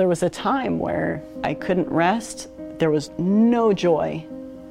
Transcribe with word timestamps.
There 0.00 0.08
was 0.08 0.22
a 0.22 0.30
time 0.30 0.78
where 0.78 1.22
I 1.44 1.52
couldn't 1.52 1.90
rest. 1.90 2.48
There 2.78 2.90
was 2.90 3.10
no 3.18 3.74
joy 3.74 4.24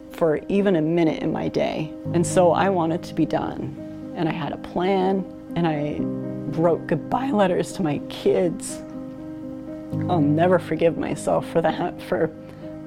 for 0.10 0.40
even 0.50 0.76
a 0.76 0.82
minute 0.82 1.22
in 1.22 1.32
my 1.32 1.50
day. 1.50 1.94
And 2.16 2.26
so 2.26 2.52
I 2.52 2.70
wanted 2.72 3.04
to 3.04 3.14
be 3.14 3.28
done. 3.28 4.12
And 4.16 4.28
I 4.28 4.32
had 4.32 4.54
a 4.54 4.58
plan, 4.58 5.24
and 5.56 5.68
I 5.68 5.98
wrote 6.60 6.88
goodbye 6.88 7.30
letters 7.30 7.74
to 7.74 7.84
my 7.84 8.00
kids. 8.10 8.82
I'll 10.10 10.20
never 10.20 10.58
forgive 10.58 10.98
myself 10.98 11.48
for 11.52 11.62
that, 11.62 12.02
for 12.02 12.32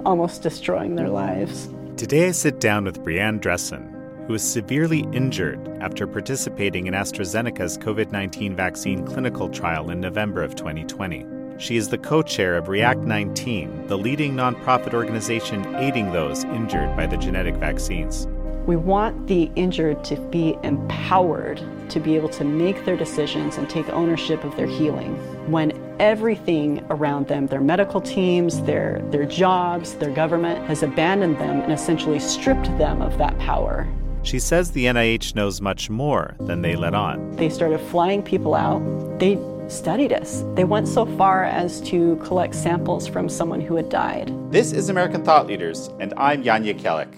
almost 0.04 0.42
destroying 0.42 0.96
their 0.96 1.10
lives. 1.10 1.68
Today 1.96 2.26
I 2.26 2.32
sit 2.32 2.58
down 2.58 2.86
with 2.86 3.04
Brianne 3.04 3.38
Dressen, 3.38 4.26
who 4.26 4.32
was 4.32 4.42
severely 4.42 5.06
injured 5.12 5.60
after 5.80 6.08
participating 6.08 6.88
in 6.88 6.94
AstraZeneca's 6.94 7.78
COVID 7.78 8.10
19 8.10 8.56
vaccine 8.56 9.06
clinical 9.06 9.48
trial 9.48 9.90
in 9.90 10.00
November 10.00 10.42
of 10.42 10.56
2020. 10.56 11.41
She 11.62 11.76
is 11.76 11.90
the 11.90 11.98
co 11.98 12.22
chair 12.22 12.56
of 12.56 12.66
React 12.66 13.02
19, 13.02 13.86
the 13.86 13.96
leading 13.96 14.34
nonprofit 14.34 14.94
organization 14.94 15.76
aiding 15.76 16.10
those 16.10 16.42
injured 16.42 16.96
by 16.96 17.06
the 17.06 17.16
genetic 17.16 17.54
vaccines. 17.54 18.26
We 18.66 18.74
want 18.74 19.28
the 19.28 19.48
injured 19.54 20.02
to 20.06 20.16
be 20.16 20.58
empowered 20.64 21.62
to 21.90 22.00
be 22.00 22.16
able 22.16 22.30
to 22.30 22.42
make 22.42 22.84
their 22.84 22.96
decisions 22.96 23.58
and 23.58 23.70
take 23.70 23.88
ownership 23.90 24.42
of 24.42 24.56
their 24.56 24.66
healing 24.66 25.14
when 25.52 25.70
everything 26.00 26.84
around 26.90 27.28
them, 27.28 27.46
their 27.46 27.60
medical 27.60 28.00
teams, 28.00 28.60
their, 28.62 29.00
their 29.12 29.24
jobs, 29.24 29.94
their 29.94 30.10
government, 30.10 30.66
has 30.66 30.82
abandoned 30.82 31.38
them 31.38 31.60
and 31.60 31.72
essentially 31.72 32.18
stripped 32.18 32.76
them 32.76 33.00
of 33.00 33.18
that 33.18 33.38
power. 33.38 33.86
She 34.24 34.40
says 34.40 34.72
the 34.72 34.86
NIH 34.86 35.36
knows 35.36 35.60
much 35.60 35.90
more 35.90 36.34
than 36.40 36.62
they 36.62 36.74
let 36.74 36.94
on. 36.94 37.36
They 37.36 37.50
started 37.50 37.78
flying 37.78 38.22
people 38.22 38.56
out. 38.56 38.80
They 39.20 39.36
studied 39.68 40.12
us. 40.12 40.44
They 40.54 40.64
went 40.64 40.88
so 40.88 41.06
far 41.16 41.44
as 41.44 41.80
to 41.82 42.16
collect 42.16 42.54
samples 42.54 43.06
from 43.06 43.28
someone 43.28 43.60
who 43.60 43.76
had 43.76 43.88
died. 43.88 44.32
This 44.50 44.72
is 44.72 44.88
American 44.88 45.24
Thought 45.24 45.46
Leaders, 45.46 45.88
and 46.00 46.12
I'm 46.16 46.42
Jan 46.42 46.64
Jekielek. 46.64 47.10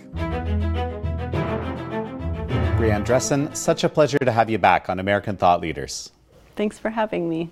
Brianne 2.78 3.04
Dressen, 3.04 3.54
such 3.56 3.84
a 3.84 3.88
pleasure 3.88 4.18
to 4.18 4.32
have 4.32 4.50
you 4.50 4.58
back 4.58 4.88
on 4.88 5.00
American 5.00 5.36
Thought 5.36 5.60
Leaders. 5.60 6.10
Thanks 6.56 6.78
for 6.78 6.90
having 6.90 7.28
me. 7.28 7.50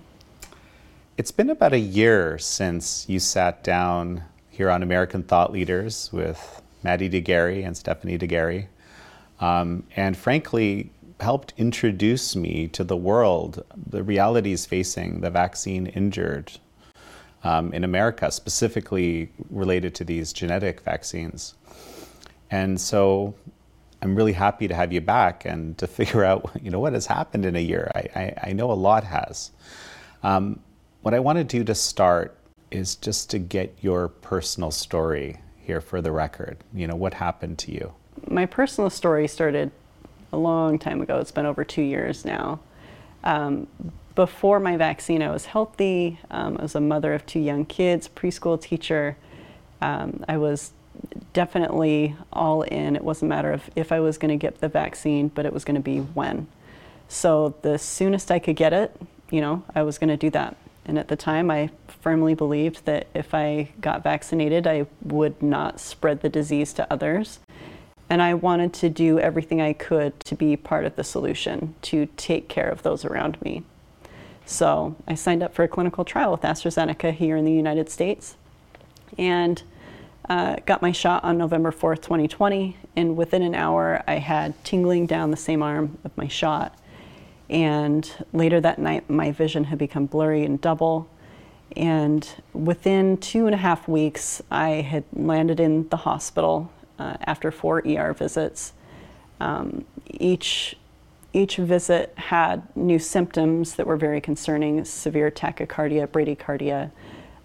It's 1.17 1.31
been 1.31 1.49
about 1.49 1.73
a 1.73 1.79
year 1.79 2.37
since 2.37 3.07
you 3.09 3.19
sat 3.19 3.63
down 3.63 4.23
here 4.49 4.69
on 4.69 4.83
American 4.83 5.23
Thought 5.23 5.51
Leaders 5.51 6.11
with 6.13 6.61
Maddie 6.83 7.09
de 7.09 7.21
Garay 7.21 7.63
and 7.63 7.75
Stephanie 7.75 8.17
de 8.17 8.27
Garay, 8.27 8.67
um, 9.39 9.83
and 9.95 10.15
frankly, 10.15 10.91
helped 11.23 11.53
introduce 11.57 12.35
me 12.35 12.67
to 12.67 12.83
the 12.83 12.97
world, 12.97 13.63
the 13.75 14.03
realities 14.03 14.65
facing 14.65 15.21
the 15.21 15.29
vaccine 15.29 15.87
injured 15.87 16.51
um, 17.43 17.73
in 17.73 17.83
America, 17.83 18.31
specifically 18.31 19.29
related 19.49 19.95
to 19.95 20.03
these 20.03 20.33
genetic 20.33 20.81
vaccines. 20.81 21.55
And 22.51 22.79
so 22.79 23.33
I'm 24.01 24.15
really 24.15 24.33
happy 24.33 24.67
to 24.67 24.75
have 24.75 24.91
you 24.91 25.01
back 25.01 25.45
and 25.45 25.77
to 25.77 25.87
figure 25.99 26.23
out, 26.23 26.51
you 26.61 26.69
know, 26.69 26.79
what 26.79 26.93
has 26.93 27.07
happened 27.07 27.45
in 27.45 27.55
a 27.55 27.61
year. 27.61 27.89
I, 27.95 27.99
I, 28.15 28.49
I 28.49 28.53
know 28.53 28.71
a 28.71 28.73
lot 28.73 29.03
has. 29.05 29.51
Um, 30.21 30.59
what 31.01 31.13
I 31.13 31.19
want 31.19 31.37
to 31.37 31.43
do 31.43 31.63
to 31.63 31.75
start 31.75 32.37
is 32.69 32.95
just 32.95 33.29
to 33.31 33.39
get 33.39 33.77
your 33.81 34.09
personal 34.09 34.71
story 34.71 35.37
here 35.57 35.79
for 35.79 36.01
the 36.01 36.11
record. 36.11 36.57
You 36.73 36.87
know, 36.87 36.95
what 36.95 37.13
happened 37.13 37.59
to 37.59 37.71
you? 37.71 37.93
My 38.27 38.45
personal 38.45 38.89
story 38.89 39.27
started 39.27 39.71
a 40.33 40.37
long 40.37 40.79
time 40.79 41.01
ago. 41.01 41.19
It's 41.19 41.31
been 41.31 41.45
over 41.45 41.63
two 41.63 41.83
years 41.83 42.25
now. 42.25 42.59
Um, 43.23 43.67
before 44.15 44.59
my 44.59 44.77
vaccine, 44.77 45.21
I 45.21 45.31
was 45.31 45.45
healthy. 45.45 46.19
Um, 46.29 46.57
I 46.57 46.63
was 46.63 46.75
a 46.75 46.81
mother 46.81 47.13
of 47.13 47.25
two 47.25 47.39
young 47.39 47.65
kids, 47.65 48.09
preschool 48.09 48.61
teacher. 48.61 49.15
Um, 49.81 50.23
I 50.27 50.37
was 50.37 50.73
definitely 51.33 52.15
all 52.31 52.63
in. 52.63 52.95
It 52.95 53.03
wasn't 53.03 53.31
a 53.31 53.35
matter 53.35 53.51
of 53.51 53.69
if 53.75 53.91
I 53.91 53.99
was 53.99 54.17
going 54.17 54.37
to 54.37 54.41
get 54.41 54.59
the 54.59 54.69
vaccine, 54.69 55.29
but 55.29 55.45
it 55.45 55.53
was 55.53 55.63
going 55.63 55.75
to 55.75 55.81
be 55.81 55.99
when. 55.99 56.47
So 57.07 57.55
the 57.61 57.77
soonest 57.77 58.31
I 58.31 58.39
could 58.39 58.55
get 58.55 58.73
it, 58.73 58.99
you 59.29 59.41
know, 59.41 59.63
I 59.75 59.83
was 59.83 59.97
going 59.97 60.09
to 60.09 60.17
do 60.17 60.29
that. 60.31 60.57
And 60.85 60.99
at 60.99 61.07
the 61.07 61.15
time, 61.15 61.49
I 61.49 61.69
firmly 61.87 62.33
believed 62.33 62.85
that 62.85 63.07
if 63.13 63.33
I 63.33 63.69
got 63.79 64.03
vaccinated, 64.03 64.67
I 64.67 64.85
would 65.01 65.41
not 65.41 65.79
spread 65.79 66.21
the 66.21 66.29
disease 66.29 66.73
to 66.73 66.91
others. 66.91 67.39
And 68.13 68.21
I 68.21 68.35
wanted 68.35 68.73
to 68.73 68.89
do 68.89 69.17
everything 69.17 69.59
I 69.59 69.73
could 69.73 70.19
to 70.25 70.35
be 70.35 70.55
part 70.55 70.85
of 70.85 70.95
the 70.95 71.03
solution, 71.03 71.73
to 71.81 72.05
take 72.15 72.47
care 72.47 72.69
of 72.69 72.83
those 72.83 73.03
around 73.03 73.41
me. 73.41 73.63
So 74.45 74.95
I 75.07 75.15
signed 75.15 75.41
up 75.41 75.55
for 75.55 75.63
a 75.63 75.67
clinical 75.67 76.05
trial 76.05 76.29
with 76.29 76.41
AstraZeneca 76.41 77.11
here 77.11 77.35
in 77.35 77.43
the 77.43 77.51
United 77.51 77.89
States 77.89 78.35
and 79.17 79.63
uh, 80.29 80.57
got 80.67 80.83
my 80.83 80.91
shot 80.91 81.23
on 81.23 81.39
November 81.39 81.71
4th, 81.71 82.03
2020. 82.03 82.77
And 82.95 83.17
within 83.17 83.41
an 83.41 83.55
hour, 83.55 84.03
I 84.07 84.19
had 84.19 84.63
tingling 84.63 85.07
down 85.07 85.31
the 85.31 85.35
same 85.35 85.63
arm 85.63 85.97
of 86.03 86.15
my 86.15 86.27
shot. 86.27 86.77
And 87.49 88.07
later 88.31 88.61
that 88.61 88.77
night, 88.77 89.09
my 89.09 89.31
vision 89.31 89.63
had 89.63 89.79
become 89.79 90.05
blurry 90.05 90.45
and 90.45 90.61
double. 90.61 91.09
And 91.75 92.29
within 92.53 93.17
two 93.17 93.47
and 93.47 93.55
a 93.55 93.57
half 93.57 93.87
weeks, 93.87 94.39
I 94.51 94.69
had 94.69 95.03
landed 95.13 95.59
in 95.59 95.89
the 95.89 95.97
hospital 95.97 96.71
uh, 96.99 97.17
after 97.25 97.51
four 97.51 97.81
ER 97.85 98.13
visits. 98.13 98.73
Um, 99.39 99.85
each 100.09 100.75
each 101.35 101.55
visit 101.55 102.13
had 102.15 102.61
new 102.75 102.99
symptoms 102.99 103.75
that 103.75 103.87
were 103.87 103.97
very 103.97 104.21
concerning: 104.21 104.83
severe 104.85 105.31
tachycardia, 105.31 106.07
bradycardia, 106.07 106.91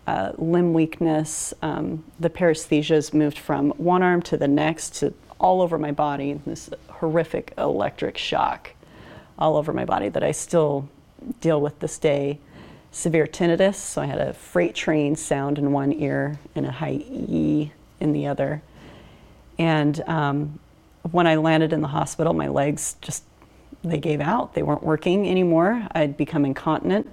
uh, 0.07 0.33
limb 0.37 0.73
weakness. 0.73 1.55
Um, 1.63 2.05
the 2.21 2.31
paresthesias 2.31 3.15
moved 3.15 3.39
from 3.39 3.71
one 3.71 4.03
arm 4.03 4.23
to 4.23 4.37
the 4.37 4.49
next 4.49 4.95
to 4.97 5.15
all 5.41 5.63
over 5.63 5.79
my 5.79 5.93
body. 5.93 6.41
This 6.45 6.71
horrific 6.89 7.55
electric 7.57 8.19
shock 8.19 8.73
all 9.39 9.57
over 9.57 9.73
my 9.73 9.85
body 9.85 10.09
that 10.09 10.23
I 10.23 10.33
still 10.33 10.89
deal 11.41 11.61
with 11.61 11.79
this 11.81 11.99
day. 11.99 12.39
Severe 12.91 13.27
tinnitus, 13.27 13.75
so 13.75 14.03
I 14.03 14.07
had 14.07 14.19
a 14.19 14.33
freight 14.33 14.75
train 14.75 15.15
sound 15.15 15.59
in 15.59 15.73
one 15.73 15.93
ear 15.93 16.39
and 16.55 16.67
a 16.67 16.71
high 16.71 17.03
E 17.05 17.73
in 18.01 18.13
the 18.13 18.27
other. 18.27 18.63
And 19.59 20.01
um, 20.09 20.59
when 21.11 21.27
I 21.27 21.37
landed 21.37 21.73
in 21.73 21.81
the 21.81 21.89
hospital, 21.89 22.33
my 22.33 22.49
legs 22.49 22.97
just 23.01 23.25
they 23.85 23.99
gave 23.99 24.21
out. 24.21 24.55
They 24.55 24.63
weren't 24.63 24.83
working 24.83 25.29
anymore. 25.29 25.87
I'd 25.93 26.17
become 26.17 26.45
incontinent. 26.45 27.07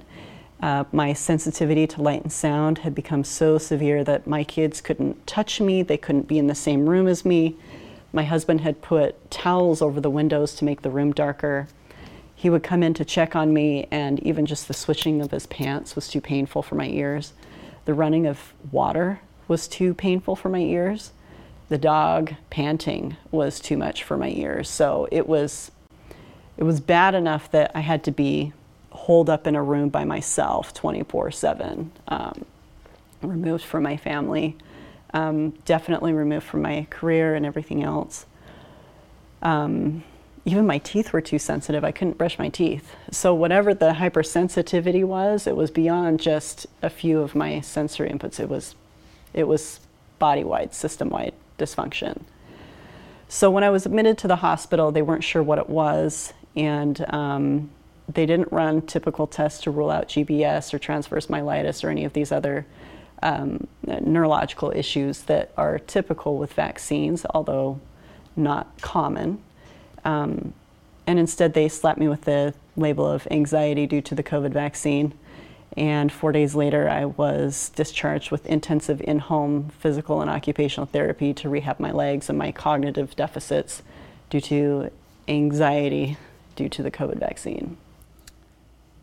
Uh, 0.61 0.85
my 0.91 1.13
sensitivity 1.13 1.85
to 1.85 2.01
light 2.01 2.23
and 2.23 2.31
sound 2.31 2.79
had 2.79 2.95
become 2.95 3.23
so 3.23 3.57
severe 3.57 4.03
that 4.03 4.25
my 4.25 4.43
kids 4.43 4.81
couldn't 4.81 5.27
touch 5.27 5.61
me. 5.61 5.83
They 5.83 5.97
couldn't 5.97 6.27
be 6.27 6.39
in 6.39 6.47
the 6.47 6.55
same 6.55 6.89
room 6.89 7.07
as 7.07 7.25
me. 7.25 7.55
My 8.13 8.23
husband 8.23 8.61
had 8.61 8.81
put 8.81 9.29
towels 9.29 9.81
over 9.81 9.99
the 9.99 10.09
windows 10.09 10.55
to 10.55 10.65
make 10.65 10.81
the 10.81 10.89
room 10.89 11.11
darker. 11.11 11.67
He 12.33 12.49
would 12.49 12.63
come 12.63 12.81
in 12.81 12.93
to 12.95 13.05
check 13.05 13.35
on 13.35 13.53
me, 13.53 13.87
and 13.91 14.19
even 14.21 14.45
just 14.45 14.67
the 14.67 14.73
switching 14.73 15.21
of 15.21 15.31
his 15.31 15.45
pants 15.45 15.95
was 15.95 16.07
too 16.07 16.21
painful 16.21 16.63
for 16.63 16.75
my 16.75 16.87
ears. 16.87 17.33
The 17.83 17.93
running 17.93 18.25
of 18.25 18.53
water 18.71 19.19
was 19.47 19.67
too 19.67 19.93
painful 19.93 20.35
for 20.35 20.49
my 20.49 20.59
ears 20.59 21.11
the 21.69 21.77
dog 21.77 22.33
panting 22.49 23.17
was 23.31 23.59
too 23.59 23.77
much 23.77 24.03
for 24.03 24.17
my 24.17 24.29
ears. 24.29 24.69
So 24.69 25.07
it 25.11 25.27
was 25.27 25.71
it 26.57 26.63
was 26.63 26.79
bad 26.79 27.15
enough 27.15 27.51
that 27.51 27.71
I 27.75 27.81
had 27.81 28.03
to 28.05 28.11
be 28.11 28.53
holed 28.91 29.29
up 29.29 29.45
in 29.45 29.55
a 29.55 29.63
room 29.63 29.89
by 29.89 30.05
myself 30.05 30.73
24 30.73 31.25
um, 31.25 31.31
7, 31.31 31.91
removed 33.21 33.63
from 33.65 33.83
my 33.83 33.97
family, 33.97 34.55
um, 35.13 35.49
definitely 35.65 36.13
removed 36.13 36.45
from 36.45 36.61
my 36.61 36.87
career 36.89 37.35
and 37.35 37.45
everything 37.45 37.83
else. 37.83 38.25
Um, 39.41 40.05
even 40.45 40.65
my 40.65 40.77
teeth 40.77 41.11
were 41.11 41.19
too 41.19 41.39
sensitive. 41.39 41.83
I 41.83 41.91
couldn't 41.91 42.17
brush 42.17 42.39
my 42.39 42.47
teeth. 42.47 42.95
So, 43.11 43.33
whatever 43.33 43.73
the 43.73 43.93
hypersensitivity 43.93 45.03
was, 45.03 45.47
it 45.47 45.57
was 45.57 45.71
beyond 45.71 46.21
just 46.21 46.67
a 46.81 46.89
few 46.89 47.19
of 47.19 47.35
my 47.35 47.59
sensory 47.61 48.09
inputs. 48.09 48.39
It 48.39 48.47
was, 48.47 48.75
it 49.33 49.45
was 49.45 49.81
body 50.19 50.43
wide, 50.43 50.73
system 50.73 51.09
wide 51.09 51.33
dysfunction. 51.57 52.21
So 53.27 53.49
when 53.49 53.63
I 53.63 53.69
was 53.69 53.85
admitted 53.85 54.17
to 54.19 54.27
the 54.27 54.37
hospital, 54.37 54.91
they 54.91 55.01
weren't 55.01 55.23
sure 55.23 55.41
what 55.41 55.57
it 55.57 55.69
was, 55.69 56.33
and 56.55 57.03
um, 57.13 57.69
they 58.07 58.25
didn't 58.25 58.51
run 58.51 58.81
typical 58.83 59.27
tests 59.27 59.63
to 59.63 59.71
rule 59.71 59.89
out 59.89 60.07
GBS 60.07 60.73
or 60.73 60.79
transverse 60.79 61.27
myelitis 61.27 61.83
or 61.83 61.89
any 61.89 62.05
of 62.05 62.13
these 62.13 62.31
other 62.31 62.65
um, 63.23 63.67
neurological 63.83 64.71
issues 64.75 65.23
that 65.23 65.51
are 65.57 65.79
typical 65.79 66.37
with 66.37 66.53
vaccines, 66.53 67.25
although 67.33 67.79
not 68.35 68.81
common. 68.81 69.41
Um, 70.03 70.53
and 71.07 71.19
instead, 71.19 71.53
they 71.53 71.67
slapped 71.67 71.99
me 71.99 72.07
with 72.07 72.21
the 72.21 72.53
label 72.77 73.05
of 73.05 73.27
anxiety 73.31 73.87
due 73.87 74.01
to 74.01 74.15
the 74.15 74.23
COVID 74.23 74.51
vaccine. 74.51 75.13
And 75.77 76.11
four 76.11 76.31
days 76.31 76.55
later, 76.55 76.89
I 76.89 77.05
was 77.05 77.69
discharged 77.75 78.31
with 78.31 78.45
intensive 78.45 79.01
in 79.01 79.19
home 79.19 79.69
physical 79.77 80.21
and 80.21 80.29
occupational 80.29 80.85
therapy 80.85 81.33
to 81.33 81.49
rehab 81.49 81.79
my 81.79 81.91
legs 81.91 82.29
and 82.29 82.37
my 82.37 82.51
cognitive 82.51 83.15
deficits 83.15 83.83
due 84.29 84.39
to 84.41 84.89
anxiety 85.27 86.17
due 86.55 86.69
to 86.69 86.81
the 86.81 86.91
COVID 86.91 87.19
vaccine. 87.19 87.75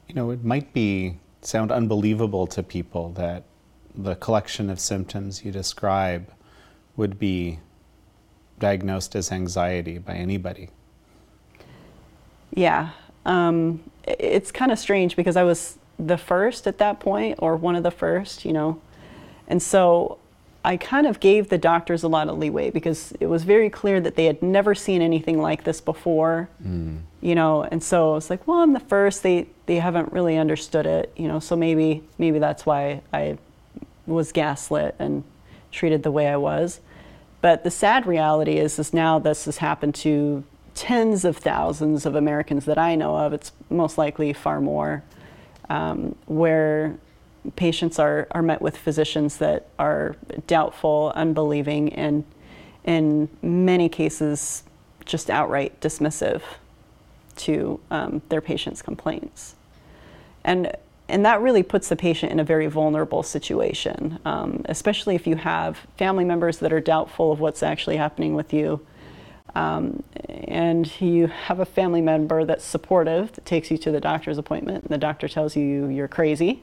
You 0.08 0.14
know, 0.14 0.30
it 0.30 0.44
might 0.44 0.72
be 0.72 1.18
sound 1.42 1.70
unbelievable 1.70 2.46
to 2.46 2.62
people 2.62 3.10
that 3.10 3.44
the 3.94 4.14
collection 4.14 4.70
of 4.70 4.80
symptoms 4.80 5.44
you 5.44 5.52
describe 5.52 6.32
would 6.96 7.18
be 7.18 7.58
diagnosed 8.58 9.14
as 9.14 9.30
anxiety 9.30 9.98
by 9.98 10.14
anybody. 10.14 10.70
Yeah. 12.54 12.90
Um, 13.26 13.82
it's 14.04 14.50
kind 14.50 14.72
of 14.72 14.78
strange 14.78 15.16
because 15.16 15.36
I 15.36 15.42
was 15.42 15.78
the 15.98 16.16
first 16.16 16.66
at 16.66 16.78
that 16.78 17.00
point, 17.00 17.38
or 17.40 17.56
one 17.56 17.76
of 17.76 17.82
the 17.82 17.90
first, 17.90 18.44
you 18.44 18.52
know. 18.52 18.80
And 19.48 19.62
so 19.62 20.18
I 20.64 20.76
kind 20.76 21.06
of 21.06 21.20
gave 21.20 21.48
the 21.48 21.58
doctors 21.58 22.02
a 22.02 22.08
lot 22.08 22.28
of 22.28 22.38
leeway 22.38 22.70
because 22.70 23.12
it 23.18 23.26
was 23.26 23.42
very 23.42 23.68
clear 23.68 24.00
that 24.00 24.14
they 24.14 24.26
had 24.26 24.42
never 24.42 24.74
seen 24.74 25.02
anything 25.02 25.40
like 25.40 25.64
this 25.64 25.80
before, 25.80 26.48
mm. 26.64 27.00
you 27.20 27.34
know. 27.34 27.64
And 27.64 27.82
so 27.82 28.16
it's 28.16 28.30
like, 28.30 28.46
well, 28.46 28.58
I'm 28.58 28.72
the 28.72 28.80
first. 28.80 29.22
They 29.22 29.48
they 29.66 29.76
haven't 29.76 30.12
really 30.12 30.36
understood 30.36 30.86
it, 30.86 31.12
you 31.16 31.26
know. 31.28 31.40
So 31.40 31.56
maybe 31.56 32.02
maybe 32.18 32.38
that's 32.38 32.64
why 32.64 33.02
I 33.12 33.38
was 34.06 34.32
gaslit 34.32 34.94
and 34.98 35.24
treated 35.70 36.02
the 36.02 36.10
way 36.10 36.28
I 36.28 36.36
was. 36.36 36.80
But 37.40 37.64
the 37.64 37.70
sad 37.70 38.06
reality 38.06 38.58
is, 38.58 38.78
is 38.78 38.94
now 38.94 39.18
this 39.18 39.46
has 39.46 39.58
happened 39.58 39.96
to 39.96 40.44
tens 40.74 41.24
of 41.24 41.36
thousands 41.36 42.06
of 42.06 42.14
Americans 42.14 42.64
that 42.66 42.78
I 42.78 42.94
know 42.94 43.16
of. 43.16 43.32
It's 43.32 43.50
most 43.68 43.98
likely 43.98 44.32
far 44.32 44.60
more, 44.60 45.02
um, 45.72 46.14
where 46.26 46.94
patients 47.56 47.98
are, 47.98 48.28
are 48.32 48.42
met 48.42 48.60
with 48.60 48.76
physicians 48.76 49.38
that 49.38 49.68
are 49.78 50.16
doubtful, 50.46 51.12
unbelieving, 51.14 51.92
and 51.94 52.24
in 52.84 53.28
many 53.40 53.88
cases, 53.88 54.64
just 55.06 55.30
outright 55.30 55.80
dismissive 55.80 56.42
to 57.36 57.80
um, 57.90 58.20
their 58.28 58.42
patient's 58.42 58.82
complaints. 58.82 59.54
And 60.44 60.76
and 61.08 61.26
that 61.26 61.42
really 61.42 61.62
puts 61.62 61.88
the 61.88 61.96
patient 61.96 62.32
in 62.32 62.40
a 62.40 62.44
very 62.44 62.68
vulnerable 62.68 63.22
situation, 63.22 64.18
um, 64.24 64.62
especially 64.66 65.14
if 65.14 65.26
you 65.26 65.36
have 65.36 65.78
family 65.98 66.24
members 66.24 66.58
that 66.58 66.72
are 66.72 66.80
doubtful 66.80 67.32
of 67.32 67.40
what's 67.40 67.62
actually 67.62 67.96
happening 67.96 68.34
with 68.34 68.52
you. 68.54 68.80
Um, 69.54 70.02
and 70.28 71.00
you 71.00 71.26
have 71.26 71.60
a 71.60 71.66
family 71.66 72.00
member 72.00 72.44
that's 72.44 72.64
supportive, 72.64 73.32
that 73.32 73.44
takes 73.44 73.70
you 73.70 73.78
to 73.78 73.90
the 73.90 74.00
doctor's 74.00 74.38
appointment, 74.38 74.84
and 74.84 74.90
the 74.90 74.98
doctor 74.98 75.28
tells 75.28 75.56
you 75.56 75.88
you're 75.88 76.08
crazy. 76.08 76.62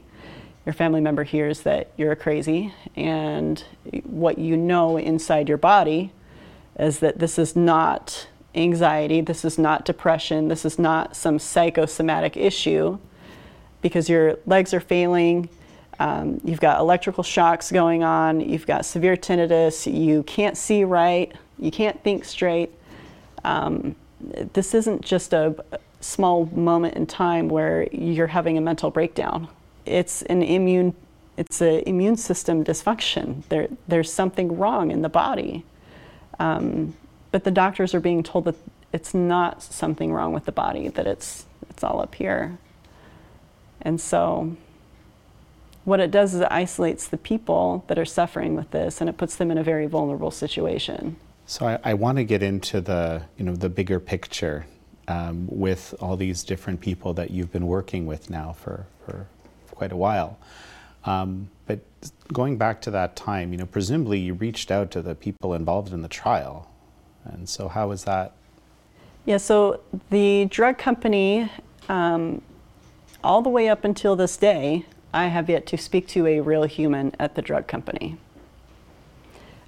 Your 0.66 0.72
family 0.72 1.00
member 1.00 1.24
hears 1.24 1.60
that 1.62 1.90
you're 1.96 2.14
crazy, 2.16 2.74
and 2.96 3.64
what 4.04 4.38
you 4.38 4.56
know 4.56 4.96
inside 4.96 5.48
your 5.48 5.58
body 5.58 6.12
is 6.78 6.98
that 6.98 7.18
this 7.18 7.38
is 7.38 7.56
not 7.56 8.28
anxiety, 8.54 9.20
this 9.20 9.44
is 9.44 9.58
not 9.58 9.84
depression, 9.84 10.48
this 10.48 10.64
is 10.64 10.78
not 10.78 11.14
some 11.16 11.38
psychosomatic 11.38 12.36
issue 12.36 12.98
because 13.82 14.08
your 14.08 14.38
legs 14.46 14.74
are 14.74 14.80
failing. 14.80 15.48
Um, 15.98 16.40
you've 16.44 16.60
got 16.60 16.80
electrical 16.80 17.22
shocks 17.22 17.70
going 17.70 18.02
on. 18.02 18.40
You've 18.40 18.66
got 18.66 18.84
severe 18.84 19.16
tinnitus. 19.16 19.92
You 19.92 20.22
can't 20.24 20.56
see 20.56 20.84
right. 20.84 21.32
You 21.58 21.70
can't 21.70 22.02
think 22.02 22.24
straight. 22.24 22.72
Um, 23.44 23.96
this 24.52 24.74
isn't 24.74 25.02
just 25.02 25.32
a 25.32 25.54
small 26.00 26.46
moment 26.46 26.94
in 26.94 27.06
time 27.06 27.48
where 27.48 27.88
you're 27.92 28.26
having 28.26 28.58
a 28.58 28.60
mental 28.60 28.90
breakdown. 28.90 29.48
It's 29.86 30.22
an 30.22 30.42
immune. 30.42 30.94
It's 31.36 31.60
an 31.60 31.80
immune 31.86 32.16
system 32.16 32.64
dysfunction. 32.64 33.44
There, 33.48 33.68
there's 33.88 34.12
something 34.12 34.58
wrong 34.58 34.90
in 34.90 35.00
the 35.00 35.08
body. 35.08 35.64
Um, 36.38 36.94
but 37.30 37.44
the 37.44 37.50
doctors 37.50 37.94
are 37.94 38.00
being 38.00 38.22
told 38.22 38.44
that 38.44 38.56
it's 38.92 39.14
not 39.14 39.62
something 39.62 40.12
wrong 40.12 40.32
with 40.32 40.44
the 40.44 40.52
body. 40.52 40.88
That 40.88 41.06
it's 41.06 41.46
it's 41.70 41.82
all 41.82 42.00
up 42.00 42.14
here. 42.14 42.58
And 43.80 44.00
so, 44.00 44.56
what 45.84 46.00
it 46.00 46.10
does 46.10 46.34
is 46.34 46.40
it 46.40 46.48
isolates 46.50 47.08
the 47.08 47.16
people 47.16 47.84
that 47.86 47.98
are 47.98 48.04
suffering 48.04 48.54
with 48.54 48.70
this 48.70 49.00
and 49.00 49.08
it 49.08 49.16
puts 49.16 49.36
them 49.36 49.50
in 49.50 49.56
a 49.56 49.62
very 49.64 49.86
vulnerable 49.86 50.30
situation. 50.30 51.16
So, 51.50 51.66
I, 51.66 51.80
I 51.82 51.94
want 51.94 52.18
to 52.18 52.22
get 52.22 52.44
into 52.44 52.80
the, 52.80 53.22
you 53.36 53.44
know, 53.44 53.56
the 53.56 53.68
bigger 53.68 53.98
picture 53.98 54.66
um, 55.08 55.48
with 55.50 55.96
all 55.98 56.16
these 56.16 56.44
different 56.44 56.80
people 56.80 57.12
that 57.14 57.32
you've 57.32 57.50
been 57.50 57.66
working 57.66 58.06
with 58.06 58.30
now 58.30 58.52
for, 58.52 58.86
for 59.04 59.26
quite 59.74 59.90
a 59.90 59.96
while. 59.96 60.38
Um, 61.06 61.50
but 61.66 61.80
going 62.32 62.56
back 62.56 62.80
to 62.82 62.92
that 62.92 63.16
time, 63.16 63.50
you 63.50 63.58
know, 63.58 63.66
presumably 63.66 64.20
you 64.20 64.34
reached 64.34 64.70
out 64.70 64.92
to 64.92 65.02
the 65.02 65.16
people 65.16 65.52
involved 65.54 65.92
in 65.92 66.02
the 66.02 66.08
trial. 66.08 66.70
And 67.24 67.48
so, 67.48 67.66
how 67.66 67.88
was 67.88 68.04
that? 68.04 68.30
Yeah, 69.24 69.38
so 69.38 69.80
the 70.10 70.44
drug 70.44 70.78
company 70.78 71.50
um, 71.88 72.42
all 73.24 73.42
the 73.42 73.48
way 73.48 73.68
up 73.68 73.82
until 73.82 74.14
this 74.14 74.36
day, 74.36 74.86
I 75.12 75.26
have 75.26 75.50
yet 75.50 75.66
to 75.66 75.76
speak 75.76 76.06
to 76.10 76.28
a 76.28 76.38
real 76.38 76.62
human 76.62 77.12
at 77.18 77.34
the 77.34 77.42
drug 77.42 77.66
company. 77.66 78.18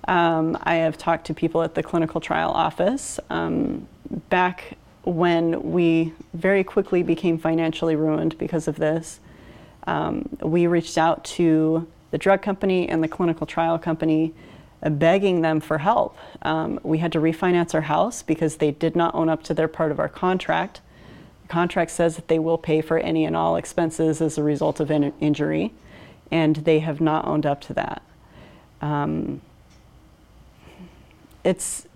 Um, 0.08 0.58
I 0.62 0.76
have 0.76 0.99
talked 0.99 1.26
to 1.26 1.34
people 1.34 1.62
at 1.62 1.75
the 1.75 1.82
clinical 1.82 2.20
trial 2.20 2.50
office. 2.50 3.20
Um, 3.31 3.87
back 4.31 4.76
when 5.04 5.72
we 5.72 6.12
very 6.34 6.64
quickly 6.64 7.02
became 7.02 7.38
financially 7.38 7.96
ruined 7.96 8.37
because 8.38 8.69
of 8.69 8.76
this, 8.76 9.20
um, 9.87 10.28
we 10.40 10.66
reached 10.66 10.99
out 10.99 11.25
to 11.25 11.87
the 12.10 12.19
drug 12.19 12.43
company 12.43 12.88
and 12.88 13.02
the 13.02 13.08
clinical 13.08 13.46
trial 13.46 13.78
company, 13.78 14.32
uh, 14.82 14.90
begging 14.90 15.40
them 15.43 15.60
for 15.60 15.78
help. 15.78 16.16
Um, 16.43 16.78
we 16.82 16.98
had 16.98 17.12
to 17.12 17.19
refinance 17.20 17.75
our 17.75 17.82
house 17.82 18.22
because 18.22 18.56
they 18.56 18.70
did 18.70 18.94
not 18.94 19.14
own 19.14 19.28
up 19.28 19.43
to 19.44 19.55
their 19.55 19.69
part 19.69 19.90
of 19.93 19.98
our 19.98 20.08
contract 20.08 20.81
The 21.43 21.48
contract 21.48 21.90
says 21.90 22.16
that 22.16 22.28
they 22.28 22.38
will 22.38 22.58
pay 22.58 22.81
for 22.81 22.98
any 22.98 23.25
and 23.25 23.34
all 23.37 23.56
expenses 23.56 24.20
as 24.20 24.38
a 24.38 24.43
result 24.43 24.81
of 24.81 24.90
in- 24.90 25.12
injury, 25.20 25.72
and 26.31 26.56
they 26.56 26.81
have 26.81 27.00
not 27.00 27.26
owned 27.26 27.46
up 27.46 27.60
to 27.62 27.75
that. 27.75 28.02
Um, 28.81 29.40
it's 31.44 31.87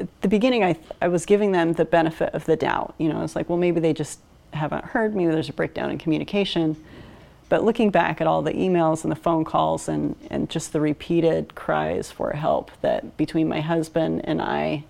at 0.00 0.08
the 0.22 0.28
beginning. 0.28 0.64
I 0.64 0.78
I 1.00 1.08
was 1.08 1.26
giving 1.26 1.52
them 1.52 1.74
the 1.74 1.84
benefit 1.84 2.34
of 2.34 2.44
the 2.44 2.56
doubt. 2.56 2.94
You 2.98 3.08
know, 3.08 3.22
it's 3.22 3.36
like, 3.36 3.48
well, 3.48 3.58
maybe 3.58 3.80
they 3.80 3.92
just 3.92 4.20
haven't 4.52 4.84
heard. 4.84 5.14
Maybe 5.14 5.32
there's 5.32 5.48
a 5.48 5.52
breakdown 5.52 5.90
in 5.90 5.98
communication. 5.98 6.82
But 7.48 7.64
looking 7.64 7.90
back 7.90 8.20
at 8.20 8.26
all 8.26 8.42
the 8.42 8.52
emails 8.52 9.04
and 9.04 9.10
the 9.10 9.16
phone 9.16 9.44
calls 9.44 9.88
and, 9.88 10.16
and 10.30 10.50
just 10.50 10.74
the 10.74 10.80
repeated 10.80 11.54
cries 11.54 12.10
for 12.10 12.32
help 12.32 12.70
that 12.82 13.16
between 13.16 13.48
my 13.48 13.62
husband 13.62 14.20
and 14.24 14.42
I 14.42 14.84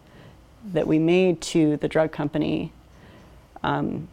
that 0.73 0.89
we 0.89 0.99
made 0.99 1.41
to 1.41 1.77
the 1.77 1.87
drug 1.87 2.11
company 2.11 2.73
um, 3.63 4.09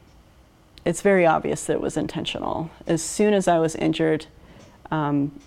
it's 0.83 1.01
very 1.01 1.25
obvious 1.25 1.65
that 1.65 1.73
it 1.73 1.81
was 1.81 1.97
intentional. 1.97 2.69
As 2.85 3.01
soon 3.01 3.33
as 3.33 3.47
I 3.47 3.57
was 3.57 3.75
injured, 3.75 4.27
um, 4.91 5.39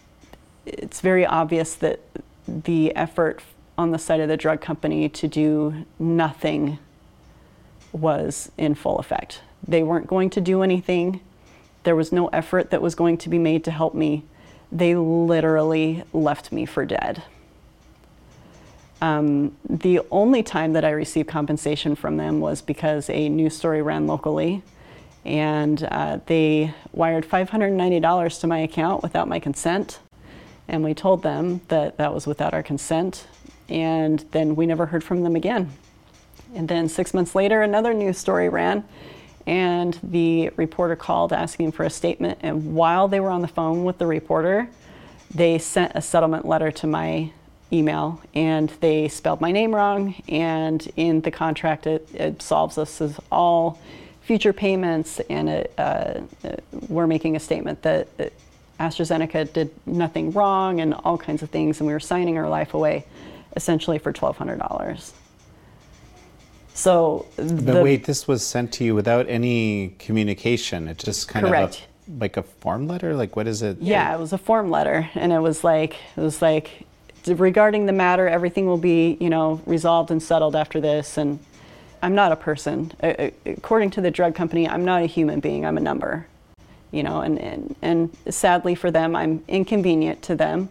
it's 0.66 1.00
very 1.00 1.24
obvious 1.24 1.74
that 1.76 2.00
the 2.46 2.94
effort 2.96 3.40
on 3.78 3.92
the 3.92 3.98
side 3.98 4.20
of 4.20 4.28
the 4.28 4.36
drug 4.36 4.60
company 4.60 5.08
to 5.08 5.28
do 5.28 5.86
nothing 5.98 6.78
was 7.92 8.50
in 8.58 8.74
full 8.74 8.98
effect. 8.98 9.40
They 9.66 9.82
weren't 9.82 10.08
going 10.08 10.30
to 10.30 10.40
do 10.40 10.62
anything. 10.62 11.20
There 11.84 11.96
was 11.96 12.12
no 12.12 12.26
effort 12.28 12.70
that 12.70 12.82
was 12.82 12.94
going 12.94 13.16
to 13.18 13.28
be 13.28 13.38
made 13.38 13.64
to 13.64 13.70
help 13.70 13.94
me. 13.94 14.24
They 14.70 14.96
literally 14.96 16.02
left 16.12 16.52
me 16.52 16.66
for 16.66 16.84
dead. 16.84 17.22
Um, 19.00 19.56
the 19.68 20.00
only 20.10 20.42
time 20.42 20.72
that 20.72 20.84
I 20.84 20.90
received 20.90 21.28
compensation 21.28 21.94
from 21.94 22.16
them 22.16 22.40
was 22.40 22.60
because 22.60 23.08
a 23.08 23.28
news 23.28 23.56
story 23.56 23.80
ran 23.80 24.08
locally 24.08 24.62
and 25.24 25.86
uh, 25.90 26.18
they 26.26 26.74
wired 26.92 27.28
$590 27.28 28.40
to 28.40 28.46
my 28.48 28.58
account 28.58 29.02
without 29.02 29.28
my 29.28 29.38
consent. 29.38 30.00
And 30.66 30.82
we 30.82 30.94
told 30.94 31.22
them 31.22 31.60
that 31.68 31.96
that 31.98 32.12
was 32.12 32.26
without 32.26 32.54
our 32.54 32.62
consent. 32.62 33.26
And 33.68 34.24
then 34.30 34.56
we 34.56 34.66
never 34.66 34.86
heard 34.86 35.04
from 35.04 35.22
them 35.22 35.36
again. 35.36 35.72
And 36.54 36.68
then 36.68 36.88
six 36.88 37.12
months 37.12 37.34
later, 37.34 37.62
another 37.62 37.92
news 37.92 38.18
story 38.18 38.48
ran. 38.48 38.84
And 39.46 39.98
the 40.02 40.50
reporter 40.56 40.96
called 40.96 41.32
asking 41.32 41.72
for 41.72 41.84
a 41.84 41.90
statement. 41.90 42.38
And 42.42 42.74
while 42.74 43.08
they 43.08 43.20
were 43.20 43.30
on 43.30 43.42
the 43.42 43.48
phone 43.48 43.84
with 43.84 43.98
the 43.98 44.06
reporter, 44.06 44.68
they 45.34 45.58
sent 45.58 45.92
a 45.94 46.02
settlement 46.02 46.46
letter 46.46 46.70
to 46.70 46.86
my 46.86 47.32
email 47.72 48.20
and 48.34 48.70
they 48.80 49.08
spelled 49.08 49.40
my 49.40 49.52
name 49.52 49.74
wrong 49.74 50.14
and 50.28 50.90
in 50.96 51.20
the 51.20 51.30
contract 51.30 51.86
it, 51.86 52.08
it 52.14 52.40
solves 52.40 52.78
us 52.78 53.00
as 53.00 53.20
all 53.30 53.78
future 54.22 54.52
payments 54.52 55.20
and 55.28 55.48
it, 55.48 55.72
uh, 55.76 56.20
we're 56.88 57.06
making 57.06 57.36
a 57.36 57.40
statement 57.40 57.82
that 57.82 58.08
AstraZeneca 58.80 59.52
did 59.52 59.70
nothing 59.84 60.32
wrong 60.32 60.80
and 60.80 60.94
all 60.94 61.18
kinds 61.18 61.42
of 61.42 61.50
things 61.50 61.80
and 61.80 61.86
we 61.86 61.92
were 61.92 62.00
signing 62.00 62.38
our 62.38 62.48
life 62.48 62.72
away 62.72 63.04
essentially 63.58 63.98
for 63.98 64.12
$1,200. 64.12 65.12
So, 66.74 67.26
but 67.36 67.66
the, 67.66 67.82
wait, 67.82 68.04
this 68.04 68.28
was 68.28 68.46
sent 68.46 68.72
to 68.74 68.84
you 68.84 68.94
without 68.94 69.28
any 69.28 69.96
communication. 69.98 70.86
It 70.86 70.98
just 70.98 71.26
kind 71.26 71.44
correct. 71.44 71.88
of 72.06 72.14
a, 72.14 72.20
like 72.20 72.36
a 72.36 72.44
form 72.44 72.86
letter. 72.86 73.14
Like, 73.14 73.34
what 73.34 73.48
is 73.48 73.62
it? 73.62 73.78
Yeah, 73.80 74.14
it 74.14 74.20
was 74.20 74.32
a 74.32 74.38
form 74.38 74.70
letter, 74.70 75.10
and 75.16 75.32
it 75.32 75.40
was 75.40 75.64
like 75.64 75.96
it 76.16 76.20
was 76.20 76.40
like 76.40 76.86
regarding 77.26 77.86
the 77.86 77.92
matter, 77.92 78.28
everything 78.28 78.66
will 78.66 78.78
be, 78.78 79.16
you 79.20 79.28
know, 79.28 79.60
resolved 79.66 80.12
and 80.12 80.22
settled 80.22 80.54
after 80.54 80.80
this. 80.80 81.18
And 81.18 81.40
I'm 82.00 82.14
not 82.14 82.30
a 82.30 82.36
person. 82.36 82.92
According 83.44 83.90
to 83.90 84.00
the 84.00 84.12
drug 84.12 84.36
company, 84.36 84.68
I'm 84.68 84.84
not 84.84 85.02
a 85.02 85.06
human 85.06 85.40
being. 85.40 85.66
I'm 85.66 85.76
a 85.76 85.80
number. 85.80 86.26
you 86.90 87.02
know, 87.02 87.20
and, 87.20 87.38
and, 87.38 87.76
and 87.82 88.16
sadly 88.30 88.74
for 88.74 88.90
them, 88.90 89.14
I'm 89.14 89.44
inconvenient 89.48 90.22
to 90.22 90.34
them. 90.34 90.68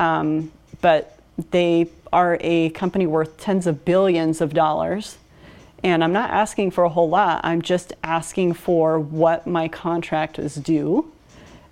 Um, 0.00 0.50
but 0.80 1.18
they 1.50 1.88
are 2.12 2.38
a 2.40 2.70
company 2.70 3.06
worth 3.06 3.36
tens 3.38 3.66
of 3.66 3.84
billions 3.84 4.40
of 4.40 4.54
dollars. 4.54 5.18
And 5.82 6.02
I'm 6.02 6.12
not 6.12 6.30
asking 6.30 6.70
for 6.70 6.84
a 6.84 6.88
whole 6.88 7.08
lot. 7.08 7.40
I'm 7.44 7.60
just 7.60 7.92
asking 8.02 8.54
for 8.54 8.98
what 8.98 9.46
my 9.46 9.68
contract 9.68 10.38
is 10.38 10.54
due 10.54 11.12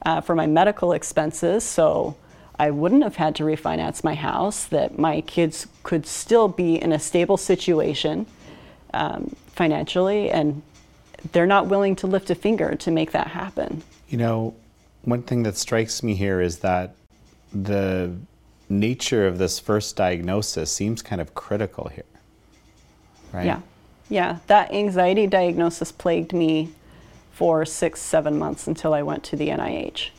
uh, 0.04 0.20
for 0.20 0.34
my 0.34 0.46
medical 0.46 0.92
expenses. 0.92 1.64
So 1.64 2.16
I 2.58 2.70
wouldn't 2.70 3.02
have 3.02 3.16
had 3.16 3.34
to 3.36 3.44
refinance 3.44 4.04
my 4.04 4.14
house, 4.14 4.66
that 4.66 4.98
my 4.98 5.22
kids 5.22 5.66
could 5.82 6.06
still 6.06 6.48
be 6.48 6.76
in 6.76 6.92
a 6.92 6.98
stable 6.98 7.36
situation 7.38 8.26
um, 8.92 9.34
financially. 9.46 10.30
And 10.30 10.62
they're 11.32 11.46
not 11.46 11.68
willing 11.68 11.96
to 11.96 12.06
lift 12.06 12.28
a 12.30 12.34
finger 12.34 12.74
to 12.74 12.90
make 12.90 13.12
that 13.12 13.28
happen. 13.28 13.82
You 14.08 14.18
know, 14.18 14.54
one 15.02 15.22
thing 15.22 15.44
that 15.44 15.56
strikes 15.56 16.02
me 16.02 16.14
here 16.14 16.40
is 16.40 16.58
that 16.58 16.94
the 17.52 18.14
nature 18.72 19.26
of 19.26 19.38
this 19.38 19.58
first 19.58 19.96
diagnosis 19.96 20.72
seems 20.72 21.02
kind 21.02 21.20
of 21.20 21.34
critical 21.34 21.88
here. 21.88 22.04
Right? 23.32 23.46
Yeah. 23.46 23.60
Yeah. 24.08 24.38
That 24.46 24.72
anxiety 24.72 25.26
diagnosis 25.26 25.92
plagued 25.92 26.32
me 26.32 26.72
for 27.32 27.64
six, 27.64 28.00
seven 28.00 28.38
months 28.38 28.66
until 28.66 28.92
I 28.92 29.02
went 29.02 29.24
to 29.24 29.36
the 29.36 29.48
NIH. 29.48 30.10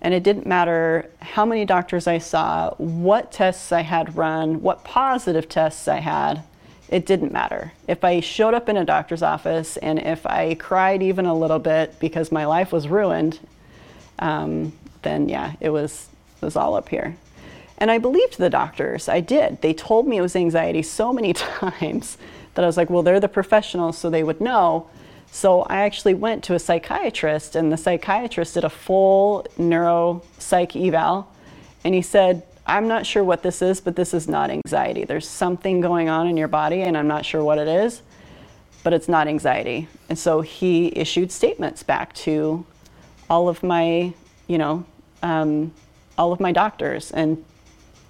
And 0.00 0.14
it 0.14 0.22
didn't 0.22 0.46
matter 0.46 1.10
how 1.20 1.44
many 1.44 1.64
doctors 1.64 2.06
I 2.06 2.18
saw, 2.18 2.70
what 2.76 3.32
tests 3.32 3.72
I 3.72 3.80
had 3.80 4.16
run, 4.16 4.62
what 4.62 4.84
positive 4.84 5.48
tests 5.48 5.88
I 5.88 5.98
had 5.98 6.44
it 6.88 7.04
didn't 7.04 7.32
matter. 7.32 7.72
If 7.86 8.02
I 8.02 8.20
showed 8.20 8.54
up 8.54 8.68
in 8.68 8.76
a 8.76 8.84
doctor's 8.84 9.22
office 9.22 9.76
and 9.76 9.98
if 9.98 10.24
I 10.26 10.54
cried 10.54 11.02
even 11.02 11.26
a 11.26 11.34
little 11.34 11.58
bit 11.58 11.98
because 12.00 12.32
my 12.32 12.46
life 12.46 12.72
was 12.72 12.88
ruined, 12.88 13.38
um, 14.18 14.72
then 15.02 15.28
yeah, 15.28 15.52
it 15.60 15.68
was, 15.68 16.08
was 16.40 16.56
all 16.56 16.74
up 16.74 16.88
here. 16.88 17.16
And 17.78 17.90
I 17.90 17.98
believed 17.98 18.38
the 18.38 18.50
doctors. 18.50 19.08
I 19.08 19.20
did. 19.20 19.62
They 19.62 19.72
told 19.72 20.06
me 20.06 20.18
it 20.18 20.22
was 20.22 20.34
anxiety 20.34 20.82
so 20.82 21.12
many 21.12 21.32
times 21.34 22.18
that 22.54 22.64
I 22.64 22.66
was 22.66 22.76
like, 22.76 22.90
well, 22.90 23.02
they're 23.02 23.20
the 23.20 23.28
professionals, 23.28 23.96
so 23.96 24.10
they 24.10 24.24
would 24.24 24.40
know. 24.40 24.88
So 25.30 25.62
I 25.62 25.82
actually 25.82 26.14
went 26.14 26.42
to 26.44 26.54
a 26.54 26.58
psychiatrist, 26.58 27.54
and 27.54 27.72
the 27.72 27.76
psychiatrist 27.76 28.54
did 28.54 28.64
a 28.64 28.70
full 28.70 29.46
neuro 29.56 30.22
psych 30.38 30.74
eval, 30.74 31.30
and 31.84 31.94
he 31.94 32.02
said, 32.02 32.42
I'm 32.66 32.88
not 32.88 33.06
sure 33.06 33.24
what 33.24 33.42
this 33.42 33.62
is, 33.62 33.80
but 33.80 33.96
this 33.96 34.12
is 34.12 34.28
not 34.28 34.50
anxiety. 34.50 35.04
There's 35.04 35.28
something 35.28 35.80
going 35.80 36.08
on 36.08 36.26
in 36.26 36.36
your 36.36 36.48
body, 36.48 36.82
and 36.82 36.98
I'm 36.98 37.08
not 37.08 37.24
sure 37.24 37.42
what 37.42 37.58
it 37.58 37.68
is, 37.68 38.02
but 38.82 38.92
it's 38.92 39.08
not 39.08 39.28
anxiety. 39.28 39.88
And 40.08 40.18
so 40.18 40.40
he 40.40 40.92
issued 40.96 41.30
statements 41.30 41.82
back 41.82 42.12
to 42.14 42.66
all 43.30 43.48
of 43.48 43.62
my, 43.62 44.12
you 44.46 44.58
know, 44.58 44.84
um, 45.22 45.72
all 46.18 46.32
of 46.32 46.40
my 46.40 46.52
doctors. 46.52 47.10
And 47.12 47.44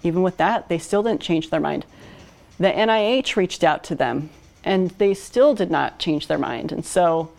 even 0.02 0.22
with 0.22 0.38
that, 0.38 0.68
they 0.68 0.78
still 0.78 1.02
didn't 1.02 1.20
change 1.20 1.50
their 1.50 1.60
mind. 1.60 1.84
The 2.58 2.70
NIH 2.70 3.36
reached 3.36 3.62
out 3.62 3.84
to 3.84 3.94
them, 3.94 4.30
and 4.64 4.90
they 4.92 5.14
still 5.14 5.54
did 5.54 5.70
not 5.70 5.98
change 6.00 6.26
their 6.26 6.38
mind. 6.38 6.72
And 6.72 6.84
so 6.84 7.30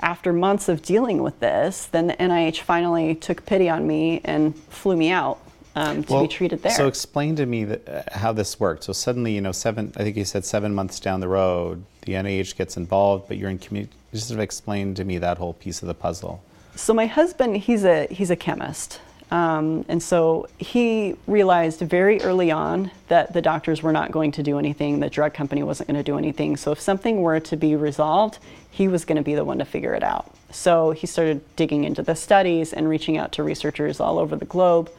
after 0.00 0.32
months 0.32 0.68
of 0.68 0.82
dealing 0.82 1.22
with 1.22 1.40
this, 1.40 1.86
then 1.86 2.06
the 2.06 2.14
NIH 2.14 2.60
finally 2.60 3.14
took 3.14 3.44
pity 3.46 3.68
on 3.68 3.86
me 3.86 4.20
and 4.24 4.56
flew 4.68 4.96
me 4.96 5.10
out 5.10 5.38
um, 5.74 6.02
to 6.04 6.12
well, 6.12 6.22
be 6.22 6.28
treated 6.28 6.62
there. 6.62 6.72
So 6.72 6.88
explain 6.88 7.36
to 7.36 7.46
me 7.46 7.64
that, 7.64 7.88
uh, 7.88 8.02
how 8.18 8.32
this 8.32 8.58
worked. 8.58 8.84
So 8.84 8.92
suddenly, 8.92 9.34
you 9.34 9.40
know, 9.40 9.52
seven, 9.52 9.92
I 9.96 10.02
think 10.02 10.16
you 10.16 10.24
said 10.24 10.44
seven 10.44 10.74
months 10.74 10.98
down 11.00 11.20
the 11.20 11.28
road, 11.28 11.84
the 12.06 12.14
NIH 12.14 12.56
gets 12.56 12.76
involved, 12.76 13.28
but 13.28 13.36
you're 13.36 13.50
in 13.50 13.58
community. 13.58 13.94
Just 14.12 14.28
sort 14.28 14.38
of 14.38 14.42
explain 14.42 14.94
to 14.94 15.04
me 15.04 15.18
that 15.18 15.38
whole 15.38 15.54
piece 15.54 15.82
of 15.82 15.88
the 15.88 15.94
puzzle. 15.94 16.42
So 16.74 16.94
my 16.94 17.06
husband, 17.06 17.58
he's 17.58 17.84
a 17.84 18.06
he's 18.10 18.30
a 18.30 18.36
chemist, 18.36 19.00
um, 19.30 19.84
and 19.88 20.02
so 20.02 20.48
he 20.58 21.16
realized 21.26 21.80
very 21.80 22.20
early 22.22 22.50
on 22.50 22.90
that 23.08 23.32
the 23.32 23.42
doctors 23.42 23.82
were 23.82 23.92
not 23.92 24.10
going 24.10 24.32
to 24.32 24.42
do 24.42 24.58
anything. 24.58 25.00
The 25.00 25.10
drug 25.10 25.34
company 25.34 25.62
wasn't 25.62 25.88
going 25.88 25.98
to 25.98 26.02
do 26.02 26.18
anything. 26.18 26.56
So 26.56 26.72
if 26.72 26.80
something 26.80 27.22
were 27.22 27.40
to 27.40 27.56
be 27.56 27.76
resolved, 27.76 28.38
he 28.70 28.88
was 28.88 29.04
going 29.04 29.16
to 29.16 29.22
be 29.22 29.34
the 29.34 29.44
one 29.44 29.58
to 29.58 29.64
figure 29.64 29.94
it 29.94 30.02
out. 30.02 30.34
So 30.50 30.90
he 30.90 31.06
started 31.06 31.42
digging 31.56 31.84
into 31.84 32.02
the 32.02 32.14
studies 32.14 32.72
and 32.72 32.88
reaching 32.88 33.16
out 33.16 33.32
to 33.32 33.42
researchers 33.42 34.00
all 34.00 34.18
over 34.18 34.36
the 34.36 34.44
globe 34.44 34.90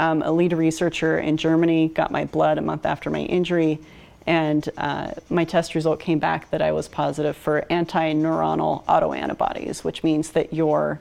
um, 0.00 0.22
a 0.22 0.32
lead 0.32 0.54
researcher 0.54 1.18
in 1.18 1.36
Germany 1.36 1.88
got 1.88 2.10
my 2.10 2.24
blood 2.24 2.56
a 2.56 2.62
month 2.62 2.86
after 2.86 3.10
my 3.10 3.20
injury, 3.20 3.78
and 4.26 4.68
uh, 4.78 5.12
my 5.28 5.44
test 5.44 5.74
result 5.74 6.00
came 6.00 6.18
back 6.18 6.50
that 6.50 6.62
I 6.62 6.72
was 6.72 6.88
positive 6.88 7.36
for 7.36 7.66
anti-neuronal 7.70 8.84
autoantibodies, 8.86 9.84
which 9.84 10.02
means 10.02 10.30
that 10.30 10.54
your 10.54 11.00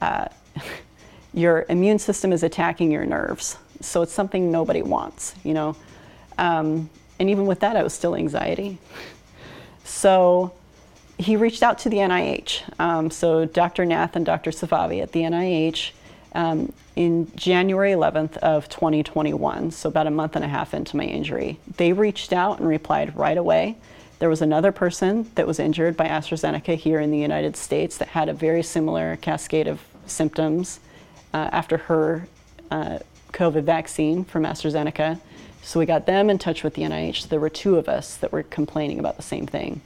uh, 0.00 0.28
your 1.38 1.64
immune 1.68 1.98
system 1.98 2.32
is 2.32 2.42
attacking 2.42 2.90
your 2.90 3.06
nerves. 3.06 3.56
So 3.80 4.02
it's 4.02 4.12
something 4.12 4.50
nobody 4.50 4.82
wants, 4.82 5.34
you 5.44 5.54
know. 5.54 5.76
Um, 6.36 6.90
and 7.20 7.30
even 7.30 7.46
with 7.46 7.60
that, 7.60 7.76
I 7.76 7.82
was 7.82 7.92
still 7.92 8.16
anxiety. 8.16 8.78
So 9.84 10.52
he 11.16 11.36
reached 11.36 11.62
out 11.62 11.78
to 11.80 11.88
the 11.88 11.98
NIH. 11.98 12.80
Um, 12.80 13.10
so 13.10 13.44
Dr. 13.44 13.84
Nath 13.84 14.16
and 14.16 14.26
Dr. 14.26 14.50
Safavi 14.50 15.00
at 15.00 15.12
the 15.12 15.20
NIH 15.20 15.92
um, 16.34 16.72
in 16.96 17.30
January 17.36 17.92
11th 17.92 18.36
of 18.38 18.68
2021, 18.68 19.70
so 19.70 19.88
about 19.88 20.06
a 20.06 20.10
month 20.10 20.36
and 20.36 20.44
a 20.44 20.48
half 20.48 20.74
into 20.74 20.96
my 20.96 21.04
injury. 21.04 21.58
They 21.76 21.92
reached 21.92 22.32
out 22.32 22.58
and 22.58 22.68
replied 22.68 23.16
right 23.16 23.38
away. 23.38 23.76
There 24.18 24.28
was 24.28 24.42
another 24.42 24.72
person 24.72 25.30
that 25.36 25.46
was 25.46 25.58
injured 25.58 25.96
by 25.96 26.08
AstraZeneca 26.08 26.76
here 26.76 27.00
in 27.00 27.10
the 27.10 27.18
United 27.18 27.56
States 27.56 27.96
that 27.98 28.08
had 28.08 28.28
a 28.28 28.34
very 28.34 28.62
similar 28.62 29.16
cascade 29.16 29.68
of 29.68 29.80
symptoms 30.06 30.80
uh, 31.32 31.48
after 31.52 31.78
her 31.78 32.26
uh, 32.70 32.98
COVID 33.32 33.62
vaccine 33.62 34.24
from 34.24 34.44
AstraZeneca. 34.44 35.20
So 35.62 35.78
we 35.78 35.86
got 35.86 36.06
them 36.06 36.30
in 36.30 36.38
touch 36.38 36.64
with 36.64 36.74
the 36.74 36.82
NIH. 36.82 37.28
There 37.28 37.40
were 37.40 37.50
two 37.50 37.76
of 37.76 37.88
us 37.88 38.16
that 38.16 38.32
were 38.32 38.42
complaining 38.42 38.98
about 38.98 39.16
the 39.16 39.22
same 39.22 39.46
thing. 39.46 39.80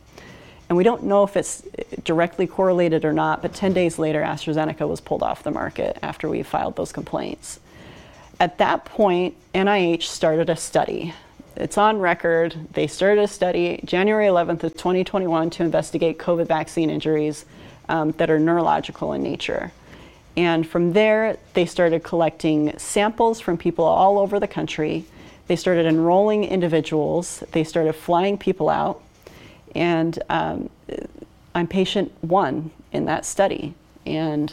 And 0.69 0.77
we 0.77 0.85
don't 0.85 1.05
know 1.05 1.23
if 1.23 1.37
it's 1.37 1.63
directly 2.05 2.47
correlated 2.47 3.05
or 3.05 3.13
not, 3.13 3.43
but 3.43 3.53
10 3.53 3.73
days 3.73 3.99
later, 3.99 4.23
AstraZeneca 4.23 4.89
was 4.89 5.01
pulled 5.01 5.23
off 5.23 5.43
the 5.43 5.51
market 5.51 5.99
after 6.03 6.29
we 6.29 6.43
filed 6.43 6.77
those 6.77 6.93
complaints. 6.93 7.61
At 8.41 8.59
that 8.59 8.85
point, 8.85 9.37
NIH 9.55 10.05
started 10.05 10.49
a 10.49 10.57
study. 10.57 11.15
It's 11.57 11.77
on 11.77 11.99
record. 11.99 12.57
They 12.73 12.87
started 12.87 13.23
a 13.23 13.29
study 13.29 13.81
January 13.85 14.27
11th 14.27 14.63
of 14.63 14.73
2021 14.73 15.51
to 15.51 15.63
investigate 15.63 16.19
COVID 16.19 16.47
vaccine 16.47 16.89
injuries 16.89 17.45
um, 17.89 18.13
that 18.13 18.31
are 18.31 18.39
neurological 18.39 19.13
in 19.13 19.23
nature. 19.23 19.73
And 20.37 20.67
from 20.67 20.93
there, 20.93 21.37
they 21.55 21.67
started 21.67 22.03
collecting 22.03 22.77
samples 22.79 23.41
from 23.41 23.59
people 23.59 23.85
all 23.85 24.19
over 24.19 24.41
the 24.41 24.49
country. 24.49 25.05
They 25.47 25.57
started 25.57 25.85
enrolling 25.87 26.45
individuals. 26.45 27.45
They 27.53 27.65
started 27.65 27.93
flying 27.93 28.39
people 28.39 28.69
out. 28.69 29.03
And 29.75 30.23
um, 30.31 30.71
I'm 31.55 31.67
patient 31.67 32.13
one 32.23 32.71
in 32.93 33.05
that 33.07 33.27
study. 33.27 33.75
And 34.07 34.53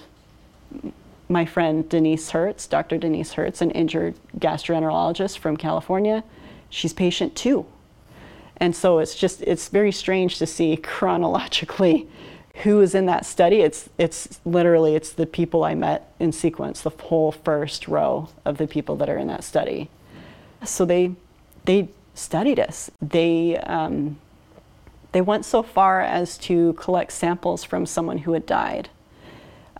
my 1.29 1.45
friend 1.45 1.87
Danice 1.87 2.31
Hertz, 2.31 2.67
Dr. 2.67 2.97
Danice 2.97 3.33
Hertz, 3.33 3.61
an 3.61 3.71
injured 3.71 4.15
gastroenterologist 4.37 5.37
from 5.37 5.55
California, 5.55 6.23
she's 6.69 6.91
patient 6.91 7.35
two. 7.35 7.65
And 8.57 8.75
so 8.75 8.99
it's 8.99 9.15
just, 9.15 9.41
it's 9.43 9.69
very 9.69 9.91
strange 9.91 10.37
to 10.39 10.45
see 10.45 10.75
chronologically 10.83 12.07
who 12.63 12.81
is 12.81 12.93
in 12.93 13.05
that 13.05 13.25
study. 13.25 13.61
It's, 13.61 13.89
it's 13.97 14.39
literally, 14.45 14.95
it's 14.95 15.11
the 15.11 15.25
people 15.25 15.63
I 15.63 15.75
met 15.75 16.11
in 16.19 16.31
sequence, 16.31 16.81
the 16.81 16.89
whole 16.89 17.31
first 17.31 17.87
row 17.87 18.29
of 18.45 18.57
the 18.57 18.67
people 18.67 18.95
that 18.97 19.09
are 19.09 19.17
in 19.17 19.27
that 19.27 19.43
study. 19.43 19.89
So 20.65 20.85
they, 20.85 21.11
they 21.65 21.89
studied 22.13 22.59
us. 22.59 22.91
They, 23.01 23.57
um, 23.57 24.17
they 25.11 25.21
went 25.21 25.45
so 25.45 25.63
far 25.63 26.01
as 26.01 26.37
to 26.39 26.73
collect 26.73 27.11
samples 27.11 27.63
from 27.63 27.85
someone 27.85 28.19
who 28.19 28.33
had 28.33 28.45
died. 28.45 28.89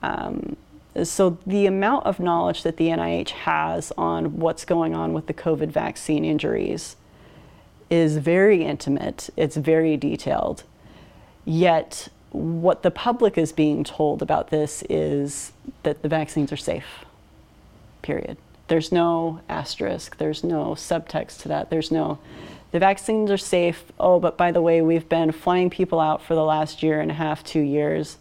Um, 0.01 0.55
so, 1.03 1.38
the 1.45 1.65
amount 1.65 2.05
of 2.05 2.19
knowledge 2.19 2.63
that 2.63 2.77
the 2.77 2.88
NIH 2.88 3.29
has 3.29 3.93
on 3.98 4.39
what's 4.39 4.65
going 4.65 4.95
on 4.95 5.13
with 5.13 5.27
the 5.27 5.33
COVID 5.33 5.67
vaccine 5.67 6.25
injuries 6.25 6.95
is 7.89 8.17
very 8.17 8.63
intimate, 8.63 9.29
it's 9.38 9.55
very 9.55 9.98
detailed. 9.98 10.63
Yet, 11.45 12.09
what 12.31 12.83
the 12.83 12.91
public 12.91 13.38
is 13.38 13.51
being 13.51 13.83
told 13.83 14.21
about 14.21 14.50
this 14.50 14.83
is 14.89 15.51
that 15.83 16.01
the 16.01 16.09
vaccines 16.09 16.51
are 16.51 16.57
safe, 16.57 17.05
period. 18.01 18.38
There's 18.67 18.91
no 18.91 19.41
asterisk, 19.50 20.17
there's 20.17 20.43
no 20.43 20.75
subtext 20.75 21.41
to 21.41 21.48
that, 21.48 21.69
there's 21.69 21.91
no 21.91 22.19
the 22.71 22.79
vaccines 22.79 23.31
are 23.31 23.38
safe. 23.38 23.83
Oh, 24.00 24.19
but 24.19 24.38
by 24.38 24.51
the 24.51 24.62
way, 24.62 24.81
we've 24.81 25.09
been 25.09 25.31
flying 25.31 25.69
people 25.69 26.00
out 26.00 26.21
for 26.21 26.36
the 26.36 26.43
last 26.43 26.83
year 26.83 27.01
and 27.01 27.09
a 27.09 27.15
half, 27.15 27.43
two 27.43 27.62
years, 27.62 28.17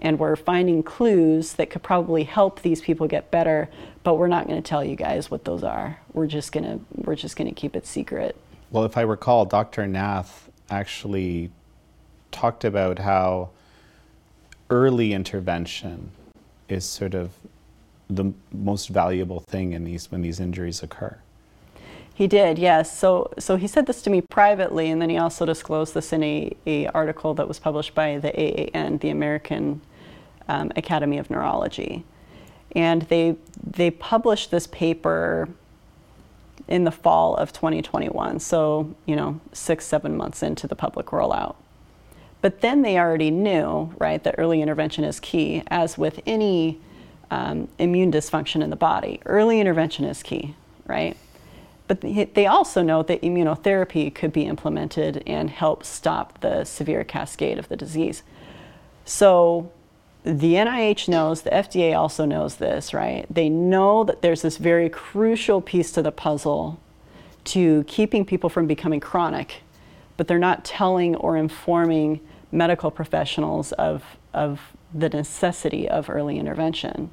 and 0.00 0.18
we're 0.18 0.36
finding 0.36 0.82
clues 0.82 1.54
that 1.54 1.70
could 1.70 1.82
probably 1.82 2.24
help 2.24 2.60
these 2.60 2.82
people 2.82 3.06
get 3.08 3.30
better, 3.30 3.70
but 4.02 4.14
we're 4.16 4.28
not 4.28 4.46
going 4.46 4.62
to 4.62 4.68
tell 4.68 4.84
you 4.84 4.96
guys 4.96 5.30
what 5.30 5.44
those 5.44 5.64
are. 5.64 5.98
We're 6.12 6.26
just 6.26 6.52
going 6.52 6.64
to 6.64 6.84
we're 6.94 7.16
just 7.16 7.36
going 7.36 7.48
to 7.48 7.54
keep 7.54 7.74
it 7.74 7.86
secret. 7.86 8.36
Well, 8.70 8.84
if 8.84 8.98
I 8.98 9.02
recall, 9.02 9.46
Dr. 9.46 9.86
Nath 9.86 10.50
actually 10.68 11.50
talked 12.36 12.64
about 12.64 12.98
how 12.98 13.48
early 14.68 15.14
intervention 15.14 16.10
is 16.68 16.84
sort 16.84 17.14
of 17.14 17.30
the 18.10 18.32
most 18.52 18.88
valuable 18.88 19.40
thing 19.40 19.72
in 19.72 19.84
these 19.84 20.12
when 20.12 20.20
these 20.22 20.38
injuries 20.38 20.82
occur. 20.82 21.16
He 22.14 22.26
did, 22.26 22.58
yes. 22.58 22.96
So, 22.96 23.32
so 23.38 23.56
he 23.56 23.66
said 23.66 23.86
this 23.86 24.02
to 24.02 24.10
me 24.10 24.20
privately, 24.20 24.90
and 24.90 25.00
then 25.00 25.10
he 25.10 25.18
also 25.18 25.44
disclosed 25.44 25.94
this 25.94 26.12
in 26.12 26.22
a, 26.22 26.56
a 26.66 26.86
article 26.88 27.34
that 27.34 27.48
was 27.48 27.58
published 27.58 27.94
by 27.94 28.18
the 28.18 28.30
AAN, 28.30 28.98
the 29.00 29.10
American 29.10 29.80
um, 30.48 30.70
Academy 30.76 31.18
of 31.18 31.30
Neurology, 31.30 32.04
and 32.72 33.02
they 33.02 33.36
they 33.62 33.90
published 33.90 34.50
this 34.50 34.66
paper 34.66 35.48
in 36.68 36.84
the 36.84 36.90
fall 36.90 37.36
of 37.36 37.52
2021. 37.52 38.40
So 38.40 38.94
you 39.06 39.16
know, 39.16 39.40
six 39.52 39.84
seven 39.86 40.16
months 40.16 40.42
into 40.42 40.66
the 40.66 40.76
public 40.76 41.06
rollout. 41.06 41.56
But 42.42 42.60
then 42.60 42.82
they 42.82 42.98
already 42.98 43.30
knew, 43.30 43.94
right, 43.98 44.22
that 44.22 44.36
early 44.38 44.62
intervention 44.62 45.04
is 45.04 45.20
key, 45.20 45.62
as 45.68 45.98
with 45.98 46.20
any 46.26 46.78
um, 47.30 47.68
immune 47.78 48.12
dysfunction 48.12 48.62
in 48.62 48.70
the 48.70 48.76
body. 48.76 49.20
Early 49.26 49.60
intervention 49.60 50.04
is 50.04 50.22
key, 50.22 50.54
right? 50.86 51.16
But 51.88 52.00
they 52.00 52.46
also 52.46 52.82
know 52.82 53.02
that 53.04 53.22
immunotherapy 53.22 54.14
could 54.14 54.32
be 54.32 54.44
implemented 54.44 55.22
and 55.26 55.50
help 55.50 55.84
stop 55.84 56.40
the 56.40 56.64
severe 56.64 57.04
cascade 57.04 57.58
of 57.58 57.68
the 57.68 57.76
disease. 57.76 58.22
So 59.04 59.70
the 60.24 60.54
NIH 60.54 61.08
knows, 61.08 61.42
the 61.42 61.50
FDA 61.50 61.96
also 61.96 62.24
knows 62.24 62.56
this, 62.56 62.92
right? 62.92 63.24
They 63.30 63.48
know 63.48 64.02
that 64.02 64.22
there's 64.22 64.42
this 64.42 64.56
very 64.56 64.88
crucial 64.88 65.60
piece 65.60 65.92
to 65.92 66.02
the 66.02 66.10
puzzle 66.10 66.80
to 67.44 67.84
keeping 67.84 68.24
people 68.24 68.50
from 68.50 68.66
becoming 68.66 68.98
chronic, 68.98 69.62
but 70.16 70.28
they're 70.28 70.38
not 70.38 70.64
telling 70.64 71.16
or 71.16 71.36
informing 71.36 72.20
medical 72.52 72.90
professionals 72.90 73.72
of, 73.72 74.02
of 74.32 74.60
the 74.94 75.08
necessity 75.08 75.88
of 75.88 76.08
early 76.08 76.38
intervention. 76.38 77.10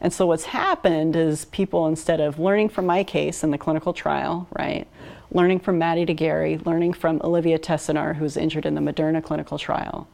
And 0.00 0.12
so 0.12 0.26
what's 0.26 0.44
happened 0.44 1.14
is 1.14 1.44
people, 1.46 1.86
instead 1.86 2.20
of 2.20 2.38
learning 2.38 2.70
from 2.70 2.86
my 2.86 3.04
case 3.04 3.44
in 3.44 3.50
the 3.50 3.58
clinical 3.58 3.92
trial, 3.92 4.48
right, 4.58 4.86
learning 5.30 5.60
from 5.60 5.78
Maddie 5.78 6.06
de 6.06 6.14
Garay, 6.14 6.56
learning 6.64 6.94
from 6.94 7.20
Olivia 7.22 7.58
Tessenour, 7.58 8.16
who's 8.16 8.36
injured 8.36 8.64
in 8.64 8.74
the 8.74 8.80
Moderna 8.80 9.22
clinical 9.22 9.58
trial, 9.58 10.08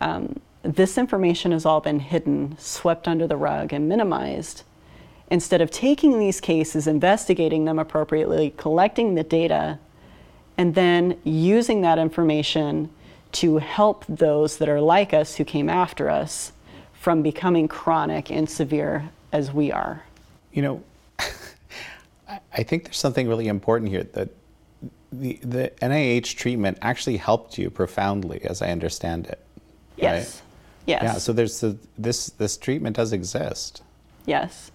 um, 0.00 0.40
this 0.62 0.96
information 0.96 1.52
has 1.52 1.66
all 1.66 1.80
been 1.80 2.00
hidden, 2.00 2.56
swept 2.58 3.06
under 3.06 3.26
the 3.26 3.36
rug, 3.36 3.72
and 3.72 3.88
minimized. 3.88 4.62
Instead 5.30 5.60
of 5.60 5.70
taking 5.70 6.18
these 6.18 6.40
cases, 6.40 6.86
investigating 6.86 7.64
them 7.64 7.78
appropriately, 7.78 8.54
collecting 8.56 9.14
the 9.14 9.24
data, 9.24 9.78
and 10.56 10.74
then 10.74 11.18
using 11.24 11.82
that 11.82 11.98
information 11.98 12.90
to 13.32 13.58
help 13.58 14.04
those 14.08 14.58
that 14.58 14.68
are 14.68 14.80
like 14.80 15.12
us 15.12 15.36
who 15.36 15.44
came 15.44 15.68
after 15.68 16.08
us 16.08 16.52
from 16.92 17.22
becoming 17.22 17.68
chronic 17.68 18.30
and 18.30 18.48
severe 18.48 19.10
as 19.32 19.52
we 19.52 19.72
are. 19.72 20.04
You 20.52 20.62
know, 20.62 20.82
I 22.56 22.62
think 22.62 22.84
there's 22.84 22.96
something 22.96 23.28
really 23.28 23.48
important 23.48 23.90
here 23.90 24.04
that 24.04 24.30
the, 25.12 25.38
the 25.42 25.72
NIH 25.82 26.36
treatment 26.36 26.78
actually 26.80 27.16
helped 27.16 27.58
you 27.58 27.70
profoundly, 27.70 28.42
as 28.44 28.62
I 28.62 28.70
understand 28.70 29.26
it. 29.26 29.40
Yes. 29.96 30.36
Right? 30.36 30.42
Yes. 30.86 31.02
Yeah. 31.02 31.12
So 31.14 31.32
there's 31.32 31.60
the, 31.60 31.76
this 31.96 32.26
this 32.26 32.56
treatment 32.56 32.96
does 32.96 33.12
exist. 33.12 33.82
Yes. 34.26 34.70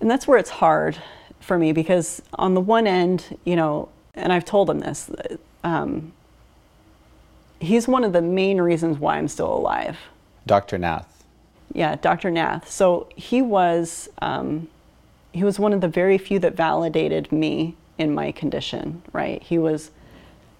And 0.00 0.10
that's 0.10 0.26
where 0.26 0.38
it's 0.38 0.50
hard 0.50 0.96
for 1.40 1.58
me 1.58 1.72
because 1.72 2.22
on 2.34 2.54
the 2.54 2.60
one 2.60 2.86
end, 2.86 3.38
you 3.44 3.56
know, 3.56 3.88
and 4.14 4.32
I've 4.32 4.44
told 4.44 4.68
him 4.68 4.80
this, 4.80 5.10
um, 5.64 6.12
he's 7.60 7.88
one 7.88 8.04
of 8.04 8.12
the 8.12 8.22
main 8.22 8.60
reasons 8.60 8.98
why 8.98 9.16
I'm 9.16 9.28
still 9.28 9.52
alive. 9.52 9.98
Dr. 10.46 10.78
Nath. 10.78 11.24
Yeah, 11.72 11.96
Dr. 11.96 12.30
Nath. 12.30 12.70
So 12.70 13.08
he 13.16 13.40
was 13.40 14.08
um, 14.20 14.68
he 15.32 15.44
was 15.44 15.58
one 15.58 15.72
of 15.72 15.80
the 15.80 15.88
very 15.88 16.18
few 16.18 16.38
that 16.40 16.54
validated 16.54 17.32
me 17.32 17.76
in 17.96 18.14
my 18.14 18.32
condition. 18.32 19.02
Right? 19.12 19.42
He 19.42 19.58
was 19.58 19.90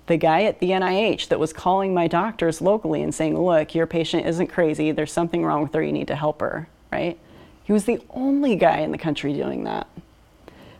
the 0.06 0.16
guy 0.16 0.44
at 0.44 0.60
the 0.60 0.70
NIH 0.70 1.28
that 1.28 1.38
was 1.38 1.52
calling 1.52 1.92
my 1.92 2.08
doctors 2.08 2.62
locally 2.62 3.02
and 3.02 3.14
saying, 3.14 3.38
"Look, 3.38 3.74
your 3.74 3.86
patient 3.86 4.26
isn't 4.26 4.46
crazy. 4.46 4.90
There's 4.92 5.12
something 5.12 5.44
wrong 5.44 5.62
with 5.62 5.74
her. 5.74 5.82
You 5.82 5.92
need 5.92 6.08
to 6.08 6.16
help 6.16 6.40
her." 6.40 6.68
Right? 6.90 7.18
He 7.64 7.72
was 7.72 7.84
the 7.84 8.00
only 8.10 8.56
guy 8.56 8.78
in 8.78 8.90
the 8.90 8.98
country 8.98 9.34
doing 9.34 9.64
that. 9.64 9.86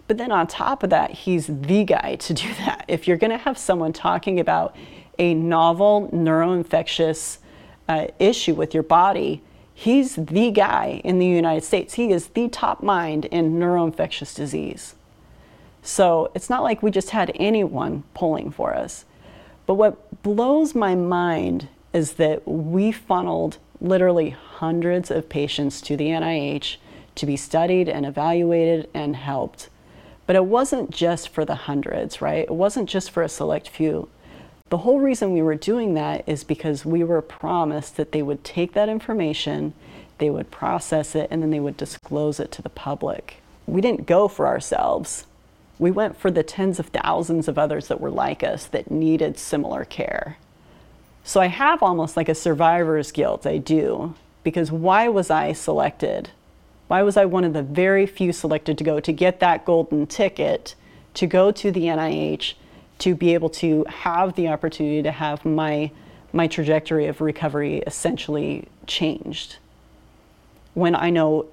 But 0.08 0.18
then 0.18 0.32
on 0.32 0.46
top 0.46 0.82
of 0.82 0.90
that, 0.90 1.10
he's 1.10 1.46
the 1.46 1.84
guy 1.84 2.16
to 2.16 2.34
do 2.34 2.48
that. 2.54 2.84
If 2.88 3.06
you're 3.06 3.16
going 3.16 3.30
to 3.30 3.38
have 3.38 3.56
someone 3.56 3.92
talking 3.92 4.40
about 4.40 4.76
a 5.18 5.34
novel 5.34 6.10
neuroinfectious 6.12 7.38
uh, 7.88 8.08
issue 8.18 8.54
with 8.54 8.74
your 8.74 8.82
body, 8.82 9.42
He's 9.74 10.16
the 10.16 10.50
guy 10.50 11.00
in 11.02 11.18
the 11.18 11.26
United 11.26 11.64
States. 11.64 11.94
He 11.94 12.12
is 12.12 12.28
the 12.28 12.48
top 12.48 12.82
mind 12.82 13.24
in 13.26 13.54
neuroinfectious 13.54 14.34
disease. 14.34 14.94
So 15.82 16.30
it's 16.34 16.48
not 16.48 16.62
like 16.62 16.82
we 16.82 16.90
just 16.90 17.10
had 17.10 17.32
anyone 17.34 18.04
pulling 18.14 18.52
for 18.52 18.74
us. 18.74 19.04
But 19.66 19.74
what 19.74 20.22
blows 20.22 20.74
my 20.74 20.94
mind 20.94 21.68
is 21.92 22.12
that 22.12 22.46
we 22.46 22.92
funneled 22.92 23.58
literally 23.80 24.30
hundreds 24.30 25.10
of 25.10 25.28
patients 25.28 25.80
to 25.80 25.96
the 25.96 26.10
NIH 26.10 26.76
to 27.16 27.26
be 27.26 27.36
studied 27.36 27.88
and 27.88 28.06
evaluated 28.06 28.88
and 28.94 29.16
helped. 29.16 29.68
But 30.26 30.36
it 30.36 30.44
wasn't 30.44 30.90
just 30.90 31.28
for 31.28 31.44
the 31.44 31.54
hundreds, 31.54 32.22
right? 32.22 32.44
It 32.44 32.54
wasn't 32.54 32.88
just 32.88 33.10
for 33.10 33.22
a 33.22 33.28
select 33.28 33.68
few. 33.68 34.08
The 34.68 34.78
whole 34.78 35.00
reason 35.00 35.32
we 35.32 35.42
were 35.42 35.54
doing 35.54 35.94
that 35.94 36.24
is 36.26 36.44
because 36.44 36.84
we 36.84 37.04
were 37.04 37.20
promised 37.20 37.96
that 37.96 38.12
they 38.12 38.22
would 38.22 38.42
take 38.42 38.72
that 38.72 38.88
information, 38.88 39.74
they 40.18 40.30
would 40.30 40.50
process 40.50 41.14
it, 41.14 41.28
and 41.30 41.42
then 41.42 41.50
they 41.50 41.60
would 41.60 41.76
disclose 41.76 42.40
it 42.40 42.50
to 42.52 42.62
the 42.62 42.70
public. 42.70 43.42
We 43.66 43.80
didn't 43.80 44.06
go 44.06 44.28
for 44.28 44.46
ourselves. 44.46 45.26
We 45.78 45.90
went 45.90 46.16
for 46.16 46.30
the 46.30 46.42
tens 46.42 46.78
of 46.78 46.86
thousands 46.86 47.48
of 47.48 47.58
others 47.58 47.88
that 47.88 48.00
were 48.00 48.10
like 48.10 48.42
us 48.42 48.66
that 48.66 48.90
needed 48.90 49.38
similar 49.38 49.84
care. 49.84 50.38
So 51.24 51.40
I 51.40 51.46
have 51.46 51.82
almost 51.82 52.16
like 52.16 52.28
a 52.28 52.34
survivor's 52.34 53.12
guilt, 53.12 53.46
I 53.46 53.58
do, 53.58 54.14
because 54.42 54.72
why 54.72 55.08
was 55.08 55.30
I 55.30 55.52
selected? 55.52 56.30
Why 56.92 57.02
was 57.02 57.16
I 57.16 57.24
one 57.24 57.44
of 57.44 57.54
the 57.54 57.62
very 57.62 58.04
few 58.04 58.34
selected 58.34 58.76
to 58.76 58.84
go 58.84 59.00
to 59.00 59.12
get 59.14 59.40
that 59.40 59.64
golden 59.64 60.06
ticket 60.06 60.74
to 61.14 61.26
go 61.26 61.50
to 61.50 61.72
the 61.72 61.84
NIH 61.84 62.52
to 62.98 63.14
be 63.14 63.32
able 63.32 63.48
to 63.48 63.86
have 63.88 64.34
the 64.34 64.48
opportunity 64.48 65.02
to 65.02 65.10
have 65.10 65.42
my 65.46 65.90
my 66.34 66.46
trajectory 66.46 67.06
of 67.06 67.22
recovery 67.22 67.78
essentially 67.86 68.68
changed. 68.86 69.56
When 70.74 70.94
I 70.94 71.08
know 71.08 71.46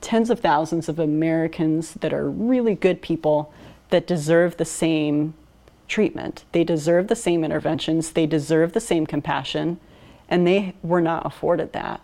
tens 0.00 0.30
of 0.30 0.40
thousands 0.40 0.88
of 0.88 0.98
Americans 0.98 1.92
that 2.00 2.14
are 2.14 2.30
really 2.30 2.74
good 2.74 3.02
people 3.02 3.52
that 3.90 4.06
deserve 4.06 4.56
the 4.56 4.64
same 4.64 5.34
treatment, 5.88 6.46
they 6.52 6.64
deserve 6.64 7.08
the 7.08 7.16
same 7.16 7.44
interventions, 7.44 8.12
they 8.12 8.24
deserve 8.24 8.72
the 8.72 8.80
same 8.80 9.04
compassion, 9.04 9.78
and 10.26 10.46
they 10.46 10.72
were 10.82 11.02
not 11.02 11.26
afforded 11.26 11.74
that. 11.74 12.00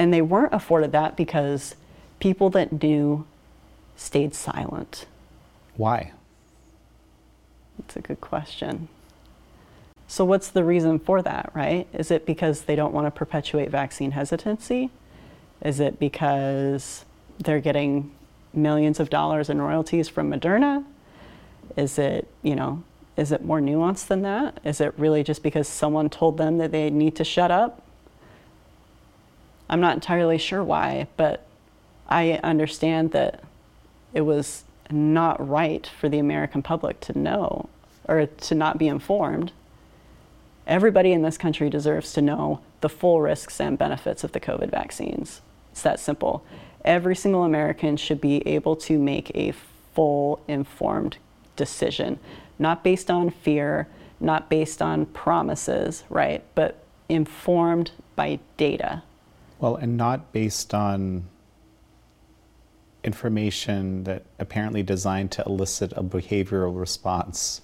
And 0.00 0.14
they 0.14 0.22
weren't 0.22 0.54
afforded 0.54 0.92
that 0.92 1.14
because 1.14 1.74
people 2.20 2.48
that 2.50 2.82
knew 2.82 3.26
stayed 3.96 4.34
silent. 4.34 5.04
Why? 5.76 6.12
That's 7.78 7.96
a 7.96 8.00
good 8.00 8.22
question. 8.22 8.88
So, 10.08 10.24
what's 10.24 10.48
the 10.48 10.64
reason 10.64 11.00
for 11.00 11.20
that, 11.20 11.50
right? 11.52 11.86
Is 11.92 12.10
it 12.10 12.24
because 12.24 12.62
they 12.62 12.76
don't 12.76 12.94
want 12.94 13.08
to 13.08 13.10
perpetuate 13.10 13.68
vaccine 13.68 14.12
hesitancy? 14.12 14.88
Is 15.60 15.80
it 15.80 15.98
because 15.98 17.04
they're 17.38 17.60
getting 17.60 18.10
millions 18.54 19.00
of 19.00 19.10
dollars 19.10 19.50
in 19.50 19.60
royalties 19.60 20.08
from 20.08 20.32
Moderna? 20.32 20.82
Is 21.76 21.98
it, 21.98 22.26
you 22.42 22.56
know, 22.56 22.82
is 23.18 23.32
it 23.32 23.44
more 23.44 23.60
nuanced 23.60 24.06
than 24.06 24.22
that? 24.22 24.60
Is 24.64 24.80
it 24.80 24.94
really 24.96 25.22
just 25.22 25.42
because 25.42 25.68
someone 25.68 26.08
told 26.08 26.38
them 26.38 26.56
that 26.56 26.72
they 26.72 26.88
need 26.88 27.16
to 27.16 27.24
shut 27.24 27.50
up? 27.50 27.82
I'm 29.70 29.80
not 29.80 29.94
entirely 29.94 30.36
sure 30.36 30.64
why, 30.64 31.06
but 31.16 31.46
I 32.08 32.32
understand 32.42 33.12
that 33.12 33.44
it 34.12 34.22
was 34.22 34.64
not 34.90 35.48
right 35.48 35.86
for 35.86 36.08
the 36.08 36.18
American 36.18 36.60
public 36.60 36.98
to 37.02 37.16
know 37.16 37.68
or 38.08 38.26
to 38.26 38.54
not 38.56 38.78
be 38.78 38.88
informed. 38.88 39.52
Everybody 40.66 41.12
in 41.12 41.22
this 41.22 41.38
country 41.38 41.70
deserves 41.70 42.12
to 42.14 42.20
know 42.20 42.60
the 42.80 42.88
full 42.88 43.20
risks 43.20 43.60
and 43.60 43.78
benefits 43.78 44.24
of 44.24 44.32
the 44.32 44.40
COVID 44.40 44.72
vaccines. 44.72 45.40
It's 45.70 45.82
that 45.82 46.00
simple. 46.00 46.44
Every 46.84 47.14
single 47.14 47.44
American 47.44 47.96
should 47.96 48.20
be 48.20 48.46
able 48.48 48.74
to 48.74 48.98
make 48.98 49.30
a 49.36 49.54
full 49.94 50.42
informed 50.48 51.18
decision, 51.54 52.18
not 52.58 52.82
based 52.82 53.08
on 53.08 53.30
fear, 53.30 53.86
not 54.18 54.50
based 54.50 54.82
on 54.82 55.06
promises, 55.06 56.02
right? 56.10 56.42
But 56.56 56.82
informed 57.08 57.92
by 58.16 58.40
data. 58.56 59.04
Well, 59.60 59.76
and 59.76 59.96
not 59.96 60.32
based 60.32 60.74
on 60.74 61.28
information 63.04 64.04
that 64.04 64.24
apparently 64.38 64.82
designed 64.82 65.30
to 65.32 65.42
elicit 65.44 65.92
a 65.96 66.02
behavioral 66.02 66.78
response, 66.78 67.60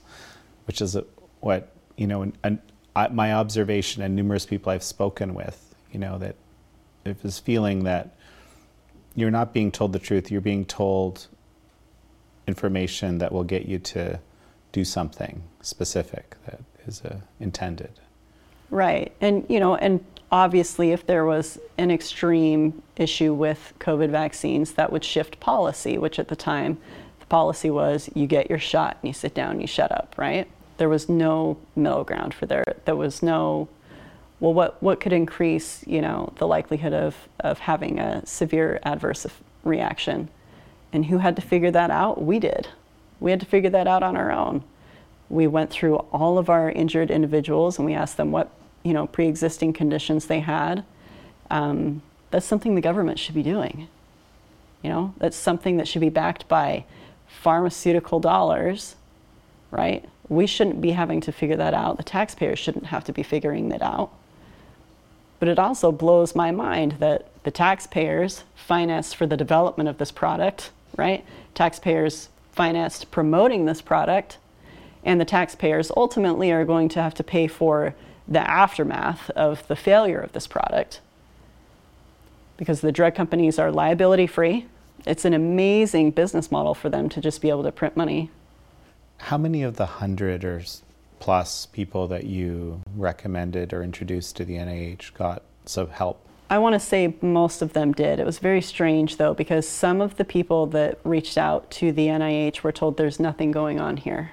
which 0.67 0.81
is 0.81 0.95
a, 0.95 1.05
what 1.41 1.73
you 1.97 2.07
know. 2.07 2.23
An, 2.23 2.37
an, 2.45 2.61
my 3.13 3.35
observation 3.35 4.03
and 4.03 4.15
numerous 4.17 4.47
people 4.47 4.73
I've 4.73 4.83
spoken 4.83 5.35
with, 5.35 5.75
you 5.93 5.99
know, 5.99 6.19
that 6.19 6.37
if 7.05 7.23
this 7.23 7.39
feeling 7.39 7.85
that 7.85 8.17
you're 9.15 9.31
not 9.31 9.53
being 9.53 9.71
told 9.71 9.93
the 9.93 9.99
truth, 9.99 10.31
you're 10.31 10.41
being 10.41 10.65
told 10.65 11.27
information 12.47 13.19
that 13.19 13.33
will 13.33 13.45
get 13.45 13.67
you 13.67 13.79
to 13.79 14.19
do 14.73 14.85
something 14.85 15.43
specific 15.61 16.37
that 16.47 16.61
is 16.87 17.03
uh, 17.03 17.19
intended. 17.41 17.93
Right. 18.71 19.15
And, 19.21 19.45
you 19.49 19.61
know, 19.61 19.77
and 19.77 20.05
obviously, 20.31 20.93
if 20.93 21.07
there 21.07 21.25
was 21.25 21.59
an 21.79 21.91
extreme 21.91 22.83
issue 22.97 23.33
with 23.33 23.73
COVID 23.79 24.11
vaccines, 24.11 24.73
that 24.73 24.91
would 24.91 25.05
shift 25.05 25.39
policy, 25.41 25.99
which 25.99 26.19
at 26.19 26.29
the 26.29 26.37
time, 26.37 26.79
the 27.21 27.27
policy 27.27 27.71
was 27.71 28.11
you 28.15 28.27
get 28.27 28.51
your 28.51 28.59
shot 28.59 28.99
and 29.03 29.09
you 29.09 29.15
sit 29.15 29.35
down 29.35 29.53
and 29.53 29.61
you 29.61 29.67
shut 29.67 29.93
up, 29.93 30.15
right? 30.17 30.49
There 30.79 30.89
was 30.89 31.09
no 31.09 31.59
middle 31.75 32.05
ground 32.05 32.35
for 32.35 32.47
there. 32.47 32.65
There 32.85 32.97
was 32.97 33.23
no, 33.23 33.69
well, 34.41 34.53
what, 34.53 34.83
what 34.83 35.01
could 35.01 35.13
increase, 35.13 35.85
you 35.87 36.03
know, 36.03 36.33
the 36.37 36.47
likelihood 36.47 36.93
of, 36.93 37.17
of 37.41 37.61
having 37.61 37.99
a 37.99 38.25
severe 38.27 38.81
adverse 38.83 39.27
reaction? 39.65 40.29
And 40.93 41.07
who 41.07 41.19
had 41.19 41.37
to 41.37 41.43
figure 41.43 41.71
that 41.71 41.91
out? 41.91 42.23
We 42.23 42.39
did. 42.39 42.69
We 43.21 43.31
had 43.31 43.41
to 43.41 43.47
figure 43.47 43.71
that 43.71 43.87
out 43.87 44.03
on 44.03 44.17
our 44.17 44.31
own. 44.31 44.63
We 45.29 45.47
went 45.47 45.71
through 45.71 45.97
all 45.97 46.39
of 46.39 46.49
our 46.49 46.71
injured 46.71 47.11
individuals 47.11 47.79
and 47.79 47.87
we 47.87 47.95
asked 47.95 48.17
them 48.17 48.31
what 48.31 48.51
you 48.83 48.93
know 48.93 49.07
pre-existing 49.07 49.73
conditions 49.73 50.27
they 50.27 50.41
had. 50.41 50.85
Um, 51.51 52.03
that's 52.31 52.47
something 52.47 52.75
the 52.75 52.81
government 52.81 53.19
should 53.19 53.35
be 53.35 53.43
doing. 53.43 53.89
You 54.83 54.91
know, 54.91 55.15
that's 55.19 55.37
something 55.37 55.79
that 55.79 55.89
should 55.89 56.01
be 56.01 56.11
backed 56.11 56.49
by 56.49 56.85
pharmaceutical 57.27 58.21
dollars, 58.21 58.97
right? 59.71 60.05
We 60.29 60.47
shouldn't 60.47 60.81
be 60.81 60.93
having 60.93 61.21
to 61.23 61.33
figure 61.33 61.57
that 61.57 61.75
out. 61.75 61.97
The 61.97 62.03
taxpayers 62.03 62.59
shouldn't 62.59 62.87
have 62.87 63.05
to 63.05 63.13
be 63.13 63.23
figuring 63.23 63.69
that 63.71 63.83
out. 63.83 64.11
But 65.39 65.49
it 65.49 65.59
also 65.59 65.93
blows 65.93 66.35
my 66.35 66.51
mind 66.51 66.97
that 66.99 67.29
the 67.45 67.51
taxpayers 67.51 68.45
financed 68.55 69.17
for 69.17 69.27
the 69.27 69.37
development 69.37 69.89
of 69.89 69.99
this 69.99 70.11
product, 70.11 70.71
right? 70.97 71.25
Taxpayers 71.55 72.29
financed 72.53 73.11
promoting 73.11 73.67
this 73.67 73.83
product, 73.83 74.39
and 75.05 75.21
the 75.21 75.25
taxpayers 75.25 75.93
ultimately 75.97 76.51
are 76.51 76.65
going 76.65 76.89
to 76.89 77.03
have 77.03 77.15
to 77.15 77.25
pay 77.25 77.47
for 77.47 77.95
the 78.29 78.49
aftermath 78.49 79.31
of 79.31 79.67
the 79.69 79.77
failure 79.77 80.21
of 80.21 80.33
this 80.33 80.47
product 80.47 81.01
because 82.57 82.81
the 82.81 82.93
drug 82.93 83.15
companies 83.15 83.59
are 83.59 83.71
liability 83.71 84.27
free. 84.27 84.67
It's 85.07 85.25
an 85.25 85.35
amazing 85.35 86.13
business 86.13 86.51
model 86.51 86.75
for 86.75 86.89
them 86.89 87.09
to 87.11 87.21
just 87.21 87.41
be 87.41 87.51
able 87.51 87.63
to 87.65 87.73
print 87.73 87.97
money. 87.97 88.31
How 89.19 89.39
many 89.39 89.63
of 89.63 89.77
the 89.77 89.87
hundred 89.87 90.45
or 90.45 90.63
plus 91.21 91.67
people 91.67 92.09
that 92.09 92.25
you 92.25 92.81
recommended 92.97 93.73
or 93.73 93.83
introduced 93.83 94.37
to 94.37 94.45
the 94.45 94.57
NIH 94.57 95.15
got 95.15 95.43
some 95.65 95.89
help? 95.91 96.21
I 96.49 96.59
want 96.59 96.75
to 96.75 96.81
say 96.81 97.15
most 97.21 97.61
of 97.61 97.73
them 97.73 97.93
did. 97.93 98.21
It 98.21 98.27
was 98.27 98.39
very 98.39 98.61
strange 98.61 99.17
though, 99.17 99.35
because 99.35 99.69
some 99.69 100.01
of 100.01 100.17
the 100.17 100.25
people 100.25 100.67
that 100.69 100.99
reached 101.05 101.37
out 101.37 101.71
to 101.73 101.93
the 101.93 102.07
NIH 102.07 102.63
were 102.63 102.73
told 102.73 102.97
there's 102.97 103.19
nothing 103.19 103.51
going 103.51 103.81
on 103.81 103.97
here. 103.97 104.33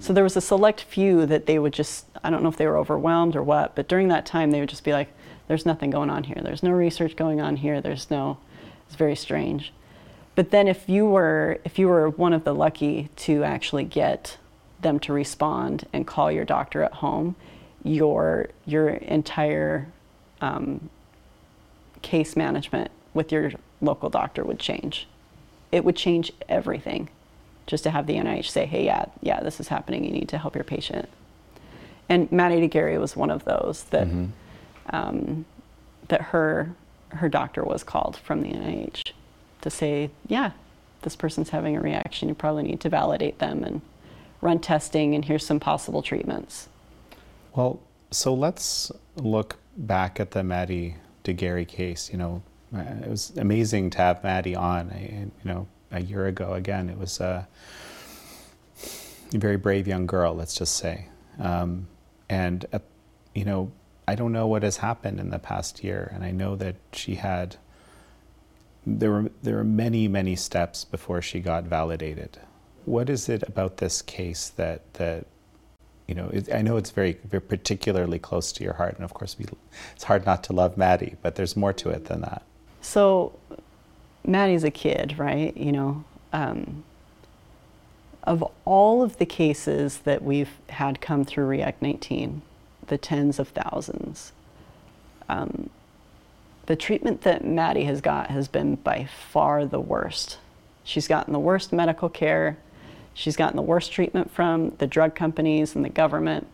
So 0.00 0.14
there 0.14 0.24
was 0.24 0.36
a 0.36 0.40
select 0.40 0.80
few 0.80 1.26
that 1.26 1.44
they 1.44 1.58
would 1.58 1.74
just, 1.74 2.06
I 2.24 2.30
don't 2.30 2.42
know 2.42 2.48
if 2.48 2.56
they 2.56 2.66
were 2.66 2.78
overwhelmed 2.78 3.36
or 3.36 3.42
what, 3.42 3.76
but 3.76 3.86
during 3.86 4.08
that 4.08 4.24
time 4.24 4.50
they 4.50 4.58
would 4.58 4.70
just 4.70 4.82
be 4.82 4.94
like, 4.94 5.08
there's 5.46 5.66
nothing 5.66 5.90
going 5.90 6.08
on 6.08 6.24
here. 6.24 6.40
There's 6.42 6.62
no 6.62 6.70
research 6.70 7.16
going 7.16 7.40
on 7.40 7.56
here. 7.56 7.82
There's 7.82 8.10
no, 8.10 8.38
it's 8.86 8.96
very 8.96 9.14
strange. 9.14 9.74
But 10.34 10.52
then 10.52 10.68
if 10.68 10.88
you 10.88 11.04
were, 11.04 11.58
if 11.64 11.78
you 11.78 11.88
were 11.88 12.08
one 12.08 12.32
of 12.32 12.44
the 12.44 12.54
lucky 12.54 13.10
to 13.16 13.44
actually 13.44 13.84
get 13.84 14.38
them 14.80 14.98
to 15.00 15.12
respond 15.12 15.86
and 15.92 16.06
call 16.06 16.32
your 16.32 16.46
doctor 16.46 16.82
at 16.82 16.94
home, 16.94 17.36
your, 17.84 18.48
your 18.64 18.88
entire 18.88 19.88
um, 20.40 20.88
case 22.00 22.36
management 22.36 22.90
with 23.12 23.30
your 23.30 23.52
local 23.82 24.08
doctor 24.08 24.44
would 24.44 24.58
change. 24.58 25.06
It 25.70 25.84
would 25.84 25.96
change 25.96 26.32
everything 26.48 27.10
just 27.70 27.84
to 27.84 27.90
have 27.90 28.06
the 28.06 28.16
NIH 28.16 28.50
say, 28.50 28.66
hey, 28.66 28.84
yeah, 28.84 29.06
yeah, 29.22 29.40
this 29.40 29.60
is 29.60 29.68
happening. 29.68 30.04
You 30.04 30.10
need 30.10 30.28
to 30.30 30.38
help 30.38 30.56
your 30.56 30.64
patient. 30.64 31.08
And 32.08 32.30
Maddie 32.32 32.60
de 32.60 32.66
Garay 32.66 32.98
was 32.98 33.14
one 33.14 33.30
of 33.30 33.44
those 33.44 33.84
that 33.84 34.08
mm-hmm. 34.08 34.26
um, 34.94 35.44
that 36.08 36.20
her 36.20 36.74
her 37.10 37.28
doctor 37.28 37.64
was 37.64 37.84
called 37.84 38.16
from 38.16 38.42
the 38.42 38.48
NIH 38.48 39.12
to 39.62 39.70
say, 39.70 40.10
yeah, 40.26 40.50
this 41.02 41.14
person's 41.16 41.50
having 41.50 41.76
a 41.76 41.80
reaction. 41.80 42.28
You 42.28 42.34
probably 42.34 42.64
need 42.64 42.80
to 42.80 42.88
validate 42.88 43.38
them 43.38 43.62
and 43.62 43.80
run 44.40 44.58
testing. 44.58 45.14
And 45.14 45.24
here's 45.24 45.46
some 45.46 45.60
possible 45.60 46.02
treatments. 46.02 46.68
Well, 47.54 47.80
so 48.10 48.34
let's 48.34 48.90
look 49.16 49.56
back 49.76 50.18
at 50.18 50.32
the 50.32 50.42
Maddie 50.42 50.96
de 51.22 51.32
Garay 51.32 51.64
case. 51.64 52.10
You 52.10 52.18
know, 52.18 52.42
it 52.72 53.08
was 53.08 53.32
amazing 53.36 53.90
to 53.90 53.98
have 53.98 54.22
Maddie 54.24 54.56
on. 54.56 54.90
I, 54.90 55.28
you 55.28 55.30
know, 55.44 55.66
a 55.90 56.00
year 56.00 56.26
ago. 56.26 56.54
Again, 56.54 56.88
it 56.88 56.98
was 56.98 57.20
a, 57.20 57.46
very 59.32 59.56
brave 59.56 59.86
young 59.86 60.06
girl, 60.06 60.34
let's 60.34 60.54
just 60.54 60.76
say. 60.76 61.06
Um, 61.38 61.86
and, 62.28 62.66
uh, 62.72 62.80
you 63.34 63.44
know, 63.44 63.70
I 64.08 64.16
don't 64.16 64.32
know 64.32 64.48
what 64.48 64.64
has 64.64 64.78
happened 64.78 65.20
in 65.20 65.30
the 65.30 65.38
past 65.38 65.84
year, 65.84 66.10
and 66.12 66.24
I 66.24 66.32
know 66.32 66.56
that 66.56 66.76
she 66.92 67.14
had. 67.14 67.56
There 68.84 69.10
were 69.10 69.30
there 69.42 69.56
were 69.56 69.64
many 69.64 70.08
many 70.08 70.34
steps 70.34 70.84
before 70.84 71.22
she 71.22 71.38
got 71.38 71.64
validated. 71.64 72.38
What 72.86 73.08
is 73.08 73.28
it 73.28 73.44
about 73.46 73.76
this 73.76 74.02
case 74.02 74.48
that 74.56 74.94
that 74.94 75.26
you 76.10 76.16
know, 76.16 76.28
it, 76.32 76.52
I 76.52 76.60
know 76.60 76.76
it's 76.76 76.90
very, 76.90 77.20
very 77.22 77.40
particularly 77.40 78.18
close 78.18 78.50
to 78.54 78.64
your 78.64 78.72
heart, 78.72 78.96
and 78.96 79.04
of 79.04 79.14
course, 79.14 79.38
we, 79.38 79.46
it's 79.94 80.02
hard 80.02 80.26
not 80.26 80.42
to 80.44 80.52
love 80.52 80.76
Maddie, 80.76 81.14
but 81.22 81.36
there's 81.36 81.56
more 81.56 81.72
to 81.74 81.90
it 81.90 82.06
than 82.06 82.22
that. 82.22 82.42
So, 82.80 83.38
Maddie's 84.24 84.64
a 84.64 84.70
kid, 84.70 85.18
right? 85.18 85.56
You 85.56 85.72
know, 85.72 86.04
um, 86.32 86.84
of 88.24 88.44
all 88.64 89.02
of 89.02 89.18
the 89.18 89.26
cases 89.26 89.98
that 89.98 90.22
we've 90.22 90.58
had 90.68 91.00
come 91.00 91.24
through 91.24 91.46
React 91.46 91.82
19, 91.82 92.42
the 92.86 92.98
tens 92.98 93.38
of 93.38 93.48
thousands, 93.48 94.32
um, 95.28 95.70
the 96.66 96.76
treatment 96.76 97.22
that 97.22 97.44
Maddie 97.44 97.84
has 97.84 98.00
got 98.00 98.30
has 98.30 98.46
been 98.46 98.76
by 98.76 99.04
far 99.04 99.64
the 99.64 99.80
worst. 99.80 100.38
She's 100.84 101.08
gotten 101.08 101.32
the 101.32 101.38
worst 101.38 101.72
medical 101.72 102.08
care. 102.08 102.58
She's 103.14 103.36
gotten 103.36 103.56
the 103.56 103.62
worst 103.62 103.90
treatment 103.92 104.30
from 104.30 104.70
the 104.78 104.86
drug 104.86 105.14
companies 105.14 105.74
and 105.74 105.84
the 105.84 105.90
government. 105.90 106.46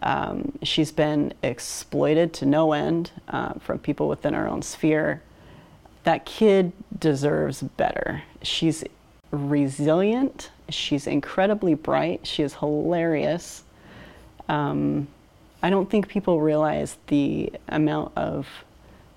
Um, 0.00 0.52
she's 0.62 0.90
been 0.90 1.34
exploited 1.42 2.32
to 2.34 2.46
no 2.46 2.72
end 2.72 3.10
uh, 3.28 3.54
from 3.54 3.78
people 3.78 4.08
within 4.08 4.34
our 4.34 4.48
own 4.48 4.62
sphere 4.62 5.22
that 6.04 6.26
kid 6.26 6.72
deserves 6.98 7.62
better. 7.62 8.22
She's 8.42 8.84
resilient. 9.30 10.50
She's 10.68 11.06
incredibly 11.06 11.74
bright. 11.74 12.26
She 12.26 12.42
is 12.42 12.54
hilarious. 12.54 13.64
Um, 14.48 15.08
I 15.62 15.70
don't 15.70 15.88
think 15.88 16.08
people 16.08 16.40
realize 16.40 16.96
the 17.06 17.52
amount 17.68 18.12
of 18.16 18.48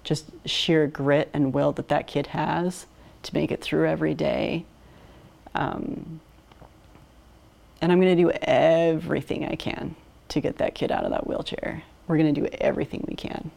just 0.04 0.26
sheer 0.46 0.86
grit 0.86 1.30
and 1.34 1.54
will 1.54 1.72
that 1.74 1.88
that 1.88 2.06
kid 2.08 2.28
has 2.28 2.86
to 3.24 3.34
make 3.34 3.52
it 3.52 3.62
through 3.62 3.88
every 3.88 4.14
day. 4.14 4.66
Um, 5.56 6.20
and 7.82 7.92
I'm 7.92 8.00
going 8.00 8.16
to 8.16 8.24
do 8.24 8.32
everything 8.44 9.46
I 9.46 9.56
can 9.56 9.96
to 10.30 10.40
get 10.40 10.58
that 10.58 10.76
kid 10.76 10.92
out 10.92 11.04
of 11.04 11.12
that 11.12 11.26
wheelchair. 11.26 11.84
We're 12.08 12.18
going 12.18 12.34
to 12.34 12.42
do 12.42 12.48
everything 12.62 13.04
we 13.08 13.16
can. 13.16 13.50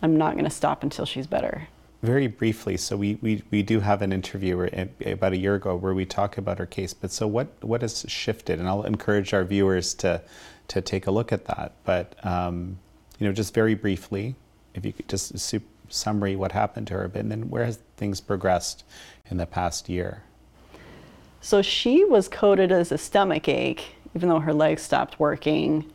I'm 0.00 0.16
not 0.16 0.34
going 0.34 0.44
to 0.44 0.50
stop 0.50 0.82
until 0.82 1.04
she's 1.04 1.26
better 1.26 1.68
very 2.02 2.26
briefly, 2.26 2.76
so 2.76 2.96
we, 2.96 3.16
we, 3.22 3.42
we 3.50 3.62
do 3.62 3.78
have 3.78 4.02
an 4.02 4.12
interview 4.12 4.68
about 5.06 5.32
a 5.32 5.36
year 5.36 5.54
ago 5.54 5.76
where 5.76 5.94
we 5.94 6.04
talk 6.04 6.36
about 6.36 6.58
our 6.58 6.66
case. 6.66 6.92
But 6.92 7.12
so 7.12 7.28
what 7.28 7.48
what 7.62 7.82
has 7.82 8.04
shifted? 8.08 8.58
And 8.58 8.68
I'll 8.68 8.82
encourage 8.82 9.32
our 9.32 9.44
viewers 9.44 9.94
to 9.94 10.20
to 10.68 10.80
take 10.80 11.06
a 11.06 11.12
look 11.12 11.32
at 11.32 11.44
that. 11.46 11.72
But 11.84 12.14
um, 12.26 12.78
you 13.18 13.26
know, 13.26 13.32
just 13.32 13.54
very 13.54 13.74
briefly, 13.74 14.34
if 14.74 14.84
you 14.84 14.92
could 14.92 15.08
just 15.08 15.38
su- 15.38 15.60
summary 15.88 16.34
what 16.34 16.50
happened 16.52 16.88
to 16.88 16.94
her, 16.94 17.10
and 17.14 17.30
then 17.30 17.48
where 17.48 17.64
has 17.64 17.78
things 17.96 18.20
progressed 18.20 18.82
in 19.30 19.36
the 19.36 19.46
past 19.46 19.88
year? 19.88 20.24
So 21.40 21.62
she 21.62 22.04
was 22.04 22.28
coded 22.28 22.72
as 22.72 22.90
a 22.90 22.98
stomach 22.98 23.48
ache, 23.48 23.94
even 24.16 24.28
though 24.28 24.40
her 24.40 24.54
legs 24.54 24.82
stopped 24.82 25.20
working, 25.20 25.88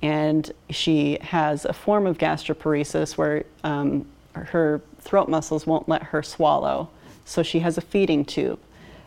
and 0.00 0.50
she 0.70 1.18
has 1.20 1.66
a 1.66 1.72
form 1.74 2.06
of 2.06 2.16
gastroparesis 2.16 3.18
where 3.18 3.44
um, 3.62 4.06
her 4.32 4.80
throat 5.00 5.28
muscles 5.28 5.66
won't 5.66 5.88
let 5.88 6.04
her 6.04 6.22
swallow, 6.22 6.88
so 7.24 7.42
she 7.42 7.60
has 7.60 7.78
a 7.78 7.80
feeding 7.80 8.24
tube. 8.24 8.58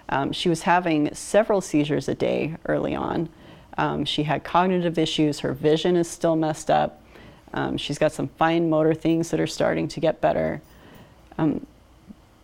Um, 0.10 0.32
she 0.32 0.50
was 0.50 0.64
having 0.64 1.14
several 1.14 1.62
seizures 1.62 2.08
a 2.08 2.16
day 2.16 2.56
early 2.66 2.96
on. 2.96 3.30
Um, 3.78 4.06
she 4.06 4.24
had 4.24 4.44
cognitive 4.44 4.98
issues, 4.98 5.40
her 5.40 5.54
vision 5.54 5.96
is 5.96 6.10
still 6.10 6.36
messed 6.36 6.70
up. 6.70 7.02
Um, 7.54 7.78
she's 7.78 7.98
got 7.98 8.12
some 8.12 8.28
fine 8.28 8.70
motor 8.70 8.94
things 8.94 9.32
that 9.32 9.40
are 9.40 9.48
starting 9.48 9.88
to 9.90 10.00
get 10.00 10.22
better. 10.22 10.62
Um, 11.38 11.66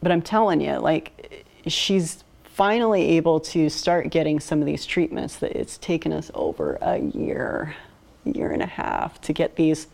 but 0.02 0.12
I'm 0.12 0.22
telling 0.22 0.62
you, 0.62 0.78
like, 0.78 1.46
she's 1.68 2.24
finally 2.44 3.12
able 3.18 3.40
to 3.40 3.70
start 3.70 4.10
getting 4.10 4.40
some 4.40 4.60
of 4.60 4.66
these 4.66 4.86
treatments 4.86 5.38
that 5.38 5.52
it's 5.54 5.78
taken 5.78 6.12
us 6.12 6.32
over 6.34 6.78
a 6.82 6.98
year, 6.98 7.76
year 8.26 8.52
and 8.52 8.62
a 8.62 8.68
half 8.68 9.20
to 9.22 9.34
get 9.34 9.56
these 9.56 9.88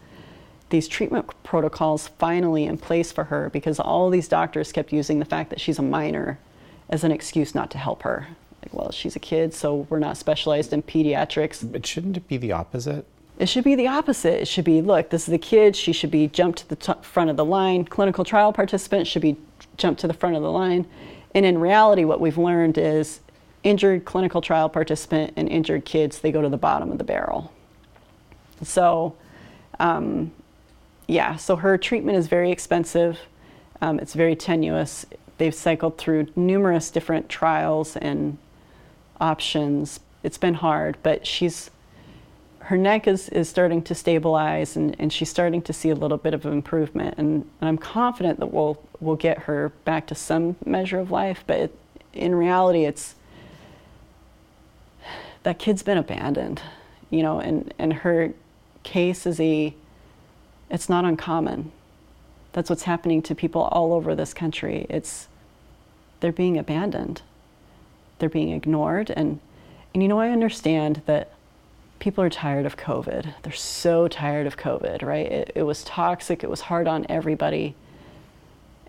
these 0.69 0.87
treatment 0.87 1.29
protocols 1.43 2.07
finally 2.07 2.65
in 2.65 2.77
place 2.77 3.11
for 3.11 3.25
her 3.25 3.49
because 3.49 3.79
all 3.79 4.09
these 4.09 4.27
doctors 4.27 4.71
kept 4.71 4.91
using 4.91 5.19
the 5.19 5.25
fact 5.25 5.49
that 5.51 5.59
she's 5.59 5.79
a 5.79 5.83
minor 5.83 6.39
as 6.89 7.03
an 7.03 7.11
excuse 7.11 7.53
not 7.53 7.69
to 7.71 7.77
help 7.77 8.03
her. 8.03 8.27
Like, 8.61 8.73
well, 8.73 8.91
she's 8.91 9.15
a 9.15 9.19
kid, 9.19 9.53
so 9.53 9.87
we're 9.89 9.99
not 9.99 10.17
specialized 10.17 10.73
in 10.73 10.81
pediatrics. 10.81 11.71
But 11.71 11.85
shouldn't 11.85 12.17
it 12.17 12.27
be 12.27 12.37
the 12.37 12.51
opposite? 12.51 13.05
It 13.37 13.49
should 13.49 13.63
be 13.63 13.75
the 13.75 13.87
opposite. 13.87 14.41
It 14.41 14.47
should 14.47 14.65
be 14.65 14.81
look, 14.81 15.09
this 15.09 15.23
is 15.23 15.31
the 15.31 15.37
kid, 15.37 15.75
she 15.75 15.91
should 15.91 16.11
be 16.11 16.27
jumped 16.27 16.59
to 16.59 16.69
the 16.69 16.75
t- 16.75 16.93
front 17.01 17.29
of 17.29 17.37
the 17.37 17.45
line. 17.45 17.85
Clinical 17.85 18.23
trial 18.23 18.53
participants 18.53 19.09
should 19.09 19.21
be 19.21 19.37
jumped 19.77 20.01
to 20.01 20.07
the 20.07 20.13
front 20.13 20.35
of 20.35 20.41
the 20.41 20.51
line. 20.51 20.87
And 21.35 21.45
in 21.45 21.57
reality, 21.57 22.05
what 22.05 22.21
we've 22.21 22.37
learned 22.37 22.77
is 22.77 23.19
injured 23.63 24.05
clinical 24.05 24.41
trial 24.41 24.69
participant 24.69 25.33
and 25.35 25.49
injured 25.49 25.85
kids, 25.85 26.19
they 26.19 26.31
go 26.31 26.41
to 26.41 26.49
the 26.49 26.57
bottom 26.57 26.91
of 26.91 26.97
the 26.97 27.03
barrel. 27.03 27.51
So, 28.63 29.15
um, 29.79 30.31
yeah, 31.07 31.35
so 31.35 31.55
her 31.57 31.77
treatment 31.77 32.17
is 32.17 32.27
very 32.27 32.51
expensive. 32.51 33.19
Um, 33.81 33.99
it's 33.99 34.13
very 34.13 34.35
tenuous. 34.35 35.05
They've 35.37 35.53
cycled 35.53 35.97
through 35.97 36.27
numerous 36.35 36.89
different 36.89 37.29
trials 37.29 37.95
and 37.97 38.37
options. 39.19 39.99
It's 40.23 40.37
been 40.37 40.55
hard, 40.55 40.97
but 41.03 41.27
she's 41.27 41.69
her 42.65 42.77
neck 42.77 43.07
is, 43.07 43.29
is 43.29 43.47
starting 43.47 43.83
to 43.83 43.93
stabilize 43.93 44.75
and, 44.75 44.95
and 44.97 45.13
she's 45.13 45.29
starting 45.29 45.61
to 45.61 45.71
see 45.71 45.91
a 45.91 45.95
little 45.95 46.17
bit 46.17 46.33
of 46.33 46.47
improvement. 46.47 47.13
And, 47.19 47.47
and 47.61 47.69
I'm 47.69 47.77
confident 47.77 48.39
that 48.39 48.51
we'll, 48.51 48.81
we'll 48.99 49.17
get 49.17 49.37
her 49.43 49.71
back 49.83 50.07
to 50.07 50.15
some 50.15 50.55
measure 50.65 50.97
of 50.97 51.11
life, 51.11 51.43
but 51.45 51.59
it, 51.59 51.77
in 52.13 52.33
reality, 52.33 52.85
it's 52.85 53.13
that 55.43 55.59
kid's 55.59 55.83
been 55.83 55.99
abandoned, 55.99 56.59
you 57.11 57.21
know, 57.21 57.39
and, 57.39 57.71
and 57.77 57.93
her 57.93 58.33
case 58.81 59.27
is 59.27 59.39
a, 59.39 59.71
it's 60.69 60.89
not 60.89 61.05
uncommon. 61.05 61.71
That's 62.53 62.69
what's 62.69 62.83
happening 62.83 63.21
to 63.23 63.35
people 63.35 63.63
all 63.63 63.93
over 63.93 64.15
this 64.15 64.33
country. 64.33 64.85
It's, 64.89 65.27
they're 66.19 66.31
being 66.31 66.57
abandoned. 66.57 67.21
They're 68.19 68.29
being 68.29 68.51
ignored. 68.51 69.11
And, 69.11 69.39
and 69.93 70.01
you 70.01 70.09
know, 70.09 70.19
I 70.19 70.29
understand 70.29 71.01
that 71.05 71.31
people 71.99 72.23
are 72.23 72.29
tired 72.29 72.65
of 72.65 72.77
COVID. 72.77 73.33
They're 73.43 73.53
so 73.53 74.07
tired 74.07 74.47
of 74.47 74.57
COVID, 74.57 75.01
right? 75.03 75.29
It, 75.31 75.51
it, 75.55 75.63
was 75.63 75.83
toxic, 75.83 76.43
it 76.43 76.49
was 76.49 76.61
hard 76.61 76.87
on 76.87 77.05
everybody. 77.09 77.75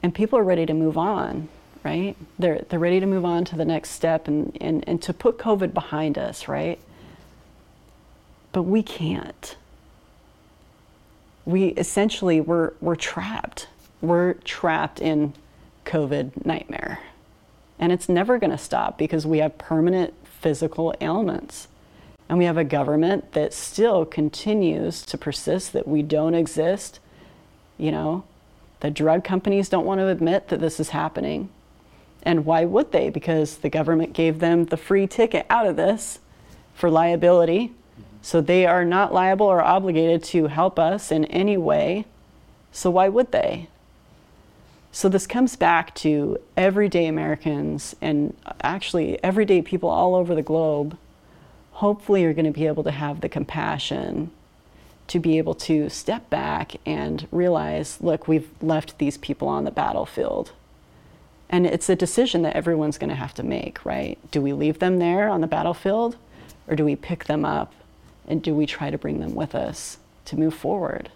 And 0.03 0.15
people 0.15 0.39
are 0.39 0.45
ready 0.45 0.67
to 0.67 0.75
move 0.75 0.97
on, 0.97 1.49
right? 1.85 2.17
They're, 2.39 2.65
they're 2.69 2.79
ready 2.79 3.01
to 3.01 3.07
move 3.07 3.25
on 3.25 3.45
to 3.47 3.57
the 3.57 3.65
next 3.65 3.91
step 3.91 4.29
and, 4.29 4.57
and, 4.61 4.85
and 4.87 5.03
to 5.03 5.13
put 5.13 5.39
COVID 5.39 5.75
behind 5.75 6.19
us, 6.19 6.47
right? 6.47 6.79
But 8.53 8.63
we 8.63 8.83
can't. 8.83 9.57
We 11.47 11.69
essentially, 11.69 12.41
we're, 12.43 12.73
we're 12.83 12.97
trapped. 12.97 13.69
We're 14.03 14.35
trapped 14.35 15.01
in 15.01 15.33
COVID 15.87 16.45
nightmare. 16.45 17.01
And 17.79 17.93
it's 17.93 18.09
never 18.09 18.39
going 18.39 18.51
to 18.51 18.59
stop 18.59 18.99
because 18.99 19.27
we 19.27 19.39
have 19.39 19.57
permanent 19.57 20.13
physical 20.25 20.95
ailments 21.01 21.69
and 22.29 22.39
we 22.39 22.45
have 22.45 22.57
a 22.57 22.65
government 22.65 23.33
that 23.33 23.55
still 23.55 24.05
continues 24.05 25.03
to 25.07 25.17
persist 25.17 25.73
that 25.73 25.87
we 25.87 26.03
don't 26.03 26.35
exist. 26.35 26.99
You 27.79 27.93
know, 27.93 28.25
the 28.81 28.91
drug 28.91 29.23
companies 29.23 29.69
don't 29.69 29.87
want 29.87 30.01
to 30.01 30.09
admit 30.09 30.49
that 30.49 30.61
this 30.61 30.81
is 30.81 30.91
happening. 30.91 31.51
And 32.23 32.45
why 32.45 32.65
would 32.65 32.91
they? 32.91 33.11
Because 33.11 33.59
the 33.59 33.69
government 33.69 34.13
gave 34.13 34.41
them 34.41 34.65
the 34.65 34.77
free 34.77 35.07
ticket 35.07 35.47
out 35.49 35.67
of 35.67 35.77
this 35.77 36.19
for 36.75 36.91
liability. 36.91 37.73
So 38.27 38.41
they 38.41 38.67
are 38.67 38.85
not 38.85 39.15
liable 39.15 39.47
or 39.47 39.63
obligated 39.63 40.25
to 40.25 40.49
help 40.49 40.81
us 40.81 41.13
in 41.13 41.27
any 41.27 41.57
way. 41.57 42.07
So 42.73 42.91
why 42.91 43.09
would 43.09 43.31
they? 43.31 43.69
So 44.91 45.09
this 45.09 45.29
comes 45.29 45.55
back 45.55 45.95
to 45.95 46.37
everyday 46.57 47.07
Americans 47.07 47.95
and 48.01 48.37
uh, 48.45 48.55
actually 48.63 49.23
everyday 49.23 49.63
people 49.63 49.89
all 49.89 50.17
over 50.17 50.35
the 50.35 50.43
globe 50.43 50.99
hopefully 51.71 52.23
you're 52.23 52.35
going 52.35 52.47
to 52.47 52.51
be 52.51 52.67
able 52.67 52.83
to 52.83 52.91
have 52.91 53.21
the 53.21 53.29
compassion 53.29 54.33
to 55.07 55.21
be 55.21 55.39
able 55.39 55.55
to 55.55 55.89
step 55.89 56.29
back 56.29 56.73
and 56.85 57.29
realize 57.31 57.99
look, 58.01 58.27
we've 58.27 58.51
left 58.61 58.99
these 58.99 59.17
people 59.19 59.47
on 59.47 59.63
the 59.63 59.71
battlefield. 59.71 60.51
And 61.49 61.65
it's 61.65 61.89
a 61.89 61.95
decision 61.95 62.43
that 62.43 62.57
everyone's 62.57 62.99
going 62.99 63.11
to 63.11 63.15
have 63.15 63.35
to 63.35 63.45
make, 63.45 63.85
right? 63.85 64.19
Do 64.33 64.43
we 64.43 64.53
leave 64.53 64.81
them 64.81 64.99
there 64.99 65.29
on 65.29 65.43
the 65.43 65.47
battlefield 65.47 66.17
or 66.67 66.75
do 66.75 66.85
we 66.85 66.97
pick 66.97 67.27
them 67.27 67.45
up 67.45 67.73
and 68.27 68.43
do 68.43 68.55
we 68.55 68.67
try 68.67 68.91
to 68.91 68.99
bring 68.99 69.21
them 69.21 69.35
with 69.35 69.55
us 69.55 69.99
to 70.27 70.37
move 70.37 70.55
forward? 70.55 71.11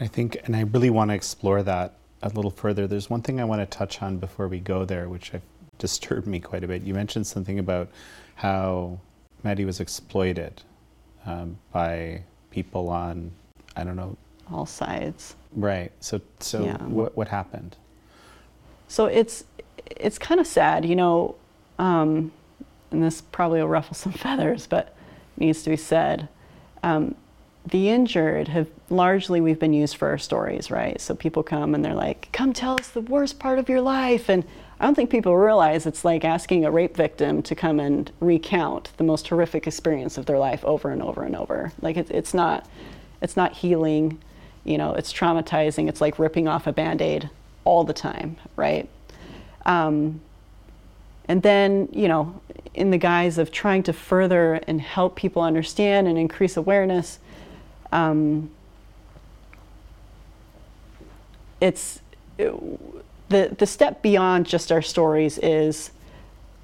I 0.00 0.06
think, 0.06 0.36
and 0.44 0.54
I 0.54 0.62
really 0.62 0.90
want 0.90 1.10
to 1.10 1.14
explore 1.14 1.62
that 1.62 1.94
a 2.22 2.28
little 2.28 2.50
further. 2.50 2.86
There's 2.86 3.10
one 3.10 3.22
thing 3.22 3.40
I 3.40 3.44
want 3.44 3.60
to 3.60 3.66
touch 3.66 4.02
on 4.02 4.18
before 4.18 4.48
we 4.48 4.60
go 4.60 4.84
there, 4.84 5.08
which 5.08 5.32
disturbed 5.78 6.26
me 6.26 6.40
quite 6.40 6.64
a 6.64 6.68
bit. 6.68 6.82
You 6.82 6.94
mentioned 6.94 7.26
something 7.26 7.58
about 7.58 7.88
how 8.36 8.98
Maddie 9.42 9.64
was 9.64 9.80
exploited 9.80 10.62
um, 11.26 11.58
by 11.72 12.22
people 12.50 12.88
on, 12.88 13.30
I 13.76 13.84
don't 13.84 13.96
know. 13.96 14.16
All 14.50 14.66
sides. 14.66 15.36
Right. 15.52 15.92
So, 16.00 16.20
so 16.40 16.64
yeah. 16.64 16.82
what, 16.84 17.16
what 17.16 17.28
happened? 17.28 17.76
So 18.88 19.06
it's, 19.06 19.44
it's 19.86 20.18
kind 20.18 20.40
of 20.40 20.46
sad, 20.46 20.84
you 20.84 20.96
know, 20.96 21.34
um, 21.78 22.32
and 22.90 23.02
this 23.02 23.20
probably 23.20 23.60
will 23.60 23.68
ruffle 23.68 23.94
some 23.94 24.12
feathers, 24.24 24.66
but 24.66 24.94
needs 25.36 25.62
to 25.62 25.70
be 25.70 25.76
said. 25.76 26.28
Um, 26.82 27.14
the 27.66 27.90
injured 27.90 28.48
have 28.48 28.68
largely 28.88 29.40
we've 29.40 29.58
been 29.58 29.74
used 29.74 29.96
for 29.96 30.08
our 30.08 30.18
stories, 30.18 30.70
right? 30.70 30.98
So 31.00 31.14
people 31.14 31.42
come 31.42 31.74
and 31.74 31.84
they're 31.84 31.94
like, 31.94 32.28
"Come 32.32 32.52
tell 32.52 32.74
us 32.80 32.88
the 32.88 33.02
worst 33.02 33.38
part 33.38 33.58
of 33.58 33.68
your 33.68 33.80
life," 33.80 34.30
and 34.30 34.44
I 34.80 34.84
don't 34.84 34.94
think 34.94 35.10
people 35.10 35.36
realize 35.36 35.86
it's 35.86 36.04
like 36.04 36.24
asking 36.24 36.64
a 36.64 36.70
rape 36.70 36.96
victim 36.96 37.42
to 37.42 37.54
come 37.54 37.80
and 37.80 38.10
recount 38.20 38.92
the 38.96 39.04
most 39.04 39.26
horrific 39.28 39.66
experience 39.66 40.16
of 40.16 40.26
their 40.26 40.38
life 40.38 40.64
over 40.64 40.90
and 40.90 41.02
over 41.02 41.24
and 41.24 41.34
over. 41.34 41.72
Like 41.82 41.96
it, 41.96 42.10
it's 42.10 42.32
not, 42.32 42.66
it's 43.20 43.36
not 43.36 43.54
healing, 43.54 44.18
you 44.64 44.78
know, 44.78 44.94
it's 44.94 45.12
traumatizing. 45.12 45.88
It's 45.88 46.00
like 46.00 46.18
ripping 46.18 46.46
off 46.46 46.68
a 46.68 46.72
band-aid 46.72 47.28
all 47.64 47.82
the 47.82 47.92
time, 47.92 48.36
right? 48.54 48.88
Um, 49.66 50.20
and 51.26 51.42
then, 51.42 51.88
you 51.92 52.06
know, 52.06 52.40
in 52.78 52.90
the 52.90 52.98
guise 52.98 53.38
of 53.38 53.50
trying 53.50 53.82
to 53.82 53.92
further 53.92 54.54
and 54.66 54.80
help 54.80 55.16
people 55.16 55.42
understand 55.42 56.06
and 56.06 56.16
increase 56.16 56.56
awareness, 56.56 57.18
um, 57.92 58.50
it's 61.60 62.00
it, 62.38 62.54
the, 63.28 63.54
the 63.58 63.66
step 63.66 64.00
beyond 64.00 64.46
just 64.46 64.70
our 64.70 64.80
stories 64.80 65.38
is 65.38 65.90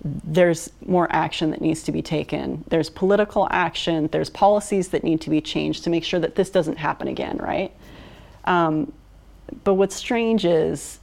there's 0.04 0.70
more 0.86 1.08
action 1.10 1.50
that 1.50 1.60
needs 1.60 1.82
to 1.82 1.92
be 1.92 2.02
taken. 2.02 2.62
There's 2.68 2.90
political 2.90 3.48
action, 3.50 4.08
there's 4.12 4.30
policies 4.30 4.88
that 4.88 5.02
need 5.02 5.20
to 5.22 5.30
be 5.30 5.40
changed 5.40 5.84
to 5.84 5.90
make 5.90 6.04
sure 6.04 6.20
that 6.20 6.36
this 6.36 6.50
doesn't 6.50 6.76
happen 6.76 7.08
again, 7.08 7.38
right? 7.38 7.72
Um, 8.44 8.92
but 9.64 9.74
what's 9.74 9.96
strange 9.96 10.44
is 10.44 11.00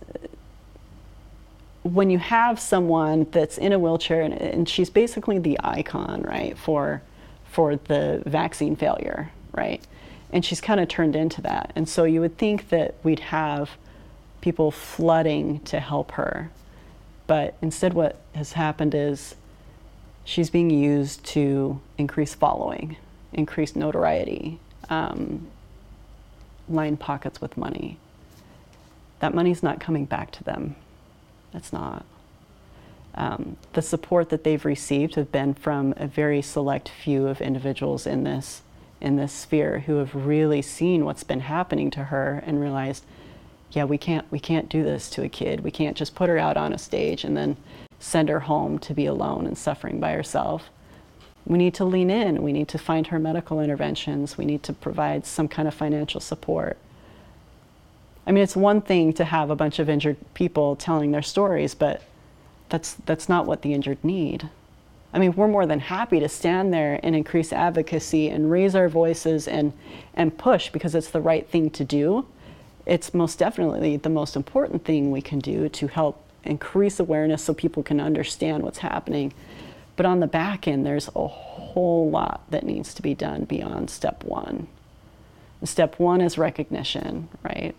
when 1.84 2.10
you 2.10 2.20
have 2.20 2.60
someone 2.60 3.28
that's 3.32 3.58
in 3.58 3.72
a 3.72 3.80
wheelchair 3.80 4.22
and, 4.22 4.34
and 4.34 4.70
she's 4.70 4.90
basically 4.90 5.40
the 5.40 5.60
icon, 5.64 6.22
right, 6.22 6.58
for, 6.58 7.02
for 7.50 7.76
the 7.76 8.22
vaccine 8.26 8.76
failure, 8.76 9.32
right? 9.54 9.86
And 10.32 10.46
she's 10.46 10.62
kind 10.62 10.80
of 10.80 10.88
turned 10.88 11.16
into 11.16 11.42
that. 11.42 11.72
And 11.76 11.90
so 11.90 12.04
you 12.04 12.22
would 12.22 12.38
think 12.38 12.70
that 12.70 12.96
we'd 13.04 13.20
have 13.20 13.72
people 14.42 14.72
flooding 14.72 15.60
to 15.62 15.80
help 15.80 16.12
her. 16.12 16.52
But 17.28 17.56
instead, 17.62 17.94
what 17.94 18.18
has 18.36 18.54
happened 18.54 18.94
is 18.94 19.36
she's 20.24 20.50
being 20.50 20.70
used 20.70 21.24
to 21.26 21.80
increase 21.98 22.34
following, 22.34 22.98
increase 23.34 23.76
notoriety, 23.76 24.60
um, 24.90 25.48
line 26.70 26.98
pockets 26.98 27.42
with 27.42 27.58
money. 27.58 27.98
That 29.20 29.34
money's 29.34 29.64
not 29.64 29.80
coming 29.80 30.06
back 30.06 30.32
to 30.32 30.44
them. 30.44 30.76
It's 31.54 31.74
not. 31.74 32.06
Um, 33.14 33.58
the 33.74 33.82
support 33.82 34.30
that 34.30 34.44
they've 34.44 34.64
received 34.64 35.16
have 35.16 35.32
been 35.32 35.54
from 35.54 35.94
a 35.98 36.08
very 36.08 36.42
select 36.42 36.90
few 36.90 37.28
of 37.28 37.42
individuals 37.42 38.08
in 38.08 38.24
this 38.24 38.62
in 39.02 39.16
this 39.16 39.34
sphere 39.34 39.80
who 39.80 39.96
have 39.96 40.14
really 40.14 40.62
seen 40.62 41.06
what's 41.06 41.24
been 41.24 41.40
happening 41.40 41.90
to 41.90 42.06
her 42.06 42.44
and 42.46 42.62
realized 42.62 43.04
yeah, 43.72 43.86
we 43.86 43.98
can't 43.98 44.30
we 44.32 44.40
can't 44.40 44.70
do 44.70 44.84
this 44.84 45.10
to 45.12 45.24
a 45.24 45.30
kid. 45.30 45.62
We 45.62 45.72
can't 45.72 45.98
just 45.98 46.16
put 46.16 46.30
her 46.30 46.38
out 46.38 46.58
on 46.58 46.74
a 46.74 46.78
stage 46.78 47.24
and 47.24 47.36
then 47.36 47.58
send 48.00 48.30
her 48.30 48.42
home 48.42 48.80
to 48.80 48.94
be 48.94 49.06
alone 49.06 49.46
and 49.46 49.58
suffering 49.58 50.00
by 50.00 50.14
herself. 50.14 50.70
We 51.46 51.58
need 51.58 51.74
to 51.76 51.86
lean 51.86 52.10
in. 52.10 52.44
We 52.44 52.54
need 52.54 52.68
to 52.70 52.78
find 52.78 53.08
her 53.08 53.20
medical 53.20 53.60
interventions. 53.60 54.38
We 54.38 54.46
need 54.46 54.64
to 54.64 54.74
provide 54.74 55.26
some 55.26 55.48
kind 55.48 55.68
of 55.68 55.74
financial 55.74 56.20
support. 56.20 56.78
I 58.26 58.32
mean, 58.32 58.44
it's 58.44 58.56
one 58.56 58.82
thing 58.82 59.14
to 59.14 59.26
have 59.26 59.50
a 59.50 59.56
bunch 59.56 59.80
of 59.80 59.90
injured 59.90 60.18
people 60.34 60.76
telling 60.76 61.12
their 61.12 61.22
stories, 61.22 61.74
but 61.74 62.02
that's 62.70 62.94
that's 63.06 63.28
not 63.28 63.46
what 63.46 63.62
the 63.62 63.74
injured 63.74 64.04
need. 64.04 64.50
I 65.14 65.20
mean, 65.20 65.34
we're 65.34 65.48
more 65.48 65.66
than 65.66 65.80
happy 65.80 66.20
to 66.20 66.30
stand 66.30 66.74
there 66.74 67.00
and 67.04 67.16
increase 67.16 67.52
advocacy 67.52 68.30
and 68.30 68.50
raise 68.50 68.76
our 68.76 68.88
voices 68.88 69.48
and, 69.48 69.74
and 70.14 70.38
push 70.38 70.70
because 70.70 70.96
it's 70.96 71.10
the 71.10 71.20
right 71.20 71.48
thing 71.48 71.70
to 71.72 71.84
do. 71.84 72.26
It's 72.86 73.14
most 73.14 73.38
definitely 73.38 73.98
the 73.98 74.10
most 74.10 74.36
important 74.36 74.86
thing 74.86 75.12
we 75.12 75.22
can 75.22 75.40
do 75.40 75.68
to 75.70 75.88
help 75.88 76.24
increase 76.44 77.00
awareness 77.00 77.44
so 77.44 77.54
people 77.54 77.84
can 77.84 78.00
understand 78.00 78.64
what's 78.64 78.80
happening. 78.80 79.34
But 79.98 80.06
on 80.06 80.22
the 80.22 80.28
back 80.28 80.68
end, 80.68 80.86
there's 80.86 81.10
a 81.10 81.28
whole 81.28 82.10
lot 82.10 82.42
that 82.50 82.64
needs 82.64 82.94
to 82.94 83.02
be 83.02 83.14
done 83.14 83.44
beyond 83.44 83.90
step 83.90 84.24
one. 84.24 84.68
Step 85.64 86.00
one 86.00 86.22
is 86.22 86.38
recognition, 86.38 87.28
right? 87.44 87.76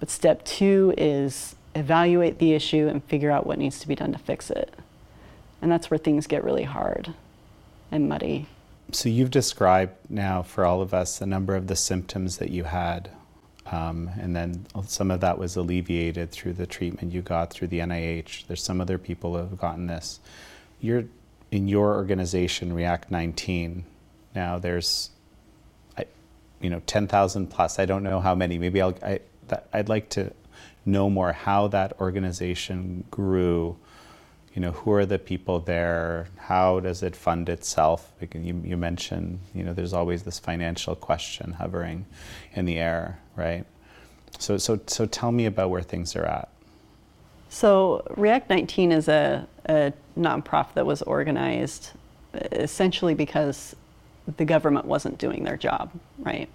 But 0.00 0.10
step 0.10 0.44
two 0.44 0.94
is 0.96 1.54
evaluate 1.74 2.38
the 2.38 2.52
issue 2.54 2.88
and 2.88 3.04
figure 3.04 3.30
out 3.30 3.46
what 3.46 3.58
needs 3.58 3.78
to 3.80 3.88
be 3.88 3.94
done 3.94 4.12
to 4.12 4.18
fix 4.18 4.50
it. 4.50 4.74
And 5.62 5.70
that's 5.70 5.90
where 5.90 5.98
things 5.98 6.26
get 6.26 6.42
really 6.42 6.64
hard 6.64 7.14
and 7.92 8.08
muddy. 8.08 8.46
So 8.92 9.08
you've 9.08 9.30
described 9.30 9.94
now 10.08 10.42
for 10.42 10.64
all 10.64 10.82
of 10.82 10.92
us 10.92 11.20
a 11.20 11.26
number 11.26 11.54
of 11.54 11.68
the 11.68 11.76
symptoms 11.76 12.38
that 12.38 12.50
you 12.50 12.64
had. 12.64 13.10
Um, 13.66 14.10
and 14.18 14.34
then 14.34 14.66
some 14.86 15.10
of 15.10 15.20
that 15.20 15.38
was 15.38 15.54
alleviated 15.54 16.32
through 16.32 16.54
the 16.54 16.66
treatment 16.66 17.12
you 17.12 17.22
got 17.22 17.52
through 17.52 17.68
the 17.68 17.78
NIH. 17.78 18.46
There's 18.46 18.62
some 18.62 18.80
other 18.80 18.98
people 18.98 19.32
who 19.32 19.38
have 19.38 19.58
gotten 19.58 19.86
this. 19.86 20.18
You're 20.80 21.04
in 21.52 21.68
your 21.68 21.94
organization, 21.94 22.72
React 22.72 23.10
19. 23.10 23.84
Now 24.34 24.58
there's, 24.58 25.10
you 26.60 26.70
know, 26.70 26.82
10,000 26.86 27.46
plus. 27.48 27.78
I 27.78 27.84
don't 27.84 28.02
know 28.02 28.18
how 28.18 28.34
many. 28.34 28.58
Maybe 28.58 28.80
I'll. 28.80 28.96
I, 29.04 29.20
that, 29.50 29.68
I'd 29.72 29.88
like 29.88 30.08
to 30.10 30.32
know 30.84 31.08
more 31.08 31.32
how 31.32 31.68
that 31.68 32.00
organization 32.00 33.04
grew 33.10 33.76
you 34.54 34.60
know, 34.60 34.72
who 34.72 34.92
are 34.92 35.06
the 35.06 35.18
people 35.18 35.60
there? 35.60 36.26
How 36.36 36.80
does 36.80 37.02
it 37.02 37.14
fund 37.14 37.48
itself? 37.48 38.12
You, 38.32 38.60
you 38.64 38.76
mentioned, 38.76 39.40
you 39.54 39.62
know, 39.62 39.72
there's 39.72 39.92
always 39.92 40.24
this 40.24 40.38
financial 40.38 40.96
question 40.96 41.52
hovering 41.52 42.06
in 42.54 42.64
the 42.64 42.78
air, 42.78 43.20
right? 43.36 43.64
So, 44.38 44.58
so, 44.58 44.80
so 44.86 45.06
tell 45.06 45.30
me 45.30 45.46
about 45.46 45.70
where 45.70 45.82
things 45.82 46.16
are 46.16 46.24
at. 46.24 46.48
So, 47.48 48.04
React 48.16 48.50
19 48.50 48.92
is 48.92 49.08
a, 49.08 49.46
a 49.66 49.92
nonprofit 50.18 50.74
that 50.74 50.86
was 50.86 51.02
organized 51.02 51.90
uh, 52.34 52.40
essentially 52.52 53.14
because 53.14 53.74
the 54.36 54.44
government 54.44 54.86
wasn't 54.86 55.18
doing 55.18 55.44
their 55.44 55.56
job, 55.56 55.90
right? 56.18 56.48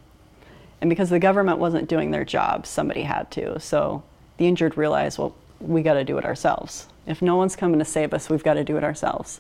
And 0.82 0.90
because 0.90 1.10
the 1.10 1.20
government 1.20 1.58
wasn't 1.58 1.90
doing 1.90 2.12
their 2.12 2.26
job, 2.26 2.66
somebody 2.66 3.04
had 3.04 3.32
to. 3.32 3.60
So, 3.60 4.04
the 4.38 4.48
injured 4.48 4.78
realized, 4.78 5.18
well, 5.18 5.36
we 5.60 5.82
got 5.82 5.94
to 5.94 6.04
do 6.04 6.18
it 6.18 6.26
ourselves. 6.26 6.88
If 7.08 7.22
no 7.22 7.36
one's 7.36 7.56
coming 7.56 7.80
to 7.80 7.86
save 7.86 8.14
us, 8.14 8.30
we've 8.30 8.44
got 8.44 8.56
to 8.56 8.64
do 8.64 8.78
it 8.78 8.84
ourselves. 8.84 9.40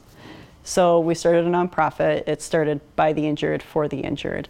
So 0.63 0.99
we 0.99 1.13
started 1.13 1.45
a 1.45 1.49
nonprofit. 1.49 2.27
It 2.27 2.41
started 2.41 2.81
by 2.95 3.13
the 3.13 3.27
injured 3.27 3.61
for 3.61 3.87
the 3.87 3.99
injured. 3.99 4.49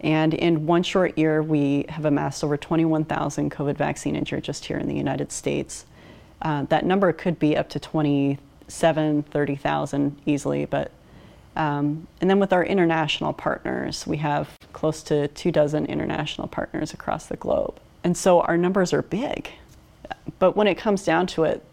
And 0.00 0.34
in 0.34 0.66
one 0.66 0.82
short 0.82 1.16
year, 1.16 1.42
we 1.42 1.86
have 1.88 2.04
amassed 2.04 2.44
over 2.44 2.58
21,000 2.58 3.50
COVID 3.50 3.76
vaccine 3.76 4.14
injured 4.14 4.44
just 4.44 4.66
here 4.66 4.76
in 4.76 4.86
the 4.86 4.94
United 4.94 5.32
States. 5.32 5.86
Uh, 6.42 6.64
that 6.64 6.84
number 6.84 7.10
could 7.12 7.38
be 7.38 7.56
up 7.56 7.70
to 7.70 7.80
27, 7.80 9.22
30,000 9.22 10.20
easily, 10.26 10.66
but 10.66 10.90
um, 11.56 12.06
and 12.20 12.28
then 12.28 12.40
with 12.40 12.52
our 12.52 12.64
international 12.64 13.32
partners, 13.32 14.06
we 14.06 14.16
have 14.18 14.48
close 14.72 15.02
to 15.04 15.28
two 15.28 15.52
dozen 15.52 15.86
international 15.86 16.48
partners 16.48 16.92
across 16.92 17.26
the 17.26 17.36
globe. 17.36 17.78
And 18.02 18.16
so 18.16 18.40
our 18.40 18.56
numbers 18.56 18.92
are 18.92 19.02
big. 19.02 19.50
But 20.38 20.56
when 20.56 20.66
it 20.66 20.76
comes 20.76 21.04
down 21.04 21.26
to 21.28 21.44
it, 21.44 21.64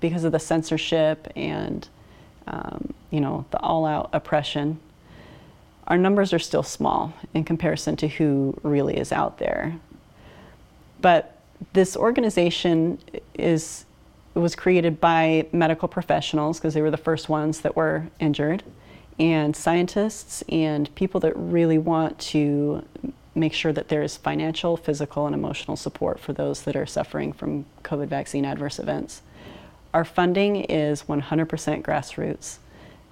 because 0.00 0.24
of 0.24 0.32
the 0.32 0.38
censorship 0.38 1.30
and 1.36 1.88
um, 2.46 2.92
you 3.10 3.20
know 3.20 3.44
the 3.50 3.60
all-out 3.60 4.10
oppression, 4.12 4.78
our 5.86 5.98
numbers 5.98 6.32
are 6.32 6.38
still 6.38 6.62
small 6.62 7.12
in 7.32 7.44
comparison 7.44 7.96
to 7.96 8.08
who 8.08 8.58
really 8.62 8.96
is 8.96 9.12
out 9.12 9.38
there. 9.38 9.78
But 11.00 11.38
this 11.72 11.96
organization 11.96 12.98
is 13.34 13.84
was 14.34 14.56
created 14.56 15.00
by 15.00 15.46
medical 15.52 15.86
professionals 15.86 16.58
because 16.58 16.74
they 16.74 16.82
were 16.82 16.90
the 16.90 16.96
first 16.96 17.28
ones 17.28 17.60
that 17.60 17.76
were 17.76 18.06
injured, 18.18 18.62
and 19.18 19.54
scientists 19.54 20.42
and 20.48 20.92
people 20.94 21.20
that 21.20 21.36
really 21.36 21.78
want 21.78 22.18
to 22.18 22.84
make 23.34 23.52
sure 23.52 23.72
that 23.72 23.88
there 23.88 24.02
is 24.02 24.16
financial, 24.16 24.76
physical, 24.76 25.26
and 25.26 25.34
emotional 25.34 25.76
support 25.76 26.20
for 26.20 26.32
those 26.32 26.62
that 26.62 26.76
are 26.76 26.86
suffering 26.86 27.32
from 27.32 27.64
COVID 27.82 28.06
vaccine 28.06 28.44
adverse 28.44 28.78
events. 28.78 29.22
Our 29.92 30.04
funding 30.04 30.56
is 30.56 31.04
100% 31.04 31.82
grassroots. 31.82 32.58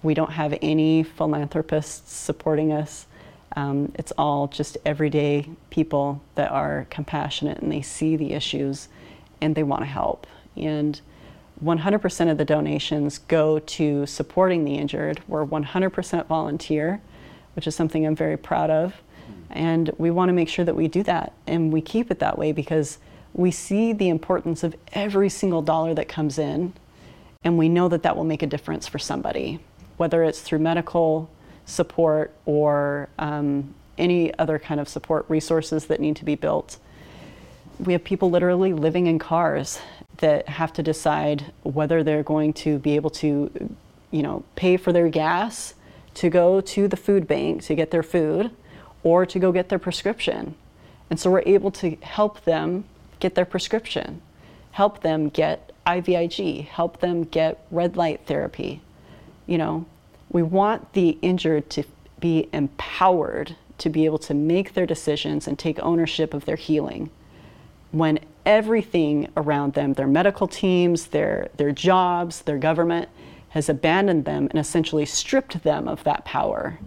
We 0.03 0.15
don't 0.15 0.33
have 0.33 0.57
any 0.63 1.03
philanthropists 1.03 2.13
supporting 2.13 2.73
us. 2.73 3.07
Um, 3.55 3.93
it's 3.97 4.13
all 4.19 4.49
just 4.49 4.79
everyday 4.85 5.49
people 5.71 6.23
that 6.35 6.51
are 6.51 6.87
compassionate 6.91 7.59
and 7.59 7.71
they 7.71 7.83
see 7.83 8.17
the 8.17 8.33
issues 8.33 8.89
and 9.41 9.55
they 9.55 9.63
want 9.63 9.83
to 9.83 9.87
help. 9.87 10.27
And 10.57 11.01
100% 11.63 12.31
of 12.31 12.39
the 12.39 12.45
donations 12.45 13.19
go 13.19 13.59
to 13.61 14.05
supporting 14.07 14.65
the 14.65 14.75
injured. 14.75 15.23
We're 15.29 15.47
100% 15.47 16.27
volunteer, 16.27 17.01
which 17.55 17.67
is 17.67 17.75
something 17.75 18.07
I'm 18.07 18.17
very 18.17 18.37
proud 18.37 18.71
of. 18.71 18.95
And 19.51 19.91
we 19.99 20.11
want 20.11 20.31
to 20.31 20.33
make 20.33 20.49
sure 20.49 20.65
that 20.65 20.75
we 20.75 20.89
do 20.89 21.03
that 21.05 21.33
and 21.47 21.73
we 21.73 21.81
keep 21.81 22.11
it 22.11 22.19
that 22.19 22.39
way 22.39 22.53
because 22.53 22.99
we 23.35 23.51
see 23.51 23.93
the 23.93 24.09
importance 24.09 24.65
of 24.65 24.75
every 24.93 25.29
single 25.29 25.63
dollar 25.63 25.95
that 25.95 26.09
comes 26.09 26.39
in 26.39 26.73
and 27.45 27.59
we 27.59 27.69
know 27.69 27.89
that 27.89 28.03
that 28.03 28.17
will 28.17 28.25
make 28.25 28.43
a 28.43 28.47
difference 28.47 28.87
for 28.87 28.99
somebody, 28.99 29.61
whether 29.97 30.23
it's 30.23 30.41
through 30.41 30.61
medical 30.61 31.31
support 31.67 32.33
or 32.47 33.09
um, 33.19 33.75
any 33.99 34.37
other 34.39 34.59
kind 34.59 34.81
of 34.81 34.89
support 34.89 35.25
resources 35.29 35.87
that 35.87 36.01
need 36.01 36.17
to 36.17 36.25
be 36.25 36.35
built. 36.35 36.79
We 37.83 37.95
have 37.95 38.05
people 38.05 38.31
literally 38.31 38.73
living 38.73 39.09
in 39.09 39.19
cars 39.19 39.81
that 40.19 40.49
have 40.49 40.73
to 40.75 40.85
decide 40.85 41.53
whether 41.65 42.05
they're 42.05 42.23
going 42.23 42.53
to 42.53 42.79
be 42.79 42.95
able 42.95 43.11
to, 43.11 43.77
you 44.13 44.23
know, 44.23 44.45
pay 44.55 44.77
for 44.77 44.93
their 44.93 45.09
gas 45.09 45.75
to 46.15 46.31
go 46.31 46.61
to 46.61 46.87
the 46.87 46.97
food 46.97 47.27
bank 47.27 47.65
to 47.65 47.75
get 47.75 47.91
their 47.91 48.05
food 48.05 48.53
or 49.03 49.27
to 49.27 49.39
go 49.41 49.51
get 49.51 49.69
their 49.69 49.81
prescription. 49.81 50.55
And 51.11 51.19
so 51.19 51.29
we're 51.29 51.43
able 51.45 51.73
to 51.73 51.97
help 52.03 52.45
them 52.45 52.85
get 53.19 53.35
their 53.35 53.45
prescription, 53.45 54.23
help 54.71 55.01
them 55.01 55.29
get 55.29 55.73
IVIG, 55.85 56.67
help 56.67 57.01
them 57.01 57.25
get 57.25 57.67
red 57.73 57.97
light 57.97 58.21
therapy. 58.27 58.81
You 59.47 59.59
know, 59.59 59.87
we 60.31 60.45
want 60.45 60.93
the 60.93 61.19
injured 61.21 61.69
to 61.71 61.83
be 62.21 62.49
empowered 62.53 63.57
to 63.79 63.91
be 63.91 64.05
able 64.05 64.19
to 64.19 64.35
make 64.35 64.75
their 64.75 64.87
decisions 64.87 65.49
and 65.49 65.59
take 65.59 65.81
ownership 65.81 66.33
of 66.33 66.45
their 66.45 66.55
healing 66.55 67.11
when 67.93 68.19
everything 68.45 69.29
around 69.37 69.75
them, 69.75 69.93
their 69.93 70.07
medical 70.07 70.49
teams, 70.49 71.09
their, 71.09 71.49
their 71.57 71.73
jobs, 71.73 72.43
their 72.43 72.59
government, 72.59 73.09
has 73.51 73.69
abandoned 73.69 74.25
them 74.25 74.49
and 74.51 74.59
essentially 74.59 75.05
stripped 75.05 75.63
them 75.63 75.87
of 75.87 76.03
that 76.05 76.25
power. 76.25 76.79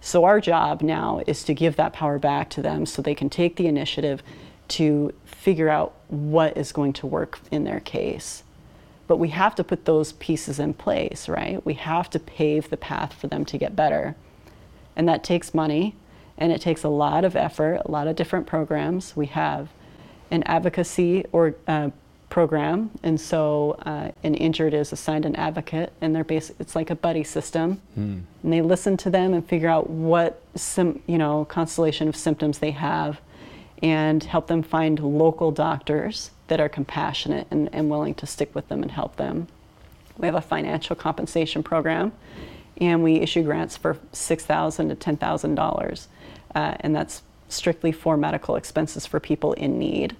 So 0.00 0.24
our 0.24 0.40
job 0.40 0.80
now 0.80 1.22
is 1.26 1.44
to 1.44 1.54
give 1.54 1.76
that 1.76 1.92
power 1.92 2.18
back 2.18 2.48
to 2.50 2.62
them 2.62 2.86
so 2.86 3.02
they 3.02 3.14
can 3.14 3.28
take 3.28 3.56
the 3.56 3.66
initiative 3.66 4.22
to 4.68 5.12
figure 5.24 5.68
out 5.68 5.94
what 6.08 6.56
is 6.56 6.72
going 6.72 6.94
to 6.94 7.06
work 7.06 7.40
in 7.50 7.64
their 7.64 7.80
case. 7.80 8.42
But 9.06 9.16
we 9.16 9.28
have 9.30 9.54
to 9.56 9.64
put 9.64 9.84
those 9.84 10.12
pieces 10.12 10.58
in 10.58 10.74
place, 10.74 11.28
right? 11.28 11.64
We 11.64 11.74
have 11.74 12.10
to 12.10 12.18
pave 12.18 12.70
the 12.70 12.76
path 12.76 13.14
for 13.14 13.26
them 13.26 13.44
to 13.46 13.58
get 13.58 13.76
better. 13.76 14.14
And 14.96 15.08
that 15.08 15.24
takes 15.24 15.54
money 15.54 15.94
and 16.36 16.52
it 16.52 16.60
takes 16.60 16.84
a 16.84 16.88
lot 16.88 17.24
of 17.24 17.34
effort, 17.34 17.82
a 17.84 17.90
lot 17.90 18.06
of 18.06 18.16
different 18.16 18.46
programs. 18.46 19.16
We 19.16 19.26
have 19.26 19.68
an 20.30 20.42
advocacy 20.44 21.24
or 21.32 21.54
uh, 21.66 21.90
program, 22.28 22.90
and 23.02 23.18
so 23.20 23.76
uh, 23.86 24.10
an 24.22 24.34
injured 24.34 24.74
is 24.74 24.92
assigned 24.92 25.24
an 25.24 25.34
advocate, 25.36 25.92
and 26.00 26.14
they're 26.14 26.24
basic. 26.24 26.56
It's 26.60 26.76
like 26.76 26.90
a 26.90 26.94
buddy 26.94 27.24
system, 27.24 27.80
mm. 27.98 28.20
and 28.42 28.52
they 28.52 28.60
listen 28.60 28.96
to 28.98 29.10
them 29.10 29.32
and 29.32 29.46
figure 29.46 29.68
out 29.68 29.88
what 29.88 30.42
sim, 30.54 31.02
you 31.06 31.18
know 31.18 31.46
constellation 31.46 32.08
of 32.08 32.16
symptoms 32.16 32.58
they 32.58 32.72
have, 32.72 33.20
and 33.82 34.22
help 34.24 34.46
them 34.46 34.62
find 34.62 35.00
local 35.00 35.50
doctors 35.50 36.30
that 36.48 36.60
are 36.60 36.68
compassionate 36.68 37.46
and, 37.50 37.68
and 37.72 37.90
willing 37.90 38.14
to 38.14 38.26
stick 38.26 38.54
with 38.54 38.68
them 38.68 38.82
and 38.82 38.90
help 38.90 39.16
them. 39.16 39.46
We 40.18 40.26
have 40.26 40.34
a 40.34 40.40
financial 40.40 40.96
compensation 40.96 41.62
program, 41.62 42.12
and 42.78 43.02
we 43.02 43.16
issue 43.16 43.42
grants 43.42 43.76
for 43.76 43.98
six 44.12 44.44
thousand 44.44 44.90
to 44.90 44.94
ten 44.94 45.16
thousand 45.16 45.58
uh, 45.58 45.62
dollars, 45.62 46.08
and 46.54 46.94
that's 46.94 47.22
strictly 47.48 47.92
for 47.92 48.18
medical 48.18 48.56
expenses 48.56 49.06
for 49.06 49.18
people 49.18 49.54
in 49.54 49.78
need. 49.78 50.14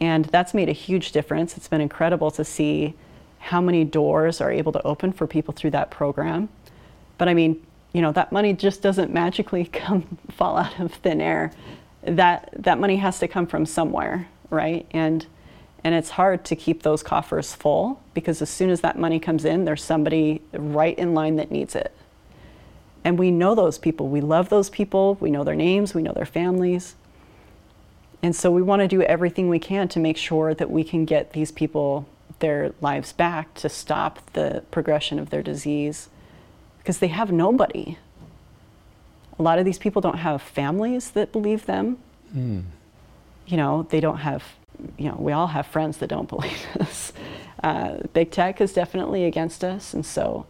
And 0.00 0.24
that's 0.26 0.54
made 0.54 0.68
a 0.68 0.72
huge 0.72 1.12
difference. 1.12 1.56
It's 1.56 1.68
been 1.68 1.80
incredible 1.80 2.30
to 2.32 2.44
see 2.44 2.94
how 3.38 3.60
many 3.60 3.84
doors 3.84 4.40
are 4.40 4.50
able 4.50 4.72
to 4.72 4.82
open 4.86 5.12
for 5.12 5.26
people 5.26 5.52
through 5.54 5.70
that 5.70 5.90
program. 5.90 6.48
But 7.18 7.28
I 7.28 7.34
mean, 7.34 7.64
you 7.92 8.02
know, 8.02 8.12
that 8.12 8.32
money 8.32 8.52
just 8.52 8.82
doesn't 8.82 9.12
magically 9.12 9.64
come 9.72 10.18
fall 10.30 10.56
out 10.56 10.78
of 10.80 10.92
thin 10.94 11.20
air. 11.20 11.52
That 12.02 12.50
that 12.56 12.78
money 12.78 12.96
has 12.96 13.18
to 13.20 13.28
come 13.28 13.46
from 13.46 13.66
somewhere, 13.66 14.28
right? 14.50 14.86
And 14.90 15.26
And 15.84 15.94
it's 15.94 16.10
hard 16.10 16.44
to 16.46 16.56
keep 16.56 16.82
those 16.82 17.02
coffers 17.02 17.54
full 17.54 18.00
because 18.14 18.42
as 18.42 18.50
soon 18.50 18.70
as 18.70 18.80
that 18.80 18.98
money 18.98 19.20
comes 19.20 19.44
in, 19.44 19.64
there's 19.64 19.84
somebody 19.84 20.40
right 20.52 20.98
in 20.98 21.14
line 21.14 21.36
that 21.36 21.50
needs 21.50 21.74
it. 21.74 21.92
And 23.04 23.18
we 23.18 23.30
know 23.30 23.54
those 23.54 23.78
people. 23.78 24.08
We 24.08 24.22
love 24.22 24.48
those 24.48 24.70
people. 24.70 25.16
We 25.20 25.30
know 25.30 25.44
their 25.44 25.54
names. 25.54 25.94
We 25.94 26.02
know 26.02 26.12
their 26.14 26.24
families. 26.24 26.94
And 28.24 28.34
so 28.34 28.50
we 28.50 28.62
want 28.62 28.80
to 28.80 28.88
do 28.88 29.02
everything 29.02 29.50
we 29.50 29.58
can 29.58 29.86
to 29.88 30.00
make 30.00 30.16
sure 30.16 30.54
that 30.54 30.70
we 30.70 30.82
can 30.82 31.04
get 31.04 31.34
these 31.34 31.52
people 31.52 32.08
their 32.38 32.72
lives 32.80 33.12
back 33.12 33.52
to 33.56 33.68
stop 33.68 34.18
the 34.32 34.64
progression 34.70 35.18
of 35.18 35.28
their 35.28 35.42
disease 35.42 36.08
because 36.78 37.00
they 37.00 37.08
have 37.08 37.30
nobody. 37.30 37.98
A 39.38 39.42
lot 39.42 39.58
of 39.58 39.66
these 39.66 39.78
people 39.78 40.00
don't 40.00 40.16
have 40.16 40.40
families 40.40 41.10
that 41.10 41.32
believe 41.32 41.66
them. 41.66 41.98
Mm. 42.34 42.62
You 43.46 43.58
know, 43.58 43.86
they 43.90 44.00
don't 44.00 44.16
have, 44.16 44.42
you 44.96 45.10
know, 45.10 45.16
we 45.18 45.32
all 45.32 45.48
have 45.48 45.66
friends 45.66 45.98
that 45.98 46.06
don't 46.06 46.28
believe 46.34 46.66
us. 46.80 47.12
Uh, 47.62 47.98
big 48.14 48.30
tech 48.30 48.58
is 48.58 48.72
definitely 48.72 49.26
against 49.26 49.62
us. 49.62 49.92
And 49.92 50.06
so, 50.06 50.46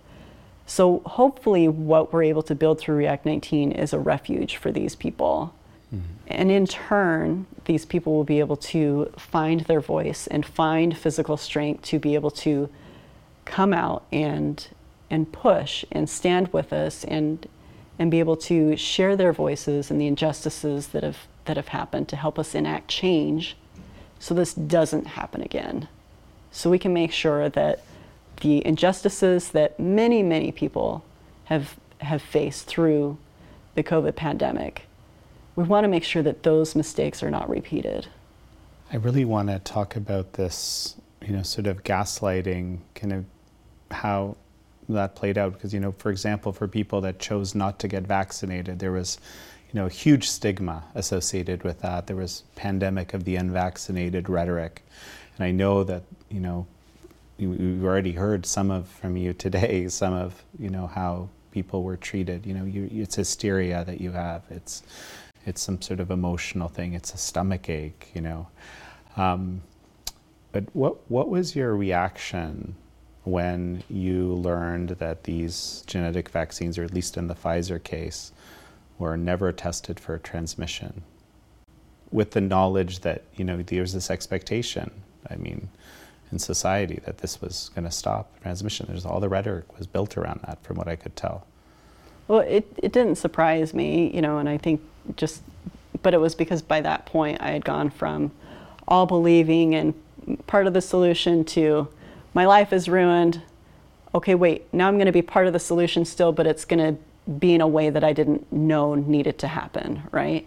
so 0.64 1.02
hopefully, 1.06 1.66
what 1.66 2.12
we're 2.12 2.22
able 2.22 2.44
to 2.44 2.54
build 2.54 2.78
through 2.78 2.94
React 2.94 3.26
19 3.26 3.72
is 3.72 3.92
a 3.92 3.98
refuge 3.98 4.58
for 4.58 4.70
these 4.70 4.94
people 4.94 5.52
Mm-hmm. 5.94 6.14
And 6.26 6.50
in 6.50 6.66
turn, 6.66 7.46
these 7.64 7.84
people 7.84 8.14
will 8.14 8.24
be 8.24 8.40
able 8.40 8.56
to 8.56 9.12
find 9.16 9.60
their 9.62 9.80
voice 9.80 10.26
and 10.26 10.44
find 10.44 10.96
physical 10.96 11.36
strength 11.36 11.82
to 11.84 11.98
be 11.98 12.14
able 12.14 12.30
to 12.30 12.68
come 13.44 13.72
out 13.72 14.04
and 14.12 14.66
and 15.10 15.30
push 15.32 15.84
and 15.92 16.08
stand 16.08 16.52
with 16.52 16.72
us 16.72 17.04
and 17.04 17.46
and 17.98 18.10
be 18.10 18.18
able 18.18 18.36
to 18.36 18.76
share 18.76 19.16
their 19.16 19.32
voices 19.32 19.90
and 19.90 20.00
the 20.00 20.06
injustices 20.06 20.88
that 20.88 21.02
have 21.02 21.26
that 21.44 21.56
have 21.56 21.68
happened 21.68 22.08
to 22.08 22.16
help 22.16 22.38
us 22.38 22.54
enact 22.54 22.88
change 22.88 23.56
so 24.18 24.34
this 24.34 24.54
doesn't 24.54 25.08
happen 25.08 25.42
again. 25.42 25.88
So 26.50 26.70
we 26.70 26.78
can 26.78 26.94
make 26.94 27.12
sure 27.12 27.48
that 27.50 27.82
the 28.40 28.66
injustices 28.66 29.50
that 29.50 29.78
many, 29.78 30.22
many 30.22 30.50
people 30.50 31.04
have 31.44 31.76
have 31.98 32.22
faced 32.22 32.66
through 32.66 33.18
the 33.74 33.82
COVID 33.82 34.16
pandemic 34.16 34.86
we 35.56 35.64
want 35.64 35.84
to 35.84 35.88
make 35.88 36.04
sure 36.04 36.22
that 36.22 36.42
those 36.42 36.74
mistakes 36.74 37.22
are 37.22 37.30
not 37.30 37.48
repeated. 37.48 38.06
I 38.92 38.96
really 38.96 39.24
want 39.24 39.48
to 39.48 39.58
talk 39.60 39.96
about 39.96 40.34
this, 40.34 40.96
you 41.22 41.32
know, 41.32 41.42
sort 41.42 41.66
of 41.66 41.84
gaslighting, 41.84 42.78
kind 42.94 43.12
of 43.12 43.24
how 43.90 44.36
that 44.88 45.14
played 45.14 45.38
out. 45.38 45.54
Because, 45.54 45.72
you 45.72 45.80
know, 45.80 45.92
for 45.92 46.10
example, 46.10 46.52
for 46.52 46.68
people 46.68 47.00
that 47.02 47.18
chose 47.18 47.54
not 47.54 47.78
to 47.80 47.88
get 47.88 48.04
vaccinated, 48.04 48.78
there 48.78 48.92
was, 48.92 49.18
you 49.72 49.80
know, 49.80 49.86
a 49.86 49.90
huge 49.90 50.28
stigma 50.28 50.84
associated 50.94 51.62
with 51.62 51.80
that. 51.80 52.06
There 52.06 52.16
was 52.16 52.42
pandemic 52.56 53.14
of 53.14 53.24
the 53.24 53.36
unvaccinated 53.36 54.28
rhetoric. 54.28 54.82
And 55.36 55.44
I 55.44 55.50
know 55.50 55.84
that, 55.84 56.02
you 56.28 56.40
know, 56.40 56.66
we've 57.38 57.84
already 57.84 58.12
heard 58.12 58.46
some 58.46 58.70
of 58.70 58.88
from 58.88 59.16
you 59.16 59.32
today, 59.32 59.88
some 59.88 60.12
of, 60.12 60.42
you 60.58 60.70
know, 60.70 60.86
how 60.86 61.28
people 61.50 61.82
were 61.82 61.96
treated. 61.96 62.44
You 62.44 62.54
know, 62.54 62.64
you, 62.64 62.88
it's 62.92 63.14
hysteria 63.14 63.84
that 63.84 64.00
you 64.00 64.12
have. 64.12 64.42
It's 64.50 64.82
it's 65.46 65.62
some 65.62 65.80
sort 65.80 66.00
of 66.00 66.10
emotional 66.10 66.68
thing. 66.68 66.94
It's 66.94 67.12
a 67.14 67.18
stomach 67.18 67.68
ache, 67.68 68.10
you 68.14 68.20
know. 68.20 68.48
Um, 69.16 69.62
but 70.52 70.64
what 70.72 71.10
what 71.10 71.28
was 71.28 71.56
your 71.56 71.74
reaction 71.76 72.74
when 73.24 73.82
you 73.88 74.34
learned 74.34 74.90
that 74.90 75.24
these 75.24 75.82
genetic 75.86 76.28
vaccines, 76.28 76.78
or 76.78 76.84
at 76.84 76.94
least 76.94 77.16
in 77.16 77.28
the 77.28 77.34
Pfizer 77.34 77.82
case, 77.82 78.32
were 78.98 79.16
never 79.16 79.52
tested 79.52 79.98
for 79.98 80.18
transmission? 80.18 81.02
With 82.10 82.32
the 82.32 82.40
knowledge 82.40 83.00
that 83.00 83.24
you 83.34 83.44
know 83.44 83.62
there's 83.62 83.92
this 83.92 84.10
expectation. 84.10 84.90
I 85.30 85.36
mean, 85.36 85.68
in 86.34 86.38
society 86.38 87.00
that 87.06 87.18
this 87.18 87.40
was 87.40 87.70
going 87.74 87.84
to 87.84 87.90
stop 87.90 88.40
transmission. 88.42 88.86
There's 88.88 89.06
all 89.06 89.20
the 89.20 89.28
rhetoric 89.28 89.78
was 89.78 89.86
built 89.86 90.18
around 90.18 90.40
that, 90.46 90.62
from 90.62 90.76
what 90.76 90.88
I 90.88 90.96
could 90.96 91.16
tell. 91.16 91.46
Well, 92.28 92.40
it, 92.40 92.66
it 92.82 92.92
didn't 92.92 93.16
surprise 93.16 93.72
me, 93.72 94.10
you 94.14 94.20
know, 94.20 94.38
and 94.38 94.48
I 94.48 94.58
think 94.58 94.80
just, 95.16 95.42
but 96.02 96.14
it 96.14 96.20
was 96.20 96.34
because 96.34 96.62
by 96.62 96.80
that 96.80 97.06
point 97.06 97.40
I 97.40 97.50
had 97.50 97.64
gone 97.64 97.90
from 97.90 98.32
all 98.86 99.06
believing 99.06 99.74
and 99.74 99.94
part 100.46 100.66
of 100.66 100.74
the 100.74 100.80
solution 100.80 101.44
to 101.44 101.88
my 102.32 102.46
life 102.46 102.72
is 102.72 102.88
ruined. 102.88 103.42
Okay, 104.14 104.34
wait, 104.34 104.72
now 104.72 104.88
I'm 104.88 104.94
going 104.94 105.06
to 105.06 105.12
be 105.12 105.22
part 105.22 105.46
of 105.46 105.52
the 105.52 105.58
solution 105.58 106.04
still, 106.04 106.32
but 106.32 106.46
it's 106.46 106.64
going 106.64 106.96
to 106.96 107.00
be 107.38 107.54
in 107.54 107.60
a 107.60 107.68
way 107.68 107.90
that 107.90 108.04
I 108.04 108.12
didn't 108.12 108.52
know 108.52 108.94
needed 108.94 109.38
to 109.40 109.48
happen, 109.48 110.02
right? 110.10 110.46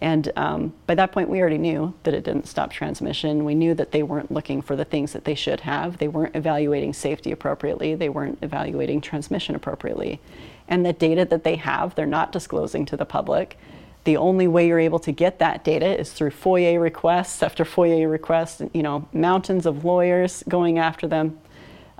And 0.00 0.30
um, 0.36 0.74
by 0.86 0.94
that 0.96 1.12
point, 1.12 1.30
we 1.30 1.40
already 1.40 1.58
knew 1.58 1.94
that 2.02 2.14
it 2.14 2.24
didn't 2.24 2.46
stop 2.46 2.70
transmission. 2.70 3.44
We 3.44 3.54
knew 3.54 3.74
that 3.74 3.92
they 3.92 4.02
weren't 4.02 4.30
looking 4.30 4.60
for 4.60 4.76
the 4.76 4.84
things 4.84 5.12
that 5.12 5.24
they 5.24 5.34
should 5.34 5.60
have. 5.60 5.98
They 5.98 6.08
weren't 6.08 6.36
evaluating 6.36 6.92
safety 6.92 7.32
appropriately. 7.32 7.94
They 7.94 8.08
weren't 8.08 8.38
evaluating 8.42 9.00
transmission 9.00 9.54
appropriately. 9.54 10.20
And 10.68 10.84
the 10.84 10.92
data 10.92 11.24
that 11.24 11.44
they 11.44 11.56
have, 11.56 11.94
they're 11.94 12.06
not 12.06 12.32
disclosing 12.32 12.84
to 12.86 12.96
the 12.96 13.06
public. 13.06 13.58
The 14.04 14.16
only 14.18 14.46
way 14.46 14.66
you're 14.68 14.78
able 14.78 14.98
to 15.00 15.12
get 15.12 15.38
that 15.38 15.64
data 15.64 15.98
is 15.98 16.12
through 16.12 16.30
FOIA 16.30 16.80
requests 16.80 17.42
after 17.42 17.64
FOIA 17.64 18.10
requests, 18.10 18.62
you 18.72 18.82
know, 18.82 19.08
mountains 19.12 19.64
of 19.64 19.84
lawyers 19.84 20.44
going 20.46 20.78
after 20.78 21.08
them. 21.08 21.38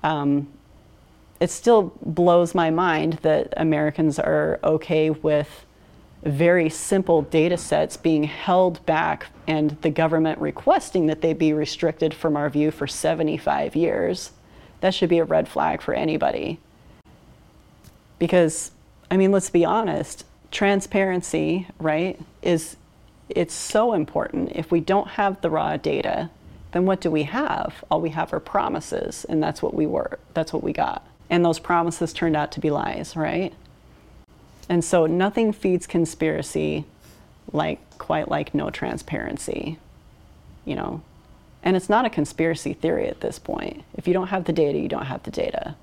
Um, 0.03 0.49
it 1.41 1.51
still 1.51 1.93
blows 2.03 2.55
my 2.55 2.71
mind 2.71 3.15
that 3.23 3.55
Americans 3.57 4.19
are 4.19 4.61
okay 4.63 5.11
with 5.11 5.65
very 6.25 6.71
simple 6.71 7.23
data 7.23 7.57
sets 7.57 7.97
being 7.97 8.25
held 8.25 8.85
back 8.87 9.27
and 9.47 9.71
the 9.83 9.91
government 9.91 10.39
requesting 10.39 11.07
that 11.07 11.21
they 11.21 11.35
be 11.35 11.53
restricted 11.53 12.15
from 12.15 12.37
our 12.37 12.49
view 12.49 12.71
for 12.71 12.87
75 12.87 13.77
years. 13.77 14.33
That 14.81 14.95
should 14.95 15.11
be 15.11 15.19
a 15.19 15.25
red 15.25 15.49
flag 15.49 15.83
for 15.83 15.93
anybody. 15.93 16.61
Because, 18.19 18.71
I 19.11 19.17
mean, 19.17 19.33
let's 19.33 19.51
be 19.51 19.65
honest, 19.65 20.25
transparency, 20.55 21.67
right, 21.79 22.19
is 22.41 22.77
it's 23.29 23.55
so 23.55 23.93
important. 23.93 24.53
If 24.55 24.71
we 24.71 24.81
don't 24.81 25.09
have 25.09 25.41
the 25.41 25.51
raw 25.51 25.77
data, 25.77 26.31
then 26.73 26.87
what 26.87 27.01
do 27.01 27.11
we 27.11 27.25
have? 27.25 27.85
All 27.91 28.01
we 28.01 28.11
have 28.11 28.33
are 28.33 28.41
promises, 28.41 29.27
and 29.29 29.43
that's 29.43 29.61
what 29.61 29.75
we 29.75 29.87
were. 29.87 30.19
That's 30.33 30.53
what 30.53 30.63
we 30.63 30.73
got. 30.73 31.07
And 31.29 31.45
those 31.45 31.59
promises 31.59 32.13
turned 32.13 32.37
out 32.37 32.53
to 32.53 32.61
be 32.61 32.71
lies, 32.71 33.17
right? 33.17 33.53
And 34.69 34.85
so 34.85 35.07
nothing 35.07 35.53
feeds 35.53 35.87
conspiracy 35.87 36.85
like 37.53 37.99
quite 37.99 38.29
like 38.29 38.55
no 38.55 38.71
transparency, 38.71 39.79
you 40.65 40.75
know. 40.75 41.03
And 41.63 41.77
it's 41.77 41.89
not 41.89 42.05
a 42.05 42.11
conspiracy 42.11 42.75
theory 42.75 43.09
at 43.09 43.21
this 43.21 43.39
point. 43.39 43.85
If 43.95 44.07
you 44.07 44.15
don't 44.15 44.29
have 44.29 44.45
the 44.45 44.53
data, 44.53 44.79
you 44.79 44.89
don't 44.89 45.07
have 45.07 45.23
the 45.23 45.31
data. 45.31 45.77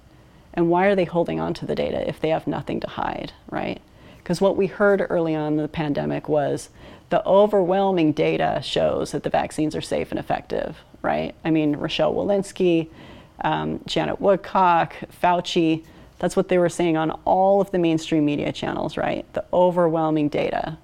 And 0.53 0.69
why 0.69 0.85
are 0.85 0.95
they 0.95 1.05
holding 1.05 1.39
on 1.39 1.53
to 1.55 1.65
the 1.65 1.75
data 1.75 2.07
if 2.07 2.19
they 2.19 2.29
have 2.29 2.47
nothing 2.47 2.79
to 2.81 2.87
hide, 2.87 3.33
right? 3.49 3.81
Because 4.23 4.41
what 4.41 4.57
we 4.57 4.67
heard 4.67 5.05
early 5.09 5.35
on 5.35 5.53
in 5.53 5.57
the 5.57 5.67
pandemic 5.67 6.29
was 6.29 6.69
the 7.09 7.25
overwhelming 7.27 8.13
data 8.13 8.61
shows 8.63 9.11
that 9.11 9.23
the 9.23 9.29
vaccines 9.29 9.75
are 9.75 9.81
safe 9.81 10.11
and 10.11 10.19
effective, 10.19 10.77
right? 11.01 11.35
I 11.43 11.51
mean, 11.51 11.75
Rochelle 11.75 12.13
Walensky, 12.13 12.89
um, 13.43 13.81
Janet 13.85 14.21
Woodcock, 14.21 14.95
Fauci, 15.21 15.83
that's 16.19 16.35
what 16.35 16.49
they 16.49 16.59
were 16.59 16.69
saying 16.69 16.97
on 16.97 17.11
all 17.25 17.61
of 17.61 17.71
the 17.71 17.79
mainstream 17.79 18.25
media 18.25 18.51
channels, 18.51 18.95
right? 18.95 19.25
The 19.33 19.43
overwhelming 19.51 20.29
data. 20.29 20.77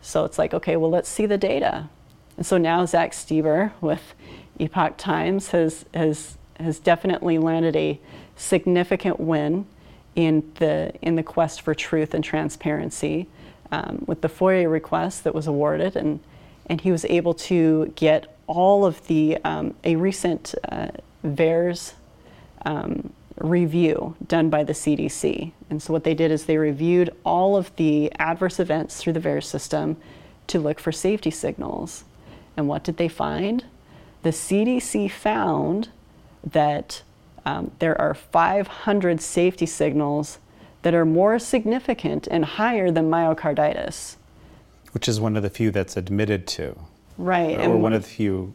So 0.00 0.24
it's 0.24 0.38
like, 0.38 0.54
okay, 0.54 0.76
well, 0.76 0.90
let's 0.90 1.08
see 1.08 1.26
the 1.26 1.36
data. 1.36 1.88
And 2.36 2.46
so 2.46 2.58
now 2.58 2.86
Zach 2.86 3.10
Stieber 3.10 3.72
with 3.80 4.14
Epoch 4.60 4.96
Times 4.96 5.48
has, 5.48 5.84
has, 5.92 6.38
has 6.60 6.78
definitely 6.78 7.38
landed 7.38 7.74
a 7.74 7.98
significant 8.36 9.18
win 9.18 9.66
in 10.18 10.42
the, 10.56 10.92
in 11.00 11.14
the 11.14 11.22
quest 11.22 11.60
for 11.60 11.76
truth 11.76 12.12
and 12.12 12.24
transparency 12.24 13.28
um, 13.70 14.02
with 14.08 14.20
the 14.20 14.28
FOIA 14.28 14.68
request 14.68 15.22
that 15.22 15.32
was 15.32 15.46
awarded. 15.46 15.94
And, 15.94 16.18
and 16.66 16.80
he 16.80 16.90
was 16.90 17.04
able 17.04 17.34
to 17.34 17.92
get 17.94 18.36
all 18.48 18.84
of 18.84 19.06
the, 19.06 19.38
um, 19.44 19.74
a 19.84 19.94
recent 19.94 20.56
uh, 20.68 20.88
VAERS 21.24 21.92
um, 22.66 23.12
review 23.36 24.16
done 24.26 24.50
by 24.50 24.64
the 24.64 24.72
CDC. 24.72 25.52
And 25.70 25.80
so 25.80 25.92
what 25.92 26.02
they 26.02 26.14
did 26.14 26.32
is 26.32 26.46
they 26.46 26.58
reviewed 26.58 27.14
all 27.22 27.56
of 27.56 27.70
the 27.76 28.10
adverse 28.18 28.58
events 28.58 28.96
through 28.96 29.12
the 29.12 29.20
VAERS 29.20 29.44
system 29.44 29.98
to 30.48 30.58
look 30.58 30.80
for 30.80 30.90
safety 30.90 31.30
signals. 31.30 32.02
And 32.56 32.66
what 32.66 32.82
did 32.82 32.96
they 32.96 33.06
find? 33.06 33.66
The 34.24 34.30
CDC 34.30 35.12
found 35.12 35.90
that 36.42 37.02
um, 37.48 37.70
there 37.78 37.98
are 37.98 38.12
500 38.12 39.22
safety 39.22 39.64
signals 39.64 40.38
that 40.82 40.92
are 40.94 41.06
more 41.06 41.38
significant 41.38 42.28
and 42.30 42.44
higher 42.44 42.90
than 42.90 43.10
myocarditis. 43.10 44.16
Which 44.92 45.08
is 45.08 45.18
one 45.18 45.34
of 45.34 45.42
the 45.42 45.48
few 45.48 45.70
that's 45.70 45.96
admitted 45.96 46.46
to. 46.48 46.78
Right. 47.16 47.56
Or 47.56 47.60
and 47.60 47.82
one 47.82 47.94
of 47.94 48.02
the 48.02 48.08
few 48.08 48.52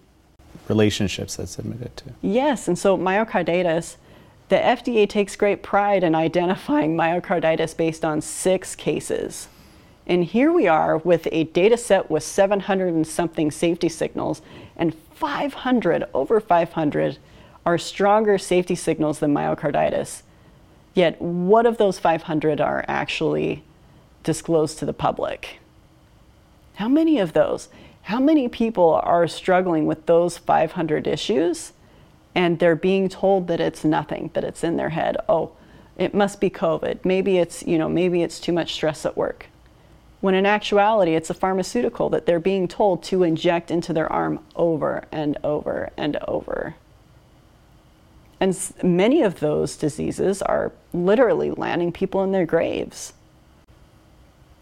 relationships 0.69 1.37
that's 1.37 1.57
admitted 1.57 1.97
to. 1.97 2.05
Yes, 2.21 2.67
and 2.67 2.77
so 2.77 2.95
myocarditis, 2.95 3.95
the 4.49 4.57
FDA 4.57 5.09
takes 5.09 5.35
great 5.35 5.63
pride 5.63 6.03
in 6.03 6.13
identifying 6.13 6.95
myocarditis 6.95 7.75
based 7.75 8.05
on 8.05 8.21
six 8.21 8.75
cases. 8.75 9.47
And 10.05 10.23
here 10.23 10.51
we 10.51 10.67
are 10.67 10.97
with 10.97 11.27
a 11.31 11.45
data 11.45 11.77
set 11.77 12.11
with 12.11 12.23
700 12.23 12.93
and 12.93 13.07
something 13.07 13.49
safety 13.49 13.89
signals, 13.89 14.43
and 14.77 14.93
500, 15.15 16.03
over 16.13 16.39
500, 16.39 17.17
are 17.65 17.77
stronger 17.77 18.37
safety 18.37 18.75
signals 18.75 19.19
than 19.19 19.33
myocarditis. 19.33 20.23
Yet, 20.93 21.21
what 21.21 21.65
of 21.65 21.77
those 21.77 21.99
500 21.99 22.61
are 22.61 22.85
actually 22.87 23.63
disclosed 24.23 24.79
to 24.79 24.85
the 24.85 24.93
public? 24.93 25.59
How 26.75 26.87
many 26.87 27.19
of 27.19 27.33
those? 27.33 27.69
How 28.03 28.19
many 28.19 28.47
people 28.47 28.99
are 29.03 29.27
struggling 29.27 29.85
with 29.85 30.05
those 30.05 30.37
500 30.37 31.07
issues 31.07 31.73
and 32.35 32.59
they're 32.59 32.75
being 32.75 33.09
told 33.09 33.47
that 33.47 33.61
it's 33.61 33.85
nothing, 33.85 34.29
that 34.33 34.43
it's 34.43 34.63
in 34.63 34.77
their 34.77 34.89
head? 34.89 35.17
Oh, 35.29 35.51
it 35.97 36.13
must 36.13 36.41
be 36.41 36.49
COVID. 36.49 37.05
Maybe 37.05 37.37
it's, 37.37 37.63
you 37.63 37.77
know, 37.77 37.87
maybe 37.87 38.23
it's 38.23 38.39
too 38.39 38.51
much 38.51 38.73
stress 38.73 39.05
at 39.05 39.15
work. 39.15 39.47
When 40.21 40.35
in 40.35 40.45
actuality, 40.45 41.15
it's 41.15 41.29
a 41.29 41.35
pharmaceutical 41.35 42.09
that 42.09 42.25
they're 42.25 42.39
being 42.39 42.67
told 42.67 43.03
to 43.03 43.23
inject 43.23 43.69
into 43.69 43.93
their 43.93 44.11
arm 44.11 44.39
over 44.55 45.03
and 45.11 45.37
over 45.43 45.91
and 45.97 46.17
over. 46.27 46.75
And 48.43 48.73
many 48.83 49.21
of 49.21 49.39
those 49.39 49.77
diseases 49.77 50.41
are 50.41 50.73
literally 50.91 51.51
landing 51.51 51.93
people 51.93 52.25
in 52.25 52.33
their 52.33 52.45
graves. 52.45 53.13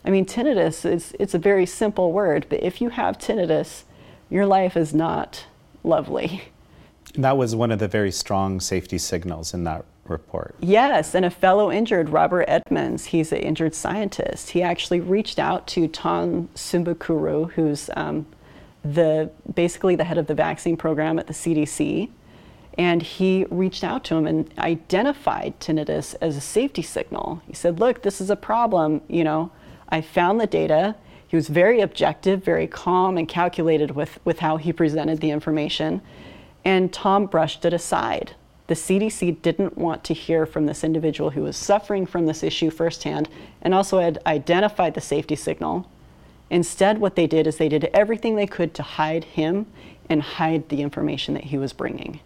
I 0.05 0.11
mean, 0.11 0.23
tinnitus 0.23 0.85
is 0.85 1.15
it's 1.19 1.33
a 1.33 1.39
very 1.39 1.65
simple 1.65 2.11
word, 2.11 2.45
but 2.47 2.61
if 2.61 2.79
you 2.79 2.89
have 2.89 3.17
tinnitus, 3.17 3.81
your 4.29 4.45
life 4.45 4.77
is 4.77 4.93
not 4.93 5.47
lovely. 5.83 6.43
That 7.15 7.37
was 7.37 7.55
one 7.55 7.71
of 7.71 7.79
the 7.79 7.87
very 7.87 8.11
strong 8.11 8.59
safety 8.59 8.99
signals 8.99 9.51
in 9.51 9.63
that 9.63 9.83
report. 10.05 10.53
Yes, 10.59 11.15
and 11.15 11.25
a 11.25 11.31
fellow 11.31 11.71
injured, 11.71 12.09
Robert 12.09 12.45
Edmonds, 12.47 13.05
he's 13.05 13.31
an 13.31 13.39
injured 13.39 13.73
scientist. 13.73 14.51
He 14.51 14.61
actually 14.61 14.99
reached 14.99 15.39
out 15.39 15.65
to 15.69 15.87
Tom 15.87 16.49
Shimabukuro, 16.53 17.51
who's 17.53 17.89
um, 17.95 18.27
the 18.83 19.31
basically 19.55 19.95
the 19.95 20.03
head 20.03 20.19
of 20.19 20.27
the 20.27 20.35
vaccine 20.35 20.77
program 20.77 21.17
at 21.17 21.25
the 21.25 21.33
CDC, 21.33 22.09
and 22.81 23.03
he 23.03 23.45
reached 23.51 23.83
out 23.83 24.03
to 24.03 24.15
him 24.15 24.25
and 24.25 24.51
identified 24.57 25.53
tinnitus 25.59 26.15
as 26.19 26.35
a 26.35 26.41
safety 26.41 26.81
signal. 26.81 27.39
He 27.45 27.53
said, 27.53 27.79
"Look, 27.79 28.01
this 28.01 28.19
is 28.19 28.31
a 28.31 28.35
problem. 28.35 29.01
You 29.07 29.23
know, 29.23 29.51
I 29.89 30.01
found 30.01 30.41
the 30.41 30.47
data. 30.47 30.95
He 31.27 31.35
was 31.35 31.47
very 31.47 31.79
objective, 31.79 32.43
very 32.43 32.65
calm 32.65 33.19
and 33.19 33.27
calculated 33.27 33.91
with, 33.91 34.17
with 34.25 34.39
how 34.39 34.57
he 34.57 34.73
presented 34.73 35.19
the 35.19 35.29
information. 35.29 36.01
And 36.65 36.91
Tom 36.91 37.27
brushed 37.27 37.63
it 37.65 37.71
aside. 37.71 38.35
The 38.65 38.73
CDC 38.73 39.43
didn't 39.43 39.77
want 39.77 40.03
to 40.05 40.15
hear 40.15 40.47
from 40.47 40.65
this 40.65 40.83
individual 40.83 41.29
who 41.29 41.43
was 41.43 41.57
suffering 41.57 42.07
from 42.07 42.25
this 42.25 42.41
issue 42.41 42.71
firsthand 42.71 43.29
and 43.61 43.75
also 43.75 43.99
had 43.99 44.17
identified 44.25 44.95
the 44.95 45.01
safety 45.01 45.35
signal. 45.35 45.87
Instead, 46.49 46.97
what 46.97 47.15
they 47.15 47.27
did 47.27 47.45
is 47.45 47.57
they 47.57 47.69
did 47.69 47.91
everything 47.93 48.35
they 48.35 48.47
could 48.47 48.73
to 48.73 48.81
hide 48.81 49.23
him 49.23 49.67
and 50.09 50.23
hide 50.23 50.69
the 50.69 50.81
information 50.81 51.35
that 51.35 51.45
he 51.45 51.59
was 51.59 51.73
bringing. 51.73 52.19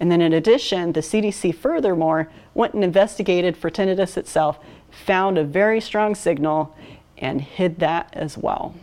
And 0.00 0.10
then, 0.10 0.22
in 0.22 0.32
addition, 0.32 0.92
the 0.92 1.00
CDC 1.00 1.54
furthermore 1.54 2.30
went 2.54 2.72
and 2.72 2.82
investigated 2.82 3.56
for 3.56 3.70
tinnitus 3.70 4.16
itself 4.16 4.58
found 4.90 5.38
a 5.38 5.44
very 5.44 5.80
strong 5.80 6.14
signal 6.14 6.74
and 7.18 7.40
hid 7.40 7.78
that 7.80 8.08
as 8.14 8.36
well. 8.38 8.74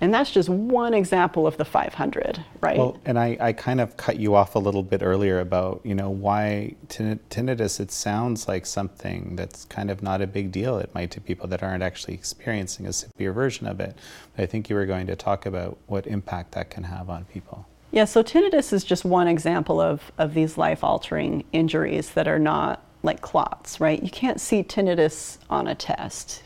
And 0.00 0.12
that's 0.12 0.30
just 0.30 0.48
one 0.48 0.92
example 0.92 1.46
of 1.46 1.56
the 1.56 1.64
500, 1.64 2.44
right? 2.60 2.76
Well, 2.76 3.00
and 3.04 3.18
I, 3.18 3.36
I 3.40 3.52
kind 3.52 3.80
of 3.80 3.96
cut 3.96 4.18
you 4.18 4.34
off 4.34 4.54
a 4.54 4.58
little 4.58 4.82
bit 4.82 5.02
earlier 5.02 5.40
about, 5.40 5.80
you 5.82 5.94
know, 5.94 6.10
why 6.10 6.74
tinnitus, 6.88 7.80
it 7.80 7.90
sounds 7.90 8.46
like 8.46 8.66
something 8.66 9.34
that's 9.34 9.64
kind 9.64 9.90
of 9.90 10.02
not 10.02 10.20
a 10.20 10.26
big 10.26 10.52
deal. 10.52 10.78
It 10.78 10.94
might 10.94 11.10
to 11.12 11.20
people 11.20 11.48
that 11.48 11.62
aren't 11.62 11.82
actually 11.82 12.14
experiencing 12.14 12.86
a 12.86 12.92
severe 12.92 13.32
version 13.32 13.66
of 13.66 13.80
it. 13.80 13.96
But 14.36 14.42
I 14.42 14.46
think 14.46 14.68
you 14.68 14.76
were 14.76 14.86
going 14.86 15.06
to 15.06 15.16
talk 15.16 15.46
about 15.46 15.78
what 15.86 16.06
impact 16.06 16.52
that 16.52 16.70
can 16.70 16.84
have 16.84 17.08
on 17.08 17.24
people. 17.24 17.66
Yeah, 17.94 18.06
so 18.06 18.24
tinnitus 18.24 18.72
is 18.72 18.82
just 18.82 19.04
one 19.04 19.28
example 19.28 19.80
of, 19.80 20.10
of 20.18 20.34
these 20.34 20.58
life 20.58 20.82
altering 20.82 21.44
injuries 21.52 22.10
that 22.10 22.26
are 22.26 22.40
not 22.40 22.82
like 23.04 23.20
clots, 23.20 23.78
right? 23.78 24.02
You 24.02 24.10
can't 24.10 24.40
see 24.40 24.64
tinnitus 24.64 25.38
on 25.48 25.68
a 25.68 25.76
test. 25.76 26.42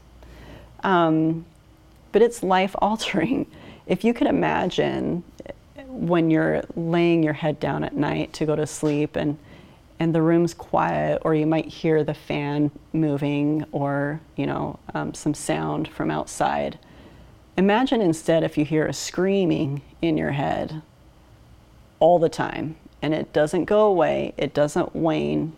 Um, 0.83 1.47
but 2.13 2.21
it's 2.21 2.43
life 2.43 2.77
altering. 2.79 3.47
If 3.87 4.05
you 4.05 4.13
can 4.13 4.27
imagine 4.27 5.25
when 5.87 6.31
you're 6.31 6.63
laying 6.77 7.23
your 7.23 7.33
head 7.33 7.59
down 7.59 7.83
at 7.83 7.97
night 7.97 8.35
to 8.35 8.45
go 8.45 8.55
to 8.55 8.67
sleep 8.67 9.17
and 9.17 9.39
and 9.99 10.15
the 10.15 10.21
room's 10.21 10.53
quiet 10.53 11.23
or 11.25 11.35
you 11.35 11.47
might 11.47 11.65
hear 11.65 12.05
the 12.05 12.13
fan 12.13 12.71
moving 12.93 13.65
or 13.73 14.21
you 14.37 14.45
know 14.45 14.79
um, 14.93 15.15
some 15.15 15.33
sound 15.33 15.89
from 15.89 16.11
outside 16.11 16.79
imagine 17.57 18.03
instead 18.03 18.45
if 18.45 18.59
you 18.59 18.67
hear 18.67 18.85
a 18.85 18.93
screaming 18.93 19.81
in 20.03 20.19
your 20.19 20.33
head 20.33 20.83
all 22.01 22.19
the 22.19 22.29
time 22.29 22.77
and 23.03 23.15
it 23.15 23.33
doesn't 23.33 23.65
go 23.65 23.87
away 23.87 24.33
it 24.37 24.55
doesn't 24.55 24.95
wane 24.95 25.53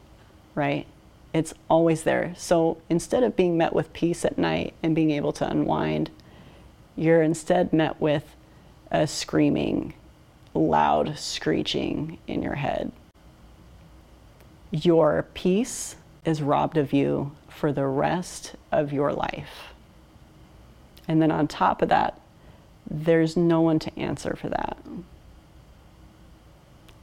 right? 0.54 0.86
It's 1.32 1.54
always 1.68 2.02
there. 2.02 2.34
So 2.36 2.78
instead 2.88 3.22
of 3.22 3.36
being 3.36 3.56
met 3.56 3.72
with 3.72 3.92
peace 3.92 4.24
at 4.24 4.38
night 4.38 4.74
and 4.82 4.94
being 4.94 5.10
able 5.10 5.32
to 5.34 5.48
unwind, 5.48 6.10
you're 6.96 7.22
instead 7.22 7.72
met 7.72 8.00
with 8.00 8.36
a 8.90 9.06
screaming, 9.06 9.94
loud 10.54 11.18
screeching 11.18 12.18
in 12.26 12.42
your 12.42 12.56
head. 12.56 12.90
Your 14.70 15.26
peace 15.34 15.96
is 16.24 16.42
robbed 16.42 16.76
of 16.76 16.92
you 16.92 17.32
for 17.48 17.72
the 17.72 17.86
rest 17.86 18.56
of 18.72 18.92
your 18.92 19.12
life. 19.12 19.72
And 21.06 21.22
then 21.22 21.30
on 21.30 21.48
top 21.48 21.80
of 21.80 21.88
that, 21.88 22.20
there's 22.88 23.36
no 23.36 23.60
one 23.60 23.78
to 23.78 23.98
answer 23.98 24.36
for 24.36 24.48
that. 24.48 24.76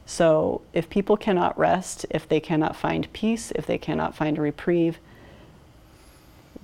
So 0.08 0.62
if 0.72 0.88
people 0.88 1.18
cannot 1.18 1.56
rest, 1.58 2.06
if 2.08 2.26
they 2.26 2.40
cannot 2.40 2.74
find 2.74 3.12
peace, 3.12 3.52
if 3.54 3.66
they 3.66 3.76
cannot 3.76 4.16
find 4.16 4.38
a 4.38 4.40
reprieve, 4.40 4.98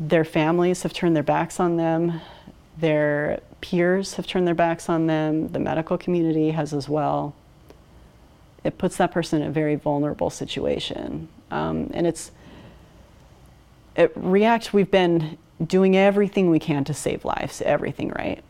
their 0.00 0.24
families 0.24 0.82
have 0.82 0.94
turned 0.94 1.14
their 1.14 1.22
backs 1.22 1.60
on 1.60 1.76
them, 1.76 2.22
their 2.78 3.40
peers 3.60 4.14
have 4.14 4.26
turned 4.26 4.46
their 4.46 4.54
backs 4.54 4.88
on 4.88 5.08
them, 5.08 5.48
the 5.48 5.58
medical 5.58 5.98
community 5.98 6.52
has 6.52 6.72
as 6.72 6.88
well. 6.88 7.34
It 8.64 8.78
puts 8.78 8.96
that 8.96 9.12
person 9.12 9.42
in 9.42 9.48
a 9.48 9.52
very 9.52 9.74
vulnerable 9.74 10.30
situation. 10.30 11.28
Um, 11.50 11.90
and 11.92 12.06
it's, 12.06 12.30
at 13.94 14.10
React, 14.16 14.72
we've 14.72 14.90
been 14.90 15.36
doing 15.62 15.98
everything 15.98 16.48
we 16.48 16.58
can 16.58 16.82
to 16.84 16.94
save 16.94 17.26
lives, 17.26 17.60
everything, 17.60 18.08
right? 18.08 18.42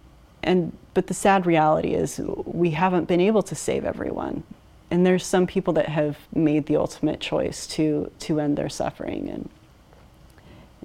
And, 0.45 0.73
but 0.95 1.09
the 1.09 1.15
sad 1.15 1.47
reality 1.47 1.95
is 1.95 2.21
we 2.45 2.71
haven't 2.71 3.09
been 3.09 3.21
able 3.21 3.43
to 3.43 3.57
save 3.57 3.85
everyone 3.85 4.45
and 4.95 5.05
there's 5.05 5.27
some 5.27 5.45
people 5.45 5.73
that 5.75 5.89
have 5.89 6.17
made 6.33 6.67
the 6.67 6.77
ultimate 6.77 7.19
choice 7.19 7.67
to 7.67 8.13
to 8.21 8.39
end 8.39 8.57
their 8.57 8.69
suffering. 8.69 9.29
And 9.29 9.51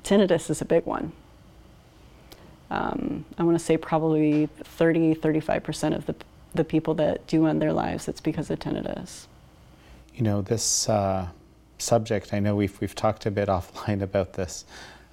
tinnitus 0.01 0.49
is 0.49 0.62
a 0.62 0.66
big 0.66 0.88
one. 0.88 1.12
Um, 2.72 3.26
i 3.38 3.43
want 3.43 3.57
to 3.57 3.64
say 3.64 3.78
probably 3.78 4.47
30 4.64 5.14
35% 5.16 5.95
of 5.95 6.05
the, 6.07 6.16
the 6.55 6.64
people 6.64 6.93
that 6.95 7.26
do 7.26 7.45
end 7.47 7.60
their 7.62 7.74
lives 7.74 8.07
it's 8.07 8.20
because 8.20 8.49
of 8.49 8.57
tinnitus. 8.57 9.28
You 10.16 10.24
know 10.24 10.41
this 10.41 10.89
uh, 10.89 11.28
subject 11.78 12.34
i 12.34 12.39
know 12.39 12.55
we've, 12.55 12.82
we've 12.82 12.95
talked 12.95 13.28
a 13.28 13.32
bit 13.32 13.47
offline 13.57 14.01
about 14.01 14.34
this. 14.34 14.66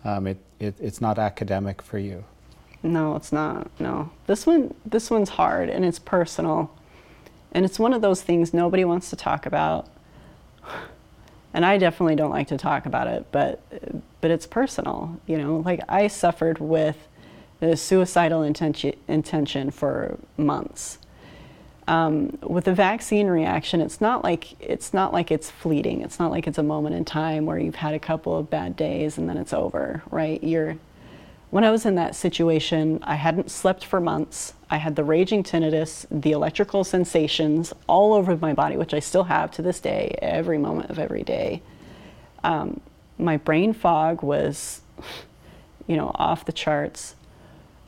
Um, 0.05 0.27
it, 0.27 0.39
it, 0.59 0.75
it's 0.81 1.03
not 1.03 1.19
academic 1.19 1.83
for 1.83 1.99
you. 1.99 2.25
No 2.83 3.15
it's 3.15 3.31
not 3.31 3.71
no. 3.79 4.09
This 4.27 4.47
one 4.47 4.75
this 4.87 5.11
one's 5.11 5.29
hard 5.29 5.69
and 5.69 5.85
it's 5.85 5.99
personal 5.99 6.71
and 7.57 7.65
it's 7.65 7.79
one 7.79 7.95
of 7.95 8.03
those 8.03 8.21
things 8.21 8.53
nobody 8.53 8.85
wants 8.85 9.09
to 9.09 9.17
talk 9.17 9.47
about. 9.47 9.89
And 11.55 11.65
I 11.65 11.79
definitely 11.79 12.15
don't 12.15 12.31
like 12.31 12.49
to 12.49 12.59
talk 12.59 12.85
about 12.85 13.09
it, 13.09 13.25
but 13.33 13.63
but 14.21 14.31
it's 14.31 14.47
personal, 14.47 15.19
you 15.27 15.39
know. 15.39 15.57
Like 15.65 15.81
I 15.89 16.09
suffered 16.09 16.59
with 16.59 17.09
a 17.63 17.75
suicidal 17.75 18.43
intention, 18.43 18.93
intention 19.09 19.71
for 19.71 20.19
months. 20.37 20.99
Um, 21.89 22.37
with 22.43 22.69
a 22.69 22.75
vaccine 22.75 23.29
reaction, 23.29 23.81
it's 23.81 24.03
not 24.03 24.23
like 24.23 24.61
it's 24.61 24.93
not 24.93 25.15
like 25.15 25.31
it's 25.31 25.51
fleeting. 25.51 26.03
It's 26.03 26.19
not 26.19 26.31
like 26.31 26.47
it's 26.47 26.59
a 26.59 26.63
moment 26.63 26.95
in 26.95 27.07
time 27.07 27.47
where 27.47 27.59
you've 27.59 27.77
had 27.77 27.95
a 27.95 27.99
couple 27.99 28.37
of 28.37 28.51
bad 28.51 28.77
days 28.77 29.17
and 29.17 29.31
then 29.31 29.39
it's 29.39 29.55
over, 29.55 30.03
right? 30.11 30.45
You're 30.45 30.77
when 31.51 31.65
I 31.65 31.71
was 31.71 31.87
in 31.87 31.95
that 31.95 32.15
situation, 32.15 32.99
I 33.03 33.15
hadn't 33.15 33.51
slept 33.51 33.85
for 33.85 34.01
months. 34.01 34.55
I 34.69 34.79
had 34.79 34.97
the 34.97 35.05
raging 35.05 35.43
tinnitus, 35.43 36.07
the 36.11 36.33
electrical 36.33 36.83
sensations 36.83 37.73
all 37.87 38.15
over 38.15 38.37
my 38.37 38.53
body, 38.53 38.77
which 38.77 38.93
I 38.93 38.99
still 38.99 39.25
have 39.25 39.51
to 39.53 39.63
this 39.63 39.81
day, 39.81 40.19
every 40.21 40.59
moment 40.59 40.91
of 40.91 40.99
every 40.99 41.23
day. 41.23 41.63
Um, 42.43 42.81
my 43.19 43.37
brain 43.37 43.73
fog 43.73 44.23
was, 44.23 44.81
you 45.87 45.97
know, 45.97 46.11
off 46.17 46.45
the 46.45 46.53
charts. 46.53 47.15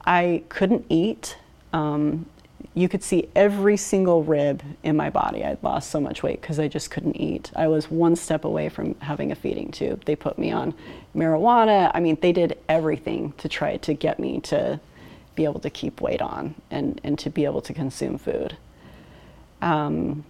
I 0.06 0.44
couldn't 0.48 0.86
eat. 0.88 1.36
Um, 1.72 2.26
you 2.74 2.88
could 2.88 3.02
see 3.02 3.28
every 3.34 3.76
single 3.76 4.22
rib 4.22 4.62
in 4.82 4.96
my 4.96 5.10
body. 5.10 5.44
I'd 5.44 5.62
lost 5.62 5.90
so 5.90 6.00
much 6.00 6.22
weight 6.22 6.40
because 6.40 6.58
I 6.58 6.68
just 6.68 6.90
couldn't 6.90 7.16
eat. 7.16 7.50
I 7.56 7.66
was 7.66 7.90
one 7.90 8.14
step 8.14 8.44
away 8.44 8.68
from 8.68 8.94
having 9.00 9.32
a 9.32 9.34
feeding 9.34 9.70
tube. 9.70 10.04
They 10.04 10.14
put 10.14 10.38
me 10.38 10.52
on 10.52 10.74
marijuana. 11.14 11.90
I 11.94 12.00
mean, 12.00 12.18
they 12.20 12.32
did 12.32 12.58
everything 12.68 13.32
to 13.38 13.48
try 13.48 13.78
to 13.78 13.94
get 13.94 14.20
me 14.20 14.40
to 14.42 14.78
be 15.34 15.44
able 15.44 15.60
to 15.60 15.70
keep 15.70 16.00
weight 16.00 16.20
on 16.20 16.54
and, 16.70 17.00
and 17.04 17.18
to 17.20 17.30
be 17.30 17.44
able 17.44 17.62
to 17.62 17.72
consume 17.72 18.18
food. 18.18 18.56
Um, 19.62 20.24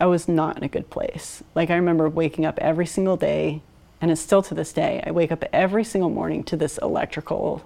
I 0.00 0.06
was 0.06 0.26
not 0.26 0.56
in 0.56 0.64
a 0.64 0.68
good 0.68 0.90
place. 0.90 1.44
Like 1.54 1.70
I 1.70 1.76
remember 1.76 2.08
waking 2.08 2.44
up 2.44 2.58
every 2.58 2.86
single 2.86 3.16
day, 3.16 3.62
and 4.00 4.10
it's 4.10 4.20
still 4.20 4.42
to 4.42 4.54
this 4.54 4.72
day. 4.72 5.02
I 5.06 5.12
wake 5.12 5.30
up 5.30 5.44
every 5.52 5.84
single 5.84 6.10
morning 6.10 6.42
to 6.44 6.56
this 6.56 6.78
electrical 6.78 7.62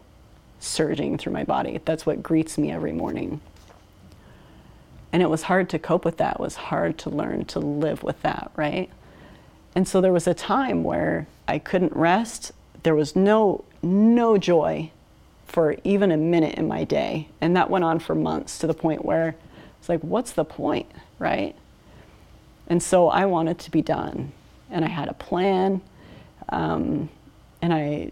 surging 0.59 1.16
through 1.16 1.32
my 1.32 1.45
body. 1.45 1.80
That's 1.84 2.05
what 2.05 2.22
greets 2.22 2.59
me 2.59 2.70
every 2.70 2.93
morning. 2.93 3.41
And 5.12 5.22
it 5.22 5.30
was 5.30 5.42
hard 5.42 5.68
to 5.70 5.78
cope 5.78 6.04
with 6.04 6.18
that. 6.18 6.34
It 6.34 6.40
was 6.40 6.57
hard 6.57 6.98
to 6.98 7.11
learn 7.11 7.44
to 7.46 7.59
live 7.59 8.02
with 8.02 8.20
that, 8.22 8.50
right? 8.57 8.90
And 9.74 9.86
so 9.86 10.00
there 10.00 10.12
was 10.12 10.26
a 10.26 10.34
time 10.34 10.84
where 10.84 11.26
I 11.46 11.59
couldn't 11.59 11.94
rest. 11.94 12.52
There 12.82 12.94
was 12.94 13.14
no 13.14 13.64
no 13.82 14.36
joy 14.36 14.90
for 15.46 15.76
even 15.84 16.11
a 16.11 16.16
minute 16.16 16.57
in 16.57 16.66
my 16.66 16.84
day. 16.84 17.28
And 17.40 17.57
that 17.57 17.70
went 17.70 17.84
on 17.84 17.98
for 17.98 18.14
months 18.14 18.59
to 18.59 18.66
the 18.66 18.74
point 18.74 19.04
where 19.04 19.36
it's 19.78 19.88
like, 19.88 20.00
what's 20.00 20.32
the 20.32 20.44
point, 20.44 20.90
right? 21.18 21.54
And 22.66 22.82
so 22.82 23.09
I 23.09 23.26
wanted 23.26 23.59
to 23.61 23.70
be 23.70 23.82
done. 23.82 24.32
And 24.70 24.84
I 24.84 24.88
had 24.88 25.09
a 25.09 25.14
plan. 25.14 25.80
Um, 26.48 27.09
and 27.62 27.72
I, 27.72 28.11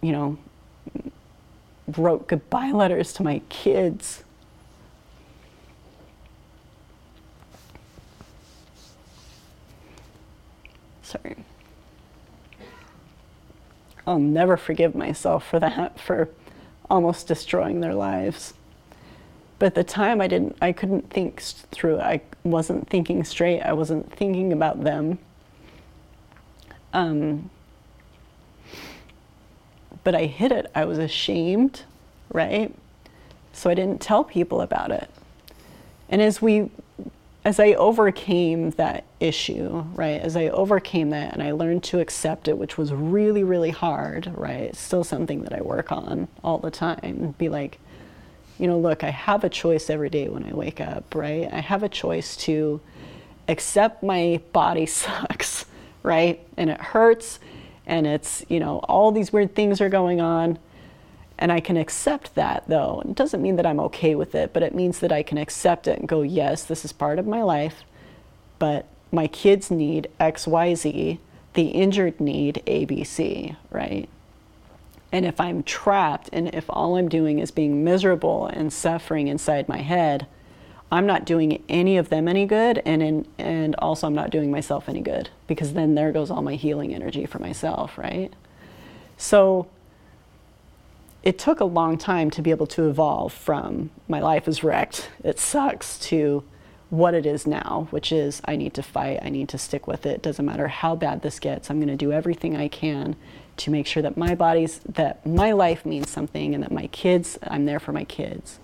you 0.00 0.12
know, 0.12 0.38
wrote 1.88 2.28
goodbye 2.28 2.70
letters 2.70 3.12
to 3.14 3.22
my 3.22 3.40
kids. 3.48 4.22
Sorry. 11.10 11.36
I'll 14.06 14.20
never 14.20 14.56
forgive 14.56 14.94
myself 14.94 15.44
for 15.48 15.58
that, 15.58 15.98
for 15.98 16.28
almost 16.88 17.26
destroying 17.26 17.80
their 17.80 17.94
lives. 17.94 18.54
But 19.58 19.66
at 19.66 19.74
the 19.74 19.84
time, 19.84 20.20
I 20.20 20.28
didn't. 20.28 20.56
I 20.62 20.70
couldn't 20.70 21.10
think 21.10 21.40
through. 21.40 21.98
I 21.98 22.20
wasn't 22.44 22.88
thinking 22.88 23.24
straight. 23.24 23.60
I 23.60 23.72
wasn't 23.72 24.12
thinking 24.12 24.52
about 24.52 24.84
them. 24.84 25.18
Um, 26.92 27.50
but 30.04 30.14
I 30.14 30.26
hid 30.26 30.52
it. 30.52 30.70
I 30.76 30.84
was 30.84 30.98
ashamed, 30.98 31.82
right? 32.32 32.72
So 33.52 33.68
I 33.68 33.74
didn't 33.74 34.00
tell 34.00 34.22
people 34.22 34.60
about 34.60 34.92
it. 34.92 35.10
And 36.08 36.22
as 36.22 36.40
we 36.40 36.70
as 37.44 37.58
I 37.58 37.72
overcame 37.72 38.70
that 38.72 39.04
issue, 39.18 39.84
right, 39.94 40.20
as 40.20 40.36
I 40.36 40.48
overcame 40.48 41.10
that 41.10 41.32
and 41.32 41.42
I 41.42 41.52
learned 41.52 41.82
to 41.84 42.00
accept 42.00 42.48
it, 42.48 42.58
which 42.58 42.76
was 42.76 42.92
really, 42.92 43.42
really 43.42 43.70
hard, 43.70 44.30
right, 44.36 44.62
it's 44.64 44.80
still 44.80 45.04
something 45.04 45.42
that 45.42 45.54
I 45.54 45.62
work 45.62 45.90
on 45.90 46.28
all 46.44 46.58
the 46.58 46.70
time. 46.70 47.34
Be 47.38 47.48
like, 47.48 47.78
you 48.58 48.66
know, 48.66 48.78
look, 48.78 49.02
I 49.02 49.10
have 49.10 49.42
a 49.42 49.48
choice 49.48 49.88
every 49.88 50.10
day 50.10 50.28
when 50.28 50.44
I 50.44 50.52
wake 50.52 50.82
up, 50.82 51.14
right? 51.14 51.48
I 51.50 51.60
have 51.60 51.82
a 51.82 51.88
choice 51.88 52.36
to 52.38 52.80
accept 53.48 54.02
my 54.02 54.40
body 54.52 54.84
sucks, 54.86 55.64
right? 56.02 56.46
And 56.58 56.68
it 56.68 56.80
hurts 56.80 57.40
and 57.86 58.06
it's, 58.06 58.44
you 58.48 58.60
know, 58.60 58.78
all 58.80 59.12
these 59.12 59.32
weird 59.32 59.54
things 59.54 59.80
are 59.80 59.88
going 59.88 60.20
on 60.20 60.58
and 61.40 61.50
I 61.50 61.60
can 61.60 61.78
accept 61.78 62.34
that 62.34 62.64
though. 62.68 63.02
It 63.04 63.14
doesn't 63.14 63.42
mean 63.42 63.56
that 63.56 63.66
I'm 63.66 63.80
okay 63.80 64.14
with 64.14 64.34
it, 64.34 64.52
but 64.52 64.62
it 64.62 64.74
means 64.74 65.00
that 65.00 65.10
I 65.10 65.22
can 65.22 65.38
accept 65.38 65.88
it 65.88 65.98
and 65.98 66.06
go, 66.06 66.20
yes, 66.20 66.62
this 66.64 66.84
is 66.84 66.92
part 66.92 67.18
of 67.18 67.26
my 67.26 67.42
life, 67.42 67.82
but 68.58 68.86
my 69.10 69.26
kids 69.26 69.70
need 69.70 70.08
XYZ, 70.20 71.18
the 71.54 71.66
injured 71.68 72.20
need 72.20 72.62
ABC, 72.66 73.56
right? 73.70 74.08
And 75.10 75.24
if 75.24 75.40
I'm 75.40 75.62
trapped 75.62 76.28
and 76.32 76.54
if 76.54 76.66
all 76.68 76.96
I'm 76.96 77.08
doing 77.08 77.38
is 77.40 77.50
being 77.50 77.82
miserable 77.82 78.46
and 78.46 78.72
suffering 78.72 79.26
inside 79.26 79.66
my 79.66 79.78
head, 79.78 80.26
I'm 80.92 81.06
not 81.06 81.24
doing 81.24 81.62
any 81.68 81.96
of 81.96 82.10
them 82.10 82.28
any 82.28 82.46
good 82.46 82.82
and 82.84 83.02
in, 83.02 83.26
and 83.38 83.74
also 83.76 84.06
I'm 84.06 84.14
not 84.14 84.30
doing 84.30 84.50
myself 84.50 84.88
any 84.88 85.00
good 85.00 85.30
because 85.46 85.72
then 85.72 85.94
there 85.94 86.12
goes 86.12 86.30
all 86.30 86.42
my 86.42 86.56
healing 86.56 86.94
energy 86.94 87.26
for 87.26 87.38
myself, 87.38 87.96
right? 87.96 88.32
So 89.16 89.68
it 91.22 91.38
took 91.38 91.60
a 91.60 91.64
long 91.64 91.98
time 91.98 92.30
to 92.30 92.42
be 92.42 92.50
able 92.50 92.66
to 92.66 92.88
evolve 92.88 93.32
from 93.32 93.90
my 94.08 94.20
life 94.20 94.48
is 94.48 94.64
wrecked, 94.64 95.10
it 95.22 95.38
sucks, 95.38 95.98
to 95.98 96.42
what 96.88 97.14
it 97.14 97.24
is 97.24 97.46
now, 97.46 97.86
which 97.90 98.10
is 98.10 98.40
I 98.46 98.56
need 98.56 98.74
to 98.74 98.82
fight, 98.82 99.20
I 99.22 99.28
need 99.28 99.48
to 99.50 99.58
stick 99.58 99.86
with 99.86 100.06
it. 100.06 100.22
Doesn't 100.22 100.44
matter 100.44 100.68
how 100.68 100.96
bad 100.96 101.22
this 101.22 101.38
gets, 101.38 101.70
I'm 101.70 101.78
going 101.78 101.88
to 101.88 101.96
do 101.96 102.12
everything 102.12 102.56
I 102.56 102.68
can 102.68 103.16
to 103.58 103.70
make 103.70 103.86
sure 103.86 104.02
that 104.02 104.16
my 104.16 104.34
body's, 104.34 104.80
that 104.88 105.24
my 105.26 105.52
life 105.52 105.84
means 105.84 106.10
something 106.10 106.54
and 106.54 106.64
that 106.64 106.72
my 106.72 106.86
kids, 106.88 107.38
I'm 107.42 107.66
there 107.66 107.80
for 107.80 107.92
my 107.92 108.04
kids. 108.04 108.58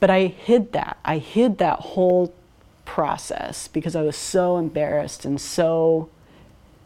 But 0.00 0.10
I 0.10 0.26
hid 0.26 0.72
that. 0.72 0.98
I 1.04 1.18
hid 1.18 1.58
that 1.58 1.80
whole 1.80 2.34
process 2.84 3.68
because 3.68 3.94
I 3.94 4.02
was 4.02 4.16
so 4.16 4.56
embarrassed 4.56 5.24
and 5.24 5.40
so, 5.40 6.08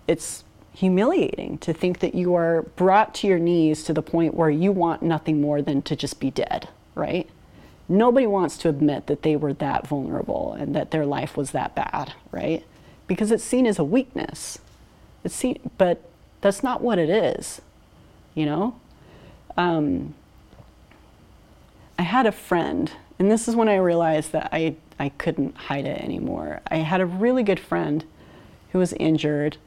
it's 0.09 0.43
humiliating 0.75 1.59
to 1.59 1.73
think 1.73 2.01
that 2.01 2.15
you 2.15 2.35
are 2.35 2.63
brought 2.77 3.15
to 3.15 3.27
your 3.27 3.39
knees 3.39 3.83
to 3.85 3.93
the 3.93 4.03
point 4.03 4.35
where 4.35 4.51
you 4.51 4.73
want 4.73 5.03
nothing 5.03 5.41
more 5.41 5.61
than 5.61 5.83
to 5.83 5.95
just 5.95 6.19
be 6.19 6.31
dead, 6.31 6.69
right? 6.95 7.29
Nobody 7.89 8.27
wants 8.27 8.57
to 8.59 8.69
admit 8.69 9.07
that 9.07 9.23
they 9.23 9.37
were 9.37 9.53
that 9.55 9.87
vulnerable 9.87 10.55
and 10.55 10.75
that 10.75 10.91
their 10.91 11.05
life 11.05 11.37
was 11.37 11.51
that 11.51 11.75
bad, 11.75 12.15
right? 12.31 12.65
Because 13.07 13.31
it's 13.31 13.45
seen 13.45 13.67
as 13.67 13.79
a 13.79 13.85
weakness. 13.85 14.59
It's 15.25 15.35
seen, 15.35 15.59
but 15.77 16.09
that's 16.41 16.63
not 16.63 16.81
what 16.81 16.99
it 16.99 17.11
is, 17.11 17.61
you 18.35 18.47
know? 18.47 18.81
Um, 19.57 20.15
I 21.99 22.03
had 22.03 22.27
a 22.27 22.33
friend, 22.33 22.91
and 23.19 23.31
this 23.31 23.47
is 23.47 23.55
when 23.55 23.69
I 23.69 23.77
realized 23.77 24.33
that 24.33 24.49
I, 24.53 24.77
I 24.99 25.11
couldn't 25.11 25.55
hide 25.55 25.85
it 25.85 26.01
anymore. 26.03 26.63
I 26.69 26.77
had 26.77 27.03
a 27.03 27.07
really 27.07 27.43
good 27.43 27.61
friend 27.61 28.05
who 28.71 28.79
was 28.79 28.95
injured 28.95 29.59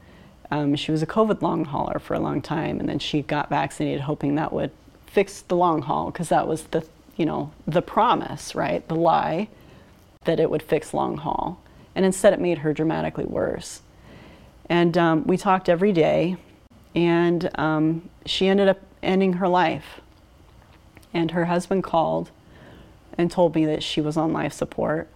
um, 0.50 0.76
she 0.76 0.92
was 0.92 1.02
a 1.02 1.06
COVID 1.06 1.42
long 1.42 1.64
hauler 1.64 1.98
for 1.98 2.14
a 2.14 2.20
long 2.20 2.40
time, 2.40 2.78
and 2.80 2.88
then 2.88 2.98
she 2.98 3.22
got 3.22 3.48
vaccinated, 3.48 4.02
hoping 4.02 4.36
that 4.36 4.52
would 4.52 4.70
fix 5.06 5.40
the 5.40 5.56
long 5.56 5.82
haul 5.82 6.10
because 6.10 6.28
that 6.28 6.46
was 6.46 6.64
the 6.64 6.86
you 7.16 7.24
know 7.24 7.52
the 7.66 7.82
promise, 7.82 8.54
right? 8.54 8.86
The 8.88 8.94
lie 8.94 9.48
that 10.24 10.40
it 10.40 10.50
would 10.50 10.62
fix 10.62 10.92
long 10.92 11.16
haul, 11.16 11.60
and 11.94 12.04
instead 12.04 12.32
it 12.32 12.40
made 12.40 12.58
her 12.58 12.72
dramatically 12.72 13.24
worse. 13.24 13.82
And 14.68 14.98
um, 14.98 15.26
we 15.26 15.36
talked 15.36 15.68
every 15.68 15.92
day, 15.92 16.36
and 16.94 17.48
um, 17.58 18.08
she 18.24 18.48
ended 18.48 18.68
up 18.68 18.80
ending 19.02 19.34
her 19.34 19.48
life. 19.48 20.00
And 21.14 21.30
her 21.30 21.46
husband 21.46 21.82
called 21.82 22.30
and 23.16 23.30
told 23.30 23.54
me 23.54 23.64
that 23.64 23.82
she 23.82 24.00
was 24.00 24.16
on 24.16 24.32
life 24.32 24.52
support 24.52 25.08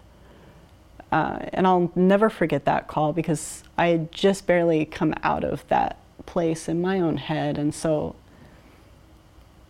uh, 1.12 1.38
and 1.52 1.66
I'll 1.66 1.90
never 1.94 2.30
forget 2.30 2.64
that 2.66 2.86
call 2.86 3.12
because 3.12 3.64
I 3.76 3.88
had 3.88 4.12
just 4.12 4.46
barely 4.46 4.84
come 4.84 5.14
out 5.22 5.44
of 5.44 5.66
that 5.68 5.98
place 6.26 6.68
in 6.68 6.80
my 6.80 7.00
own 7.00 7.16
head. 7.16 7.58
And 7.58 7.74
so, 7.74 8.14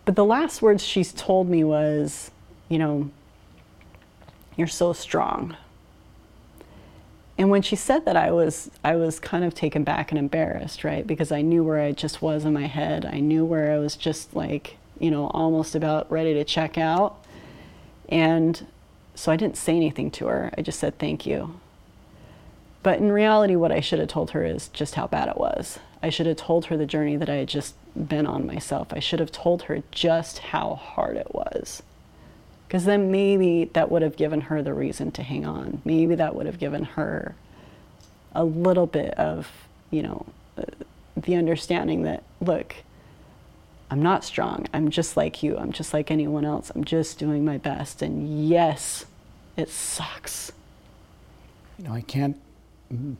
but 0.05 0.17
the 0.17 0.25
last 0.25 0.61
words 0.61 0.85
she's 0.85 1.13
told 1.13 1.49
me 1.49 1.65
was, 1.65 2.31
you 2.69 2.79
know, 2.79 3.11
you're 4.57 4.67
so 4.67 4.93
strong. 4.93 5.57
And 7.39 7.49
when 7.49 7.63
she 7.63 7.75
said 7.75 8.05
that, 8.05 8.17
I 8.17 8.31
was 8.33 8.71
I 8.85 8.97
was 8.97 9.19
kind 9.19 9.45
of 9.45 9.55
taken 9.55 9.83
back 9.83 10.13
and 10.13 10.19
embarrassed, 10.19 10.85
right? 10.85 11.07
Because 11.07 11.33
I 11.33 11.41
knew 11.41 11.65
where 11.65 11.81
I 11.81 11.93
just 11.93 12.21
was 12.21 12.45
in 12.45 12.53
my 12.53 12.67
head. 12.67 13.07
I 13.07 13.21
knew 13.21 13.47
where 13.47 13.73
I 13.73 13.79
was 13.79 13.97
just 13.97 14.37
like, 14.37 14.77
you 14.99 15.11
know, 15.11 15.29
almost 15.29 15.75
about 15.75 16.11
ready 16.13 16.35
to 16.35 16.45
check 16.45 16.77
out. 16.77 17.25
And 18.11 18.67
so 19.21 19.31
I 19.31 19.37
didn't 19.37 19.59
say 19.59 19.77
anything 19.77 20.11
to 20.13 20.29
her. 20.29 20.51
I 20.57 20.63
just 20.63 20.81
said 20.81 20.99
thank 20.99 21.27
you. 21.27 21.61
But 22.83 23.01
in 23.01 23.13
reality, 23.13 23.55
what 23.55 23.71
I 23.71 23.81
should 23.81 23.99
have 23.99 24.09
told 24.09 24.31
her 24.31 24.47
is 24.47 24.69
just 24.69 24.95
how 24.95 25.07
bad 25.07 25.29
it 25.29 25.37
was. 25.37 25.79
I 26.03 26.09
should 26.09 26.25
have 26.25 26.39
told 26.39 26.65
her 26.67 26.77
the 26.79 26.87
journey 26.87 27.17
that 27.17 27.29
I 27.29 27.35
had 27.35 27.49
just 27.49 27.75
been 27.95 28.27
on 28.27 28.47
myself. 28.47 28.95
I 28.95 28.99
should 28.99 29.21
have 29.21 29.31
told 29.31 29.65
her 29.65 29.83
just 29.91 30.39
how 30.39 30.75
hard 30.75 31.19
it 31.19 31.35
was. 31.35 31.83
Because 32.67 32.87
then 32.87 33.11
maybe 33.11 33.67
that 33.75 33.91
would 33.91 34.01
have 34.01 34.17
given 34.17 34.41
her 34.41 34.63
the 34.63 34.73
reason 34.73 35.11
to 35.13 35.23
hang 35.23 35.45
on. 35.45 35.83
Maybe 35.85 36.15
that 36.15 36.35
would 36.35 36.47
have 36.47 36.59
given 36.59 36.85
her 36.85 37.35
a 38.35 38.45
little 38.45 38.87
bit 38.87 39.13
of, 39.19 39.53
you 39.91 40.03
know, 40.03 40.25
uh, 40.57 40.63
the 41.15 41.35
understanding 41.35 42.05
that, 42.05 42.23
look, 42.41 42.75
I'm 43.91 44.03
not 44.03 44.23
strong. 44.23 44.67
I'm 44.73 44.89
just 44.91 45.17
like 45.17 45.43
you. 45.43 45.57
I'm 45.59 45.73
just 45.73 45.93
like 45.93 46.13
anyone 46.13 46.45
else. 46.45 46.71
I'm 46.75 46.85
just 46.85 47.19
doing 47.19 47.45
my 47.45 47.59
best. 47.59 48.03
And 48.03 48.49
yes, 48.49 49.05
it 49.57 49.69
sucks. 49.69 50.53
You 51.77 51.87
know, 51.87 51.93
I 51.95 52.03
can't 52.03 52.37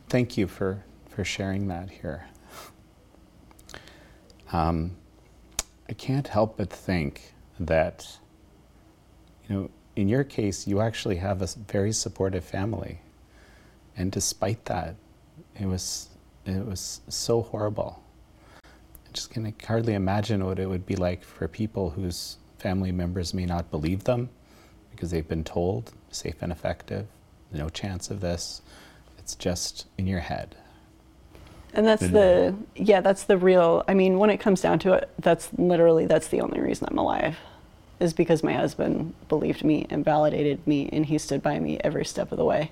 thank 0.07 0.37
you 0.37 0.47
for, 0.47 0.83
for 1.09 1.25
sharing 1.25 1.67
that 1.67 1.89
here. 1.89 2.27
Um, 4.53 4.91
I 5.89 5.93
can't 5.93 6.27
help 6.27 6.57
but 6.57 6.69
think 6.69 7.33
that, 7.59 8.17
you 9.49 9.55
know, 9.55 9.69
in 9.97 10.07
your 10.07 10.23
case, 10.23 10.67
you 10.67 10.79
actually 10.79 11.17
have 11.17 11.41
a 11.41 11.47
very 11.67 11.91
supportive 11.91 12.45
family. 12.45 13.01
And 13.97 14.09
despite 14.09 14.65
that, 14.65 14.95
it 15.59 15.65
was, 15.65 16.07
it 16.45 16.65
was 16.65 17.01
so 17.09 17.41
horrible 17.41 18.01
just 19.13 19.31
can 19.31 19.53
hardly 19.67 19.93
imagine 19.93 20.45
what 20.45 20.59
it 20.59 20.67
would 20.67 20.85
be 20.85 20.95
like 20.95 21.23
for 21.23 21.47
people 21.47 21.91
whose 21.91 22.37
family 22.57 22.91
members 22.91 23.33
may 23.33 23.45
not 23.45 23.71
believe 23.71 24.03
them 24.03 24.29
because 24.91 25.11
they've 25.11 25.27
been 25.27 25.43
told 25.43 25.91
safe 26.11 26.35
and 26.41 26.51
effective, 26.51 27.07
no 27.51 27.69
chance 27.69 28.11
of 28.11 28.21
this. 28.21 28.61
It's 29.17 29.35
just 29.35 29.87
in 29.97 30.07
your 30.07 30.19
head. 30.19 30.55
And 31.73 31.85
that's 31.87 32.05
the 32.05 32.53
yeah, 32.75 32.99
that's 32.99 33.23
the 33.23 33.37
real 33.37 33.83
I 33.87 33.93
mean, 33.93 34.19
when 34.19 34.29
it 34.29 34.37
comes 34.37 34.61
down 34.61 34.79
to 34.79 34.93
it, 34.93 35.09
that's 35.19 35.49
literally 35.57 36.05
that's 36.05 36.27
the 36.27 36.41
only 36.41 36.59
reason 36.59 36.87
I'm 36.91 36.97
alive. 36.97 37.37
Is 37.99 38.13
because 38.13 38.43
my 38.43 38.53
husband 38.53 39.13
believed 39.29 39.63
me 39.63 39.85
and 39.89 40.03
validated 40.03 40.65
me 40.67 40.89
and 40.91 41.05
he 41.05 41.17
stood 41.17 41.41
by 41.41 41.59
me 41.59 41.79
every 41.81 42.03
step 42.03 42.31
of 42.31 42.37
the 42.37 42.45
way. 42.45 42.71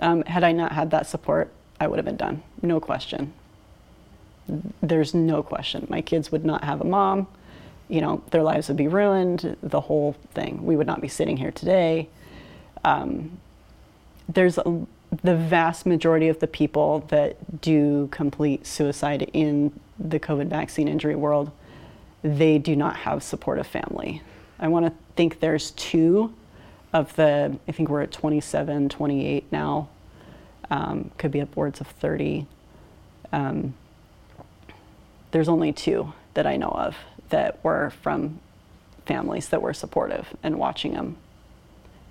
Um, 0.00 0.22
had 0.24 0.42
I 0.42 0.52
not 0.52 0.72
had 0.72 0.90
that 0.90 1.06
support, 1.06 1.52
I 1.78 1.86
would 1.86 1.98
have 1.98 2.06
been 2.06 2.16
done. 2.16 2.42
No 2.62 2.80
question. 2.80 3.32
There's 4.82 5.14
no 5.14 5.42
question. 5.42 5.86
My 5.88 6.00
kids 6.00 6.30
would 6.30 6.44
not 6.44 6.64
have 6.64 6.80
a 6.80 6.84
mom. 6.84 7.26
You 7.88 8.00
know, 8.00 8.22
their 8.30 8.42
lives 8.42 8.68
would 8.68 8.76
be 8.76 8.88
ruined, 8.88 9.56
the 9.62 9.80
whole 9.80 10.16
thing. 10.32 10.64
We 10.64 10.76
would 10.76 10.86
not 10.86 11.00
be 11.00 11.08
sitting 11.08 11.36
here 11.36 11.50
today. 11.50 12.08
Um, 12.84 13.38
there's 14.28 14.58
a, 14.58 14.86
the 15.22 15.36
vast 15.36 15.86
majority 15.86 16.28
of 16.28 16.40
the 16.40 16.46
people 16.46 17.00
that 17.08 17.60
do 17.60 18.08
complete 18.10 18.66
suicide 18.66 19.30
in 19.32 19.78
the 19.98 20.18
COVID 20.18 20.48
vaccine 20.48 20.88
injury 20.88 21.14
world, 21.14 21.50
they 22.22 22.58
do 22.58 22.74
not 22.74 22.96
have 22.96 23.22
supportive 23.22 23.66
family. 23.66 24.22
I 24.58 24.68
want 24.68 24.86
to 24.86 24.92
think 25.14 25.40
there's 25.40 25.72
two 25.72 26.34
of 26.92 27.14
the, 27.16 27.58
I 27.68 27.72
think 27.72 27.88
we're 27.88 28.02
at 28.02 28.12
27, 28.12 28.88
28 28.88 29.44
now, 29.52 29.88
um, 30.70 31.10
could 31.18 31.30
be 31.30 31.40
upwards 31.40 31.80
of 31.80 31.88
30. 31.88 32.46
Um, 33.32 33.74
there's 35.34 35.48
only 35.48 35.72
two 35.72 36.12
that 36.34 36.46
I 36.46 36.56
know 36.56 36.68
of 36.68 36.94
that 37.30 37.58
were 37.64 37.90
from 37.90 38.38
families 39.04 39.48
that 39.48 39.60
were 39.60 39.74
supportive 39.74 40.28
and 40.44 40.60
watching 40.60 40.92
them. 40.92 41.16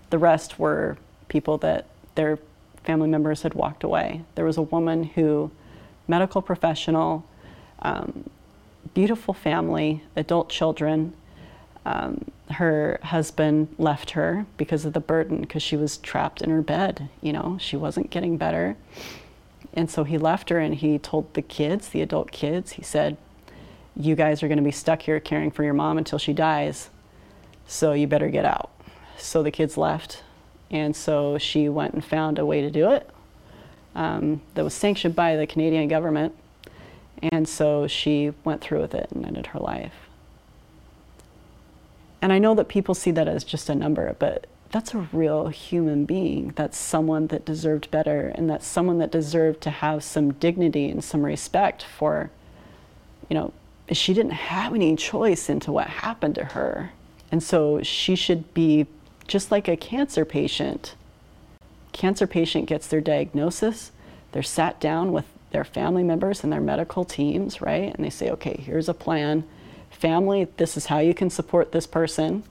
The 0.09 0.17
rest 0.17 0.59
were 0.59 0.97
people 1.29 1.57
that 1.59 1.85
their 2.15 2.37
family 2.83 3.07
members 3.07 3.43
had 3.43 3.53
walked 3.53 3.85
away. 3.85 4.23
There 4.35 4.43
was 4.43 4.57
a 4.57 4.61
woman 4.61 5.05
who, 5.05 5.51
medical 6.05 6.41
professional, 6.41 7.23
um, 7.81 8.29
beautiful 8.93 9.33
family, 9.33 10.03
adult 10.17 10.49
children. 10.49 11.13
Um, 11.85 12.25
her 12.51 12.99
husband 13.03 13.73
left 13.77 14.11
her 14.11 14.45
because 14.57 14.83
of 14.83 14.91
the 14.91 14.99
burden, 14.99 15.39
because 15.39 15.63
she 15.63 15.77
was 15.77 15.95
trapped 15.95 16.41
in 16.41 16.49
her 16.49 16.61
bed. 16.61 17.07
You 17.21 17.31
know, 17.31 17.57
she 17.57 17.77
wasn't 17.77 18.09
getting 18.09 18.35
better. 18.35 18.75
And 19.73 19.89
so 19.89 20.03
he 20.03 20.17
left 20.17 20.49
her 20.49 20.59
and 20.59 20.75
he 20.75 20.99
told 20.99 21.33
the 21.33 21.41
kids, 21.41 21.89
the 21.89 22.01
adult 22.01 22.31
kids, 22.31 22.73
he 22.73 22.83
said, 22.83 23.17
You 23.95 24.15
guys 24.15 24.43
are 24.43 24.47
going 24.47 24.57
to 24.57 24.63
be 24.63 24.71
stuck 24.71 25.01
here 25.03 25.19
caring 25.19 25.51
for 25.51 25.63
your 25.63 25.73
mom 25.73 25.97
until 25.97 26.19
she 26.19 26.33
dies. 26.33 26.89
So 27.65 27.93
you 27.93 28.07
better 28.07 28.29
get 28.29 28.45
out. 28.45 28.69
So 29.17 29.41
the 29.41 29.51
kids 29.51 29.77
left. 29.77 30.23
And 30.69 30.95
so 30.95 31.37
she 31.37 31.69
went 31.69 31.93
and 31.93 32.03
found 32.03 32.39
a 32.39 32.45
way 32.45 32.61
to 32.61 32.69
do 32.69 32.91
it 32.91 33.09
um, 33.95 34.41
that 34.55 34.63
was 34.63 34.73
sanctioned 34.73 35.15
by 35.15 35.35
the 35.35 35.47
Canadian 35.47 35.87
government. 35.87 36.35
And 37.21 37.47
so 37.47 37.87
she 37.87 38.33
went 38.43 38.61
through 38.61 38.81
with 38.81 38.93
it 38.93 39.09
and 39.11 39.25
ended 39.25 39.47
her 39.47 39.59
life. 39.59 39.93
And 42.21 42.31
I 42.31 42.39
know 42.39 42.55
that 42.55 42.67
people 42.67 42.95
see 42.95 43.11
that 43.11 43.27
as 43.27 43.43
just 43.43 43.69
a 43.69 43.75
number, 43.75 44.15
but 44.17 44.47
that's 44.73 44.95
a 44.95 45.07
real 45.13 45.49
human 45.49 46.03
being. 46.03 46.51
That's 46.55 46.79
someone 46.79 47.27
that 47.27 47.45
deserved 47.45 47.91
better, 47.91 48.29
and 48.33 48.49
that's 48.49 48.65
someone 48.65 48.97
that 48.97 49.11
deserved 49.11 49.61
to 49.61 49.69
have 49.69 50.03
some 50.03 50.33
dignity 50.33 50.89
and 50.89 51.03
some 51.03 51.23
respect 51.23 51.83
for, 51.83 52.31
you 53.29 53.35
know, 53.35 53.53
she 53.91 54.15
didn't 54.15 54.31
have 54.31 54.73
any 54.73 54.95
choice 54.95 55.47
into 55.47 55.71
what 55.71 55.87
happened 55.87 56.33
to 56.35 56.45
her. 56.45 56.91
And 57.31 57.43
so 57.43 57.83
she 57.83 58.15
should 58.15 58.51
be 58.55 58.87
just 59.27 59.51
like 59.51 59.67
a 59.67 59.77
cancer 59.77 60.25
patient. 60.25 60.95
Cancer 61.91 62.25
patient 62.25 62.65
gets 62.65 62.87
their 62.87 63.01
diagnosis, 63.01 63.91
they're 64.31 64.41
sat 64.41 64.79
down 64.79 65.11
with 65.11 65.25
their 65.51 65.63
family 65.63 66.03
members 66.03 66.43
and 66.43 66.51
their 66.51 66.59
medical 66.59 67.05
teams, 67.05 67.61
right? 67.61 67.93
And 67.93 68.03
they 68.03 68.09
say, 68.09 68.31
okay, 68.31 68.55
here's 68.55 68.89
a 68.89 68.95
plan. 68.95 69.43
Family, 69.91 70.47
this 70.57 70.75
is 70.75 70.87
how 70.87 70.97
you 70.97 71.13
can 71.13 71.29
support 71.29 71.71
this 71.71 71.85
person, 71.85 72.41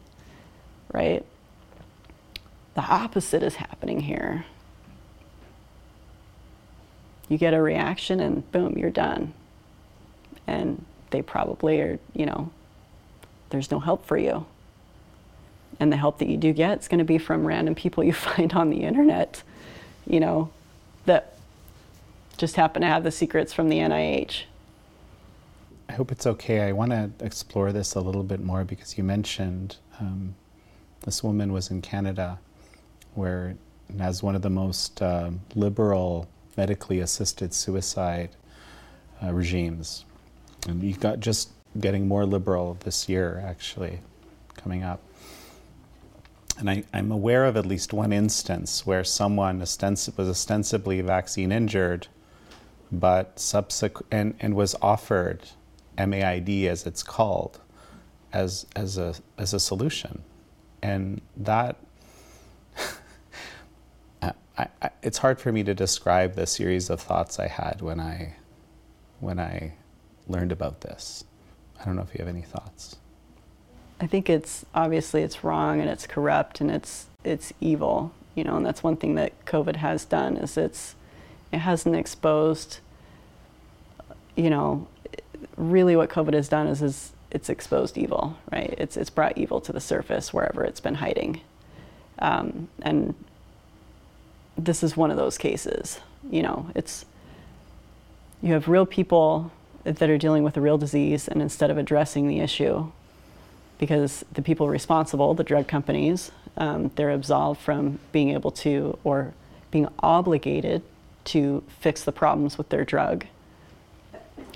right? 0.93 1.25
The 2.75 2.83
opposite 2.83 3.43
is 3.43 3.57
happening 3.57 4.01
here. 4.01 4.45
You 7.29 7.39
get 7.39 7.55
a 7.55 7.63
reaction 7.63 8.21
and 8.21 8.51
boom, 8.53 8.77
you're 8.79 8.91
done. 8.91 9.35
And 10.47 10.85
they 11.11 11.23
probably 11.23 11.81
are, 11.81 11.99
you 12.15 12.27
know, 12.27 12.51
there's 13.51 13.71
no 13.71 13.81
help 13.81 14.07
for 14.07 14.17
you 14.17 14.47
and 15.81 15.93
the 15.93 15.97
help 15.97 16.19
that 16.19 16.29
you 16.29 16.37
do 16.37 16.53
get 16.53 16.81
is 16.81 16.89
going 16.89 16.99
to 16.99 17.05
be 17.05 17.19
from 17.19 17.47
random 17.47 17.75
people 17.75 18.05
you 18.05 18.13
find 18.31 18.53
on 18.53 18.71
the 18.71 18.83
internet, 18.83 19.43
you 20.07 20.21
know, 20.21 20.51
that 21.07 21.35
just 22.37 22.57
happen 22.57 22.83
to 22.83 22.89
have 22.89 23.05
the 23.05 23.11
secrets 23.11 23.53
from 23.53 23.69
the 23.69 23.79
NIH. 23.79 24.43
I 25.89 25.95
hope 25.95 26.11
it's 26.11 26.27
okay. 26.27 26.61
I 26.61 26.73
want 26.73 26.93
to 26.93 27.11
explore 27.21 27.73
this 27.73 27.95
a 27.95 28.01
little 28.01 28.23
bit 28.23 28.41
more 28.41 28.65
because 28.65 28.97
you 28.97 29.05
mentioned 29.05 29.77
um, 30.01 30.35
this 31.05 31.23
woman 31.23 31.53
was 31.53 31.71
in 31.71 31.83
Canada 31.83 32.39
where 33.15 33.55
it 33.89 34.01
has 34.01 34.23
one 34.23 34.35
of 34.35 34.43
the 34.43 34.51
most 34.51 35.03
uh, 35.03 35.31
liberal 35.55 36.29
medically 36.57 37.01
assisted 37.01 37.55
suicide 37.55 38.31
uh, 39.23 39.33
regimes. 39.33 40.05
And 40.69 40.83
you 40.83 40.95
got 40.95 41.21
just 41.21 41.51
getting 41.81 42.07
more 42.07 42.27
liberal 42.27 42.77
this 42.81 43.09
year, 43.09 43.43
actually, 43.47 44.01
coming 44.57 44.83
up. 44.83 45.01
And 46.59 46.69
I, 46.69 46.85
am 46.93 47.11
aware 47.11 47.45
of 47.47 47.57
at 47.57 47.67
least 47.67 47.93
one 47.93 48.13
instance 48.13 48.87
where 48.87 49.05
someone 49.05 49.59
was 49.59 49.79
ostensibly 49.83 51.01
vaccine 51.01 51.51
injured, 51.51 52.09
but 52.91 53.39
subsequent 53.41 54.07
and, 54.13 54.35
and 54.39 54.55
was 54.55 54.77
offered 54.83 55.41
MAID, 55.99 56.67
as 56.67 56.87
it's 56.87 57.03
called, 57.03 57.61
as 58.33 58.67
as 58.77 58.99
a 58.99 59.15
as 59.39 59.55
a 59.55 59.61
solution, 59.61 60.23
and 60.83 61.21
that. 61.37 61.77
I, 64.59 64.67
I, 64.83 64.91
it's 65.03 65.19
hard 65.19 65.41
for 65.41 65.53
me 65.53 65.63
to 65.65 65.75
describe 65.75 66.35
the 66.35 66.47
series 66.47 66.91
of 66.91 67.01
thoughts 67.01 67.39
I 67.39 67.49
had 67.49 67.81
when 67.81 68.01
I 68.01 68.37
when 69.21 69.39
I 69.39 69.75
learned 70.29 70.53
about 70.53 70.81
this. 70.81 71.25
I 71.81 71.85
don't 71.85 71.97
know 71.97 72.03
if 72.03 72.13
you 72.15 72.25
have 72.25 72.35
any 72.35 72.43
thoughts. 72.43 72.97
I 74.01 74.07
think 74.07 74.29
it's 74.29 74.65
obviously 74.75 75.23
it's 75.23 75.45
wrong 75.45 75.81
and 75.81 75.89
it's 75.89 76.07
corrupt 76.07 76.61
and 76.61 76.71
it's 76.71 77.07
it's 77.25 77.53
evil, 77.61 78.13
you 78.35 78.45
know, 78.45 78.57
and 78.57 78.67
that's 78.67 78.83
one 78.83 78.97
thing 78.97 79.15
that 79.15 79.45
COVID 79.47 79.77
has 79.77 80.05
done 80.05 80.37
is 80.37 80.57
it's 80.57 80.97
it 81.53 81.59
hasn't 81.59 81.97
exposed 81.97 82.79
you 84.37 84.51
know, 84.51 84.87
really 85.57 85.97
what 85.97 86.11
COVID 86.11 86.35
has 86.35 86.49
done 86.49 86.67
is 86.67 86.83
is 86.83 87.13
it's 87.31 87.49
exposed 87.49 87.97
evil, 87.97 88.37
right? 88.51 88.75
It's 88.79 88.97
it's 88.97 89.11
brought 89.11 89.39
evil 89.39 89.61
to 89.63 89.73
the 89.73 89.81
surface 89.81 90.33
wherever 90.33 90.65
it's 90.65 90.81
been 90.81 90.97
hiding. 90.97 91.41
Um, 92.19 92.69
and 92.83 93.15
this 94.57 94.83
is 94.83 94.97
one 94.97 95.11
of 95.11 95.17
those 95.17 95.39
cases. 95.39 96.01
You 96.31 96.43
know, 96.43 96.71
it's 96.75 97.05
you 98.43 98.53
have 98.53 98.69
real 98.69 98.87
people 98.87 99.53
that 99.85 100.11
are 100.11 100.19
dealing 100.19 100.43
with 100.43 100.57
a 100.57 100.61
real 100.61 100.79
disease, 100.79 101.29
and 101.29 101.43
instead 101.43 101.71
of 101.71 101.79
addressing 101.79 102.29
the 102.29 102.41
issue, 102.41 102.91
because 103.79 104.25
the 104.33 104.43
people 104.43 104.69
responsible, 104.69 105.35
the 105.35 105.45
drug 105.45 105.67
companies, 105.67 106.31
um, 106.57 106.91
they're 106.97 107.11
absolved 107.11 107.61
from 107.61 107.99
being 108.13 108.31
able 108.31 108.51
to 108.51 108.99
or 109.05 109.35
being 109.71 109.89
obligated 110.01 110.83
to 111.25 111.63
fix 111.81 112.05
the 112.05 112.13
problems 112.13 112.59
with 112.59 112.69
their 112.69 112.85
drug. 112.85 113.27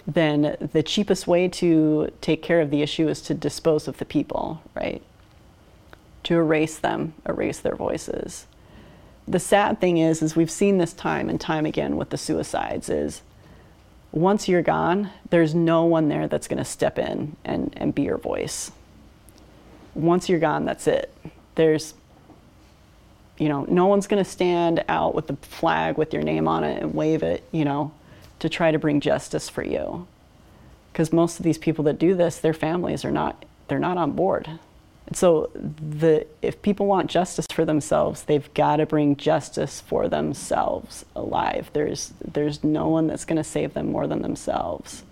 Then 0.07 0.57
the 0.73 0.83
cheapest 0.83 1.27
way 1.27 1.49
to 1.49 2.13
take 2.21 2.43
care 2.43 2.61
of 2.61 2.71
the 2.71 2.83
issue 2.83 3.09
is 3.09 3.21
to 3.23 3.35
dispose 3.35 3.89
of 3.89 3.99
the 3.99 4.05
people, 4.05 4.63
right? 4.75 5.03
To 6.25 6.35
erase 6.35 6.79
them, 6.79 7.15
erase 7.27 7.59
their 7.59 7.75
voices. 7.75 8.47
The 9.29 9.41
sad 9.41 9.81
thing 9.81 9.99
is, 9.99 10.23
is 10.23 10.37
we've 10.37 10.51
seen 10.51 10.79
this 10.79 10.93
time 10.93 11.29
and 11.29 11.41
time 11.41 11.67
again 11.67 11.97
with 11.97 12.11
the 12.11 12.19
suicides 12.19 12.89
is 12.89 13.23
once 14.13 14.49
you're 14.49 14.63
gone, 14.63 15.11
there's 15.31 15.55
no 15.55 15.85
one 15.85 16.09
there 16.09 16.29
that's 16.29 16.49
going 16.49 16.59
to 16.59 16.65
step 16.65 16.99
in 16.99 17.37
and, 17.45 17.75
and 17.77 17.95
be 17.95 18.03
your 18.03 18.19
voice 18.19 18.71
once 19.97 20.29
you're 20.29 20.39
gone, 20.39 20.65
that's 20.65 20.87
it. 20.87 21.13
There's, 21.55 21.95
you 23.39 23.49
know, 23.49 23.65
no 23.69 23.87
one's 23.87 24.07
going 24.07 24.23
to 24.23 24.31
stand 24.31 24.85
out 24.89 25.15
with 25.15 25.27
the 25.27 25.37
flag 25.37 25.97
with 25.97 26.13
your 26.13 26.23
name 26.23 26.47
on 26.47 26.63
it 26.63 26.83
and 26.83 26.95
wave 26.95 27.23
it, 27.23 27.43
you 27.51 27.65
know, 27.65 27.93
to 28.39 28.49
try 28.49 28.71
to 28.71 28.79
bring 28.79 29.01
justice 29.01 29.49
for 29.49 29.65
you. 29.65 30.07
Because 30.93 31.13
most 31.13 31.39
of 31.39 31.45
these 31.45 31.59
people 31.59 31.85
that 31.85 31.99
do 31.99 32.15
this, 32.15 32.39
their 32.39 32.55
families 32.55 33.05
are 33.05 33.11
not, 33.11 33.45
they're 33.69 33.79
not 33.79 33.97
on 33.97 34.13
board. 34.13 34.49
And 35.07 35.17
so 35.17 35.51
the, 35.55 36.27
if 36.43 36.61
people 36.63 36.87
want 36.87 37.11
justice 37.11 37.47
for 37.53 37.65
themselves, 37.65 38.25
they've 38.25 38.53
got 38.55 38.77
to 38.77 38.87
bring 38.87 39.17
justice 39.17 39.81
for 39.81 40.09
themselves 40.09 41.05
alive. 41.15 41.71
There's, 41.73 42.13
there's 42.21 42.65
no 42.65 42.89
one 42.89 43.07
that's 43.07 43.25
going 43.25 43.37
to 43.37 43.45
save 43.45 43.75
them 43.75 43.93
more 43.93 44.07
than 44.07 44.23
themselves. 44.23 45.05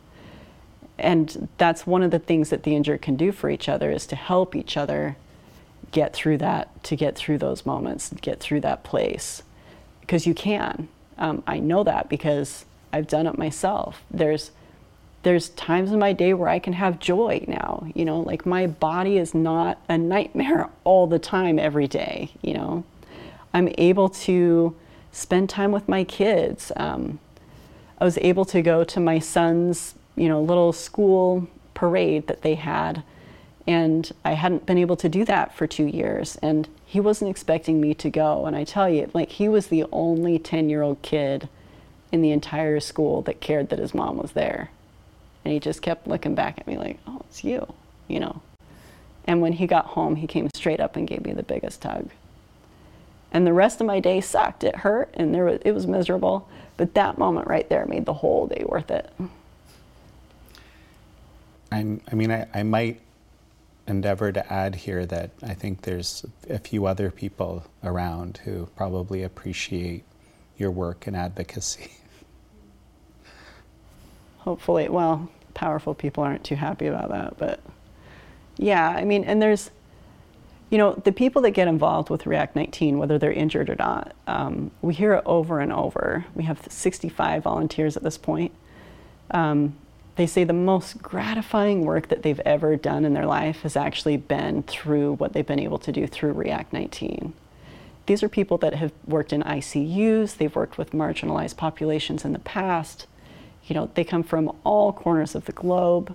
and 0.99 1.49
that's 1.59 1.86
one 1.86 2.03
of 2.03 2.11
the 2.11 2.18
things 2.18 2.51
that 2.51 2.62
the 2.62 2.74
injured 2.76 3.03
can 3.03 3.16
do 3.16 3.32
for 3.32 3.51
each 3.51 3.68
other 3.68 3.90
is 3.90 4.07
to 4.07 4.16
help 4.16 4.55
each 4.55 4.76
other 4.76 5.16
get 5.90 6.12
through 6.12 6.38
that, 6.38 6.82
to 6.84 6.97
get 6.97 7.16
through 7.16 7.38
those 7.38 7.66
moments, 7.66 8.12
get 8.20 8.40
through 8.40 8.61
that 8.61 8.82
place. 8.84 9.42
Because 10.01 10.26
you 10.26 10.34
can. 10.34 10.88
Um, 11.18 11.42
I 11.47 11.59
know 11.61 11.84
that 11.84 12.09
because 12.09 12.64
I've 12.92 13.07
done 13.07 13.26
it 13.26 13.38
myself. 13.38 14.03
There's 14.11 14.51
there's 15.25 15.49
times 15.51 15.93
in 15.93 15.99
my 15.99 16.12
day 16.12 16.33
where 16.35 16.49
I 16.49 16.59
can 16.59 16.75
have 16.75 17.01
joy 17.01 17.45
now. 17.49 17.87
You 17.95 18.05
know, 18.05 18.20
like 18.20 18.47
my 18.47 18.66
body 18.66 19.18
is 19.18 19.35
not 19.35 19.79
a 19.89 19.99
nightmare 19.99 20.70
all 20.85 21.07
the 21.07 21.18
time, 21.18 21.59
every 21.59 21.89
day. 21.89 22.31
You 22.43 22.55
know, 22.55 22.85
I'm 23.53 23.68
able 23.77 24.09
to 24.09 24.77
spend 25.12 25.51
time 25.51 25.72
with 25.72 25.89
my 25.89 26.05
kids. 26.05 26.70
Um, 26.77 27.18
I 27.99 28.05
was 28.05 28.18
able 28.18 28.45
to 28.47 28.62
go 28.62 28.85
to 28.85 29.01
my 29.01 29.18
son's, 29.18 29.95
you 30.16 30.29
know, 30.29 30.41
little 30.41 30.72
school 30.72 31.49
parade 31.75 32.29
that 32.29 32.43
they 32.43 32.55
had 32.55 33.03
and 33.66 34.12
I 34.25 34.33
hadn't 34.33 34.66
been 34.66 34.79
able 34.79 34.97
to 34.97 35.09
do 35.09 35.25
that 35.25 35.55
for 35.55 35.66
two 35.66 35.87
years. 35.87 36.37
And 36.43 36.68
he 36.85 37.01
wasn't 37.01 37.31
expecting 37.31 37.81
me 37.81 37.95
to 37.95 38.11
go. 38.11 38.47
And 38.47 38.55
I 38.55 38.64
tell 38.64 38.89
you, 38.89 39.11
like, 39.14 39.31
he 39.31 39.49
was 39.49 39.68
the 39.68 39.87
only 39.91 40.39
10 40.39 40.68
year 40.68 40.83
old 40.83 41.01
kid 41.03 41.49
in 42.12 42.20
the 42.20 42.31
entire 42.31 42.79
school 42.79 43.22
that 43.22 43.41
cared 43.41 43.70
that 43.70 43.79
his 43.79 43.95
mom 43.95 44.18
was 44.18 44.33
there. 44.33 44.70
And 45.45 45.53
he 45.53 45.61
just 45.61 45.82
kept 45.82 46.07
looking 46.07 46.34
back 46.34 46.59
at 46.59 46.66
me 46.66 46.78
like, 46.78 46.99
oh, 47.07 47.20
it's 47.28 47.45
you, 47.45 47.66
you 48.09 48.20
know. 48.20 48.40
And 49.26 49.40
when 49.40 49.53
he 49.53 49.66
got 49.66 49.86
home, 49.86 50.16
he 50.16 50.26
came 50.26 50.49
straight 50.55 50.80
up 50.80 50.97
and 50.97 51.07
gave 51.07 51.24
me 51.24 51.32
the 51.32 51.42
biggest 51.42 51.82
hug. 51.82 52.11
And 53.32 53.47
the 53.47 53.53
rest 53.53 53.80
of 53.80 53.86
my 53.86 54.01
day 54.01 54.20
sucked. 54.20 54.64
It 54.64 54.76
hurt 54.76 55.11
and 55.14 55.34
there 55.34 55.45
was, 55.45 55.61
it 55.64 55.72
was 55.72 55.86
miserable. 55.86 56.49
But 56.76 56.95
that 56.95 57.18
moment 57.18 57.49
right 57.49 57.68
there 57.68 57.86
made 57.86 58.05
the 58.05 58.14
whole 58.14 58.47
day 58.47 58.64
worth 58.66 58.90
it. 58.90 59.11
I'm, 61.72 62.01
I 62.11 62.14
mean, 62.14 62.30
I, 62.30 62.47
I 62.55 62.62
might 62.62 63.01
endeavor 63.86 64.32
to 64.32 64.53
add 64.53 64.74
here 64.74 65.05
that 65.07 65.30
I 65.42 65.55
think 65.55 65.82
there's 65.82 66.24
a 66.49 66.59
few 66.59 66.86
other 66.86 67.11
people 67.11 67.64
around 67.82 68.40
who 68.45 68.66
probably 68.76 69.22
appreciate 69.22 70.05
your 70.57 70.70
work 70.70 71.07
and 71.07 71.16
advocacy. 71.16 71.90
Hopefully, 74.45 74.90
well, 74.90 75.30
powerful 75.55 75.95
people 75.95 76.22
aren't 76.22 76.45
too 76.45 76.57
happy 76.57 76.86
about 76.86 77.09
that, 77.09 77.38
but 77.38 77.61
yeah, 78.59 78.90
I 78.90 79.05
mean, 79.05 79.24
and 79.24 79.40
there's, 79.40 79.70
you 80.68 80.76
know, 80.76 80.92
the 80.92 81.12
people 81.12 81.40
that 81.42 81.53
get 81.53 81.66
involved 81.66 82.11
with 82.11 82.26
React 82.26 82.57
19, 82.57 82.99
whether 82.99 83.18
they're 83.18 83.32
injured 83.32 83.70
or 83.70 83.76
not, 83.76 84.14
um, 84.26 84.70
we 84.82 84.92
hear 84.92 85.14
it 85.14 85.22
over 85.24 85.61
and 85.61 85.72
over. 85.72 86.26
We 86.34 86.45
have 86.45 86.61
65 86.68 87.42
volunteers 87.42 87.97
at 87.97 88.03
this 88.03 88.18
point. 88.18 88.53
Um, 89.30 89.76
they 90.16 90.26
say 90.26 90.45
the 90.45 90.53
most 90.53 91.03
gratifying 91.03 91.86
work 91.86 92.09
that 92.09 92.22
they've 92.22 92.40
ever 92.40 92.76
done 92.76 93.07
in 93.07 93.14
their 93.14 93.26
life 93.26 93.62
has 93.62 93.76
actually 93.76 94.18
been 94.18 94.62
through 94.64 95.14
what 95.14 95.32
they've 95.32 95.47
been 95.47 95.59
able 95.59 95.78
to 95.78 95.90
do 95.90 96.07
through 96.07 96.32
React 96.32 96.72
19. 96.74 97.32
These 98.07 98.22
are 98.22 98.28
people 98.28 98.59
that 98.59 98.74
have 98.74 98.92
worked 99.07 99.32
in 99.32 99.42
ICUs, 99.42 100.36
they've 100.36 100.55
worked 100.55 100.76
with 100.76 100.90
marginalized 100.90 101.57
populations 101.57 102.26
in 102.26 102.34
the 102.34 102.38
past. 102.38 103.07
You 103.67 103.75
know, 103.75 103.91
they 103.95 104.05
come 104.05 104.23
from 104.23 104.55
all 104.65 104.93
corners 104.93 105.35
of 105.35 105.47
the 105.47 105.53
globe, 105.53 106.15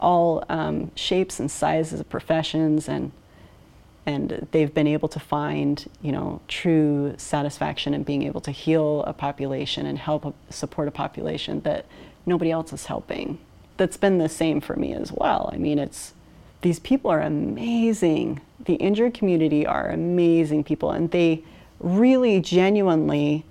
all 0.00 0.44
um, 0.48 0.90
shapes 0.94 1.40
and 1.40 1.50
sizes 1.50 2.00
of 2.00 2.08
professions, 2.08 2.88
and 2.88 3.12
and 4.06 4.46
they've 4.50 4.74
been 4.74 4.86
able 4.86 5.08
to 5.08 5.18
find, 5.18 5.88
you 6.02 6.12
know, 6.12 6.40
true 6.46 7.14
satisfaction 7.16 7.94
in 7.94 8.02
being 8.02 8.22
able 8.22 8.40
to 8.42 8.50
heal 8.50 9.02
a 9.06 9.14
population 9.14 9.86
and 9.86 9.98
help 9.98 10.34
support 10.50 10.88
a 10.88 10.90
population 10.90 11.60
that 11.62 11.86
nobody 12.26 12.50
else 12.50 12.72
is 12.72 12.84
helping. 12.86 13.38
That's 13.78 13.96
been 13.96 14.18
the 14.18 14.28
same 14.28 14.60
for 14.60 14.76
me 14.76 14.92
as 14.92 15.10
well. 15.10 15.48
I 15.52 15.56
mean, 15.56 15.78
it's 15.78 16.12
these 16.60 16.78
people 16.78 17.10
are 17.10 17.20
amazing. 17.20 18.40
The 18.60 18.74
injured 18.74 19.14
community 19.14 19.66
are 19.66 19.88
amazing 19.88 20.64
people, 20.64 20.90
and 20.90 21.10
they 21.10 21.42
really 21.80 22.40
genuinely, 22.40 23.44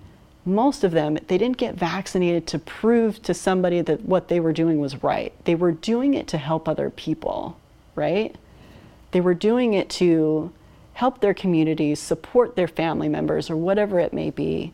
most 0.46 0.84
of 0.84 0.92
them, 0.92 1.18
they 1.28 1.38
didn't 1.38 1.58
get 1.58 1.76
vaccinated 1.76 2.48
to 2.48 2.60
prove 2.60 3.22
to 3.24 3.34
somebody 3.34 3.82
that 3.82 4.02
what 4.04 4.28
they 4.28 4.40
were 4.40 4.54
doing 4.54 4.80
was 4.80 5.02
right. 5.02 5.34
They 5.46 5.56
were 5.56 5.72
doing 5.72 6.14
it 6.14 6.28
to 6.28 6.38
help 6.38 6.68
other 6.68 6.90
people, 6.90 7.58
right? 7.96 8.36
They 9.12 9.22
were 9.22 9.34
doing 9.34 9.74
it 9.74 9.90
to 9.92 10.52
help 10.94 11.22
their 11.22 11.34
communities, 11.34 12.00
support 12.00 12.56
their 12.56 12.68
family 12.68 13.08
members, 13.08 13.50
or 13.50 13.56
whatever 13.56 14.00
it 14.00 14.14
may 14.14 14.30
be. 14.30 14.74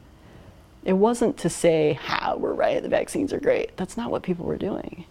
It 0.84 0.94
wasn't 0.94 1.38
to 1.40 1.50
say, 1.50 1.94
ha, 1.94 2.36
we're 2.36 2.54
right, 2.54 2.82
the 2.82 2.90
vaccines 2.90 3.32
are 3.32 3.40
great. 3.40 3.76
That's 3.78 3.96
not 3.96 4.12
what 4.12 4.24
people 4.24 4.46
were 4.46 4.58
doing. 4.58 5.06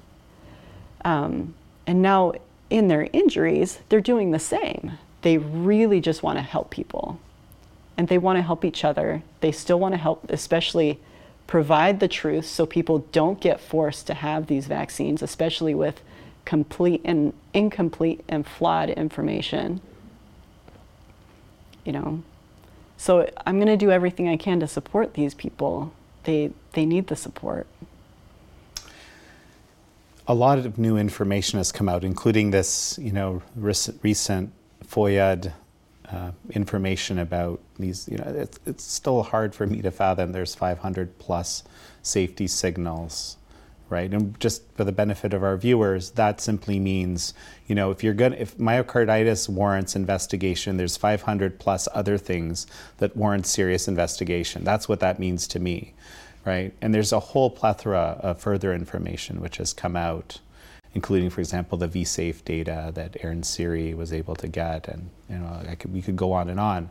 Um, 1.05 1.55
and 1.87 2.03
now, 2.03 2.33
in 2.69 2.89
their 2.89 3.09
injuries, 3.13 3.79
they're 3.89 4.01
doing 4.01 4.33
the 4.33 4.39
same. 4.39 4.99
They 5.23 5.39
really 5.39 6.01
just 6.01 6.23
want 6.23 6.39
to 6.39 6.43
help 6.43 6.71
people. 6.71 7.21
And 7.99 8.09
they 8.09 8.17
want 8.17 8.39
to 8.39 8.43
help 8.43 8.65
each 8.65 8.83
other. 8.85 9.23
They 9.41 9.53
still 9.53 9.79
want 9.79 9.93
to 9.93 9.99
help, 9.99 10.31
especially 10.31 10.99
provide 11.47 12.01
the 12.01 12.09
truth 12.09 12.47
so 12.47 12.65
people 12.65 13.01
don't 13.13 13.41
get 13.41 13.61
forced 13.61 14.07
to 14.07 14.15
have 14.15 14.47
these 14.47 14.67
vaccines, 14.67 15.21
especially 15.21 15.75
with 15.75 16.01
complete 16.45 17.03
and 17.05 17.35
incomplete 17.53 18.25
and 18.27 18.47
flawed 18.47 18.89
information. 18.89 19.83
You 21.85 21.93
know, 21.93 22.23
so 22.99 23.31
I'm 23.47 23.57
going 23.57 23.69
to 23.69 23.77
do 23.77 23.91
everything 23.91 24.29
I 24.29 24.37
can 24.37 24.61
to 24.61 24.67
support 24.67 25.15
these 25.15 25.33
people. 25.33 25.93
They, 26.25 26.51
they 26.73 26.85
need 26.85 27.07
the 27.07 27.17
support. 27.17 27.67
A 30.27 30.35
lot 30.35 30.59
of 30.59 30.79
new 30.79 30.97
information 30.97 31.59
has 31.59 31.73
come 31.73 31.89
out, 31.89 32.05
including 32.05 32.51
this, 32.51 32.99
you 33.01 33.13
know, 33.13 33.41
recent 33.57 34.53
FOIA 34.85 35.53
uh, 36.11 36.33
information 36.51 37.19
about 37.19 37.61
these. 37.79 38.09
You 38.09 38.19
know, 38.19 38.33
it's, 38.37 38.59
it's 38.67 38.85
still 38.85 39.23
hard 39.23 39.55
for 39.55 39.67
me 39.67 39.83
to 39.83 39.91
fathom. 39.91 40.33
There's 40.33 40.55
500 40.55 41.19
plus 41.19 41.65
safety 42.03 42.47
signals 42.47 43.39
right? 43.89 44.13
And 44.13 44.39
just 44.39 44.63
for 44.75 44.85
the 44.85 44.93
benefit 44.93 45.33
of 45.33 45.43
our 45.43 45.57
viewers, 45.57 46.11
that 46.13 46.41
simply 46.41 46.79
means, 46.79 47.33
you 47.67 47.75
know, 47.75 47.91
if 47.91 48.05
you're 48.05 48.15
going 48.15 48.35
if 48.35 48.57
myocarditis 48.59 49.49
warrants 49.49 49.97
investigation, 49.97 50.77
there's 50.77 50.97
500 50.97 51.59
plus 51.59 51.89
other 51.95 52.19
things 52.19 52.67
that 52.99 53.17
warrant 53.17 53.47
serious 53.47 53.89
investigation. 53.89 54.65
That's 54.65 54.89
what 54.89 55.01
that 55.01 55.19
means 55.19 55.47
to 55.49 55.59
me, 55.59 55.95
right? 56.45 56.75
And 56.81 56.95
there's 56.95 57.13
a 57.13 57.21
whole 57.21 57.51
plethora 57.51 58.19
of 58.21 58.41
further 58.41 58.75
information 58.75 59.41
which 59.41 59.57
has 59.57 59.73
come 59.73 59.97
out, 59.97 60.41
including, 60.95 61.30
for 61.30 61.41
example, 61.41 61.78
the 61.78 61.89
vSafe 61.89 62.45
data 62.45 62.91
that 62.95 63.16
Aaron 63.22 63.43
Siri 63.43 63.95
was 63.95 64.12
able 64.12 64.34
to 64.36 64.49
get, 64.49 64.89
and 64.89 65.11
you 65.28 65.39
know, 65.39 65.62
could, 65.78 65.93
we 65.93 66.03
could 66.03 66.16
go 66.16 66.32
on 66.32 66.49
and 66.49 66.59
on. 66.59 66.91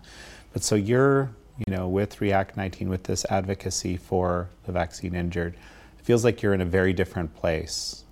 But 0.53 0.63
so 0.63 0.75
you're, 0.75 1.29
you 1.67 1.75
know, 1.75 1.87
with 1.87 2.21
React 2.21 2.57
19, 2.57 2.89
with 2.89 3.03
this 3.03 3.25
advocacy 3.29 3.97
for 3.97 4.49
the 4.65 4.71
vaccine 4.71 5.15
injured 5.15 5.55
it 5.99 6.05
feels 6.05 6.23
like 6.23 6.41
you're 6.41 6.53
in 6.53 6.61
a 6.61 6.65
very 6.65 6.93
different 6.93 7.35
place 7.35 8.03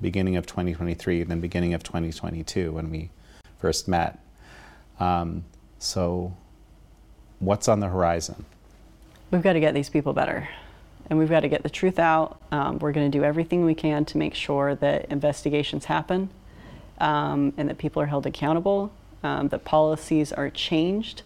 beginning 0.00 0.36
of 0.36 0.46
2023 0.46 1.22
than 1.24 1.40
beginning 1.40 1.74
of 1.74 1.82
2022 1.82 2.72
when 2.72 2.90
we 2.90 3.10
first 3.58 3.88
met. 3.88 4.18
Um, 5.00 5.44
so, 5.78 6.36
what's 7.38 7.68
on 7.68 7.80
the 7.80 7.88
horizon? 7.88 8.44
We've 9.30 9.42
got 9.42 9.54
to 9.54 9.60
get 9.60 9.74
these 9.74 9.90
people 9.90 10.12
better. 10.12 10.48
And 11.10 11.18
we've 11.18 11.28
got 11.28 11.40
to 11.40 11.48
get 11.48 11.62
the 11.62 11.70
truth 11.70 11.98
out. 11.98 12.40
Um, 12.50 12.78
we're 12.78 12.92
going 12.92 13.10
to 13.10 13.18
do 13.18 13.24
everything 13.24 13.64
we 13.64 13.74
can 13.74 14.04
to 14.06 14.18
make 14.18 14.34
sure 14.34 14.74
that 14.76 15.06
investigations 15.06 15.86
happen 15.86 16.30
um, 16.98 17.52
and 17.56 17.68
that 17.68 17.78
people 17.78 18.00
are 18.00 18.06
held 18.06 18.26
accountable, 18.26 18.90
um, 19.22 19.48
that 19.48 19.64
policies 19.64 20.32
are 20.32 20.50
changed. 20.50 21.22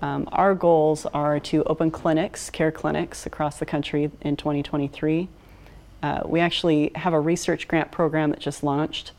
Um, 0.00 0.28
our 0.30 0.54
goals 0.54 1.06
are 1.06 1.40
to 1.40 1.64
open 1.64 1.90
clinics, 1.90 2.50
care 2.50 2.70
clinics 2.70 3.26
across 3.26 3.58
the 3.58 3.66
country 3.66 4.10
in 4.20 4.36
2023. 4.36 5.28
Uh, 6.02 6.20
we 6.24 6.38
actually 6.38 6.92
have 6.94 7.12
a 7.12 7.20
research 7.20 7.66
grant 7.66 7.90
program 7.90 8.30
that 8.30 8.38
just 8.38 8.62
launched, 8.62 9.10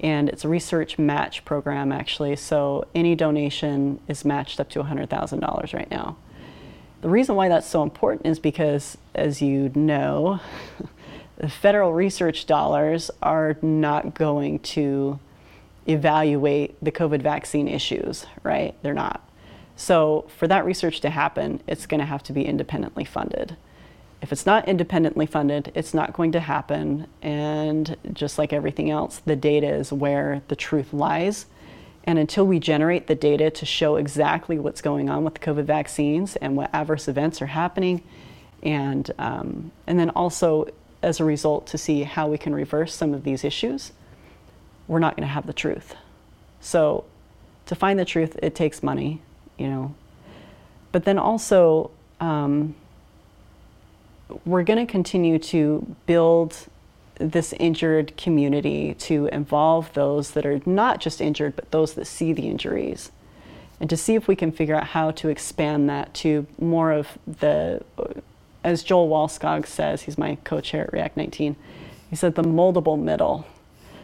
and 0.00 0.30
it's 0.30 0.44
a 0.44 0.48
research 0.48 0.98
match 0.98 1.44
program 1.44 1.92
actually. 1.92 2.36
So 2.36 2.86
any 2.94 3.14
donation 3.14 4.00
is 4.08 4.24
matched 4.24 4.58
up 4.58 4.70
to 4.70 4.82
$100,000 4.82 5.74
right 5.74 5.90
now. 5.90 6.16
The 7.02 7.08
reason 7.08 7.34
why 7.34 7.48
that's 7.48 7.66
so 7.66 7.82
important 7.82 8.26
is 8.26 8.38
because, 8.38 8.96
as 9.12 9.42
you 9.42 9.72
know, 9.74 10.38
the 11.36 11.48
federal 11.48 11.92
research 11.92 12.46
dollars 12.46 13.10
are 13.20 13.56
not 13.60 14.14
going 14.14 14.60
to 14.60 15.18
evaluate 15.88 16.76
the 16.80 16.92
COVID 16.92 17.20
vaccine 17.20 17.66
issues, 17.66 18.24
right? 18.44 18.76
They're 18.82 18.94
not. 18.94 19.28
So, 19.74 20.26
for 20.38 20.46
that 20.46 20.64
research 20.64 21.00
to 21.00 21.10
happen, 21.10 21.60
it's 21.66 21.86
going 21.86 21.98
to 21.98 22.06
have 22.06 22.22
to 22.24 22.32
be 22.32 22.44
independently 22.44 23.04
funded. 23.04 23.56
If 24.20 24.30
it's 24.30 24.46
not 24.46 24.68
independently 24.68 25.26
funded, 25.26 25.72
it's 25.74 25.92
not 25.92 26.12
going 26.12 26.30
to 26.32 26.40
happen. 26.40 27.08
And 27.20 27.96
just 28.12 28.38
like 28.38 28.52
everything 28.52 28.90
else, 28.90 29.20
the 29.26 29.34
data 29.34 29.66
is 29.66 29.92
where 29.92 30.42
the 30.46 30.54
truth 30.54 30.92
lies. 30.92 31.46
And 32.04 32.18
until 32.18 32.46
we 32.46 32.58
generate 32.58 33.06
the 33.06 33.14
data 33.14 33.50
to 33.50 33.66
show 33.66 33.96
exactly 33.96 34.58
what's 34.58 34.80
going 34.80 35.08
on 35.08 35.24
with 35.24 35.34
the 35.34 35.40
COVID 35.40 35.64
vaccines 35.64 36.36
and 36.36 36.56
what 36.56 36.70
adverse 36.72 37.06
events 37.06 37.40
are 37.40 37.46
happening, 37.46 38.02
and 38.62 39.10
um, 39.18 39.70
and 39.86 39.98
then 39.98 40.10
also 40.10 40.68
as 41.02 41.20
a 41.20 41.24
result 41.24 41.66
to 41.66 41.78
see 41.78 42.02
how 42.02 42.28
we 42.28 42.38
can 42.38 42.54
reverse 42.54 42.94
some 42.94 43.12
of 43.12 43.24
these 43.24 43.44
issues, 43.44 43.92
we're 44.86 45.00
not 45.00 45.16
going 45.16 45.26
to 45.26 45.32
have 45.32 45.46
the 45.46 45.52
truth. 45.52 45.94
So, 46.60 47.04
to 47.66 47.74
find 47.74 47.98
the 47.98 48.04
truth, 48.04 48.38
it 48.42 48.54
takes 48.54 48.82
money, 48.82 49.20
you 49.58 49.68
know. 49.68 49.94
But 50.92 51.04
then 51.04 51.18
also, 51.18 51.90
um, 52.20 52.74
we're 54.44 54.62
going 54.62 54.84
to 54.84 54.90
continue 54.90 55.38
to 55.38 55.96
build 56.06 56.56
this 57.16 57.52
injured 57.54 58.16
community 58.16 58.94
to 58.94 59.26
involve 59.26 59.92
those 59.94 60.32
that 60.32 60.46
are 60.46 60.60
not 60.66 61.00
just 61.00 61.20
injured, 61.20 61.56
but 61.56 61.70
those 61.70 61.94
that 61.94 62.06
see 62.06 62.32
the 62.32 62.48
injuries. 62.48 63.10
And 63.80 63.90
to 63.90 63.96
see 63.96 64.14
if 64.14 64.28
we 64.28 64.36
can 64.36 64.52
figure 64.52 64.74
out 64.74 64.88
how 64.88 65.10
to 65.12 65.28
expand 65.28 65.88
that 65.90 66.14
to 66.14 66.46
more 66.60 66.92
of 66.92 67.18
the, 67.26 67.82
as 68.62 68.82
Joel 68.82 69.08
Wallskog 69.08 69.66
says, 69.66 70.02
he's 70.02 70.16
my 70.16 70.38
co 70.44 70.60
chair 70.60 70.84
at 70.84 70.92
React 70.92 71.16
19, 71.16 71.56
he 72.08 72.16
said 72.16 72.34
the 72.34 72.42
moldable 72.42 73.00
middle. 73.00 73.46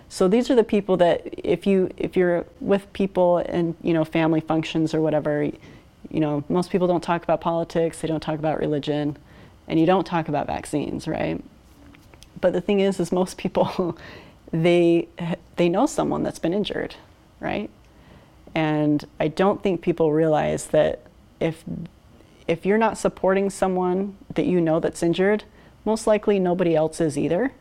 So 0.09 0.27
these 0.27 0.51
are 0.51 0.55
the 0.55 0.65
people 0.65 0.97
that 0.97 1.23
if 1.37 1.67
you 1.67 1.91
if 1.99 2.17
you're 2.17 2.47
with 2.61 2.91
people 2.95 3.39
and 3.39 3.77
you 3.83 3.93
know 3.93 4.05
family 4.05 4.41
functions 4.41 4.95
or 4.95 5.03
whatever, 5.03 5.45
you 5.45 6.21
know 6.21 6.43
most 6.49 6.71
people 6.71 6.87
don't 6.87 7.03
talk 7.03 7.23
about 7.23 7.41
politics, 7.43 8.01
they 8.01 8.09
don't 8.09 8.23
talk 8.23 8.39
about 8.39 8.59
religion, 8.59 9.19
and 9.67 9.79
you 9.79 9.85
don't 9.85 10.07
talk 10.07 10.29
about 10.29 10.47
vaccines, 10.47 11.07
right? 11.07 11.45
But 12.41 12.53
the 12.53 12.61
thing 12.61 12.80
is, 12.80 13.01
is 13.01 13.12
most 13.12 13.36
people 13.39 13.99
they 14.53 15.09
they 15.57 15.68
know 15.68 15.86
someone 15.86 16.22
that's 16.22 16.39
been 16.39 16.55
injured, 16.55 16.95
right? 17.41 17.70
And 18.55 19.05
I 19.20 19.28
don't 19.28 19.62
think 19.62 19.82
people 19.82 20.12
realize 20.12 20.68
that 20.68 21.01
if 21.41 21.64
if 22.47 22.64
you're 22.64 22.78
not 22.78 22.97
supporting 22.97 23.51
someone 23.51 24.16
that 24.34 24.47
you 24.47 24.61
know 24.61 24.80
that's 24.80 25.03
injured, 25.03 25.45
most 25.84 26.07
likely 26.07 26.39
nobody 26.39 26.74
else 26.74 27.01
is 27.01 27.18
either. 27.18 27.53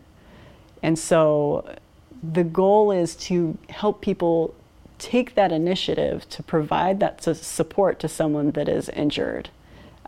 And 0.82 0.98
so 0.98 1.78
the 2.24 2.44
goal 2.44 2.92
is 2.92 3.16
to 3.16 3.58
help 3.70 4.02
people 4.02 4.56
take 4.98 5.36
that 5.36 5.52
initiative 5.52 6.28
to 6.30 6.42
provide 6.42 7.00
that 7.00 7.24
support 7.24 8.00
to 8.00 8.08
someone 8.08 8.52
that 8.52 8.68
is 8.68 8.90
injured, 8.90 9.50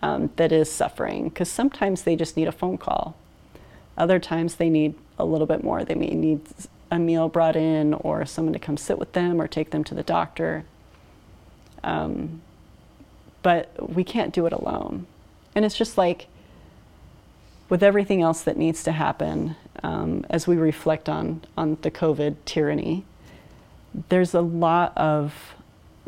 um, 0.02 0.32
that 0.38 0.52
is 0.52 0.72
suffering, 0.72 1.30
because 1.30 1.50
sometimes 1.50 2.04
they 2.04 2.16
just 2.16 2.36
need 2.36 2.48
a 2.48 2.52
phone 2.52 2.78
call. 2.78 3.16
Other 4.00 4.18
times 4.18 4.56
they 4.56 4.70
need 4.70 4.96
a 5.20 5.26
little 5.26 5.46
bit 5.46 5.64
more. 5.64 5.84
They 5.84 5.94
may 5.94 6.08
need 6.08 6.42
a 6.90 6.98
meal 6.98 7.28
brought 7.28 7.56
in 7.56 7.94
or 7.94 8.26
someone 8.26 8.54
to 8.54 8.60
come 8.60 8.78
sit 8.78 8.98
with 8.98 9.12
them 9.12 9.42
or 9.42 9.48
take 9.48 9.72
them 9.72 9.84
to 9.84 9.94
the 9.94 10.04
doctor. 10.04 10.64
Um, 11.84 12.42
but 13.44 13.94
we 13.94 14.04
can't 14.04 14.34
do 14.34 14.46
it 14.46 14.54
alone. 14.54 15.06
And 15.54 15.66
it's 15.66 15.78
just 15.78 15.98
like 15.98 16.28
with 17.68 17.84
everything 17.84 18.22
else 18.22 18.42
that 18.44 18.58
needs 18.58 18.84
to 18.84 18.92
happen 18.92 19.56
um, 19.84 20.26
as 20.30 20.48
we 20.48 20.56
reflect 20.56 21.08
on, 21.08 21.44
on 21.58 21.78
the 21.82 21.92
COVID 21.92 22.38
tyranny, 22.46 23.06
there's 24.10 24.34
a 24.34 24.42
lot 24.42 24.98
of 24.98 25.54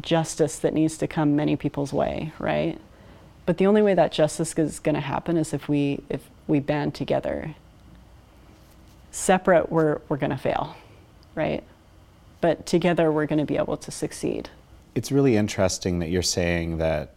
justice 0.01 0.57
that 0.59 0.73
needs 0.73 0.97
to 0.97 1.07
come 1.07 1.35
many 1.35 1.55
people's 1.55 1.93
way, 1.93 2.31
right? 2.39 2.79
But 3.45 3.57
the 3.57 3.67
only 3.67 3.81
way 3.81 3.93
that 3.93 4.11
justice 4.11 4.57
is 4.57 4.79
going 4.79 4.95
to 4.95 5.01
happen 5.01 5.37
is 5.37 5.53
if 5.53 5.67
we 5.67 6.01
if 6.09 6.29
we 6.47 6.59
band 6.59 6.95
together 6.95 7.55
separate, 9.11 9.71
we're, 9.71 10.01
we're 10.09 10.17
going 10.17 10.31
to 10.31 10.37
fail, 10.37 10.75
right? 11.35 11.63
But 12.39 12.65
together, 12.65 13.11
we're 13.11 13.27
going 13.27 13.39
to 13.39 13.45
be 13.45 13.57
able 13.57 13.77
to 13.77 13.91
succeed. 13.91 14.49
It's 14.95 15.11
really 15.11 15.37
interesting 15.37 15.99
that 15.99 16.09
you're 16.09 16.21
saying 16.21 16.79
that, 16.79 17.13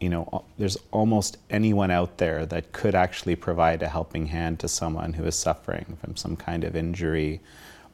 you 0.00 0.08
know, 0.08 0.44
there's 0.58 0.78
almost 0.90 1.36
anyone 1.50 1.90
out 1.90 2.18
there 2.18 2.46
that 2.46 2.72
could 2.72 2.94
actually 2.94 3.36
provide 3.36 3.82
a 3.82 3.88
helping 3.88 4.26
hand 4.26 4.58
to 4.60 4.68
someone 4.68 5.12
who 5.12 5.24
is 5.24 5.36
suffering 5.36 5.96
from 6.00 6.16
some 6.16 6.34
kind 6.36 6.64
of 6.64 6.74
injury 6.74 7.40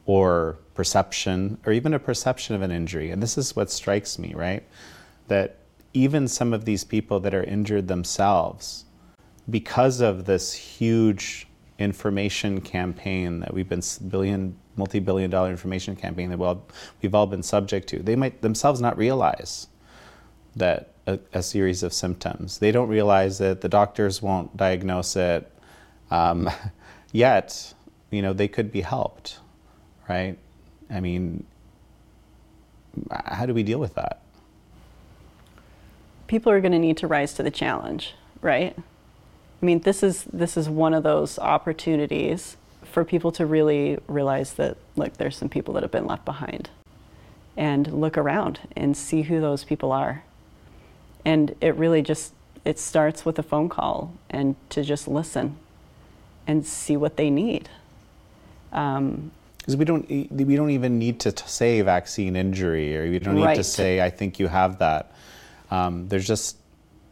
or 0.05 0.57
perception, 0.73 1.59
or 1.65 1.73
even 1.73 1.93
a 1.93 1.99
perception 1.99 2.55
of 2.55 2.63
an 2.63 2.71
injury. 2.71 3.11
And 3.11 3.21
this 3.21 3.37
is 3.37 3.55
what 3.55 3.69
strikes 3.69 4.17
me, 4.17 4.33
right? 4.33 4.63
That 5.27 5.57
even 5.93 6.27
some 6.27 6.51
of 6.51 6.65
these 6.65 6.83
people 6.83 7.19
that 7.19 7.35
are 7.35 7.43
injured 7.43 7.87
themselves, 7.87 8.85
because 9.49 10.01
of 10.01 10.25
this 10.25 10.53
huge 10.53 11.45
information 11.79 12.61
campaign 12.61 13.39
that 13.39 13.53
we've 13.53 13.69
been 13.69 13.81
billion 14.07 14.55
multi-billion 14.75 15.29
dollar 15.29 15.49
information 15.49 15.95
campaign 15.95 16.29
that 16.29 16.57
we've 17.01 17.15
all 17.15 17.27
been 17.27 17.43
subject 17.43 17.89
to. 17.89 17.99
They 17.99 18.15
might 18.15 18.41
themselves 18.41 18.79
not 18.79 18.97
realize 18.97 19.67
that 20.55 20.93
a, 21.07 21.19
a 21.33 21.43
series 21.43 21.83
of 21.83 21.93
symptoms. 21.93 22.59
They 22.59 22.71
don't 22.71 22.87
realize 22.87 23.39
that 23.39 23.61
the 23.61 23.69
doctors 23.69 24.21
won't 24.21 24.55
diagnose 24.55 25.15
it 25.15 25.51
um, 26.11 26.49
yet 27.11 27.73
you 28.11 28.21
know 28.21 28.33
they 28.33 28.47
could 28.47 28.71
be 28.71 28.81
helped 28.81 29.39
right? 30.07 30.37
I 30.89 30.99
mean 30.99 31.45
how 33.11 33.45
do 33.45 33.53
we 33.53 33.63
deal 33.63 33.79
with 33.79 33.95
that? 33.95 34.21
People 36.27 36.51
are 36.51 36.59
going 36.59 36.71
to 36.71 36.79
need 36.79 36.97
to 36.97 37.07
rise 37.07 37.33
to 37.35 37.43
the 37.43 37.51
challenge 37.51 38.15
right 38.41 38.77
I 39.61 39.65
mean, 39.65 39.79
this 39.81 40.03
is 40.03 40.23
this 40.25 40.55
is 40.55 40.69
one 40.69 40.93
of 40.93 41.03
those 41.03 41.37
opportunities 41.39 42.57
for 42.83 43.03
people 43.03 43.31
to 43.33 43.45
really 43.45 43.97
realize 44.07 44.53
that 44.53 44.77
look, 44.95 45.17
there's 45.17 45.37
some 45.37 45.49
people 45.49 45.73
that 45.75 45.83
have 45.83 45.91
been 45.91 46.07
left 46.07 46.25
behind, 46.25 46.69
and 47.57 47.91
look 47.91 48.17
around 48.17 48.59
and 48.75 48.95
see 48.95 49.23
who 49.23 49.41
those 49.41 49.63
people 49.63 49.91
are. 49.91 50.23
And 51.25 51.55
it 51.61 51.75
really 51.75 52.01
just 52.01 52.33
it 52.63 52.79
starts 52.79 53.25
with 53.25 53.37
a 53.39 53.43
phone 53.43 53.69
call 53.69 54.13
and 54.29 54.55
to 54.69 54.83
just 54.83 55.07
listen 55.07 55.57
and 56.47 56.65
see 56.65 56.97
what 56.97 57.17
they 57.17 57.29
need. 57.29 57.69
Um, 58.71 59.31
because 59.57 59.75
we 59.75 59.85
don't 59.85 60.09
we 60.09 60.55
don't 60.55 60.71
even 60.71 60.97
need 60.97 61.19
to 61.19 61.37
say 61.45 61.81
vaccine 61.81 62.35
injury 62.35 62.97
or 62.97 63.09
we 63.09 63.19
don't 63.19 63.35
need 63.35 63.43
right. 63.43 63.55
to 63.55 63.63
say 63.63 64.01
I 64.01 64.09
think 64.09 64.39
you 64.39 64.47
have 64.47 64.79
that. 64.79 65.11
Um, 65.69 66.07
there's 66.07 66.25
just 66.25 66.57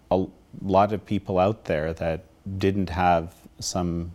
a 0.09 0.25
lot 0.63 0.93
of 0.93 1.05
people 1.05 1.37
out 1.37 1.65
there 1.65 1.93
that 1.93 2.23
didn't 2.57 2.89
have 2.89 3.33
some 3.59 4.13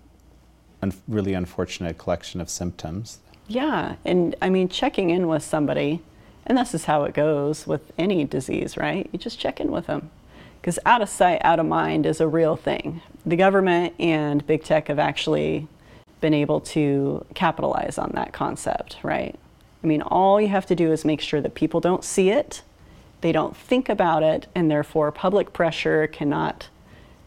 un- 0.82 0.92
really 1.08 1.34
unfortunate 1.34 1.98
collection 1.98 2.40
of 2.40 2.48
symptoms. 2.48 3.18
Yeah, 3.48 3.96
and 4.04 4.34
I 4.40 4.48
mean, 4.48 4.68
checking 4.68 5.10
in 5.10 5.28
with 5.28 5.42
somebody, 5.42 6.00
and 6.46 6.56
this 6.56 6.74
is 6.74 6.84
how 6.84 7.04
it 7.04 7.14
goes 7.14 7.66
with 7.66 7.92
any 7.98 8.24
disease, 8.24 8.76
right? 8.76 9.08
You 9.12 9.18
just 9.18 9.38
check 9.38 9.60
in 9.60 9.70
with 9.70 9.86
them. 9.86 10.10
Because 10.60 10.78
out 10.86 11.02
of 11.02 11.08
sight, 11.08 11.40
out 11.42 11.58
of 11.58 11.66
mind 11.66 12.06
is 12.06 12.20
a 12.20 12.28
real 12.28 12.54
thing. 12.54 13.02
The 13.26 13.36
government 13.36 13.94
and 13.98 14.46
big 14.46 14.62
tech 14.62 14.88
have 14.88 14.98
actually 14.98 15.66
been 16.20 16.34
able 16.34 16.60
to 16.60 17.24
capitalize 17.34 17.98
on 17.98 18.12
that 18.14 18.32
concept, 18.32 18.96
right? 19.02 19.36
I 19.82 19.86
mean, 19.86 20.02
all 20.02 20.40
you 20.40 20.48
have 20.48 20.66
to 20.66 20.76
do 20.76 20.92
is 20.92 21.04
make 21.04 21.20
sure 21.20 21.40
that 21.40 21.54
people 21.54 21.80
don't 21.80 22.04
see 22.04 22.30
it, 22.30 22.62
they 23.22 23.32
don't 23.32 23.56
think 23.56 23.88
about 23.88 24.22
it, 24.22 24.46
and 24.54 24.70
therefore 24.70 25.10
public 25.10 25.52
pressure 25.52 26.06
cannot 26.06 26.68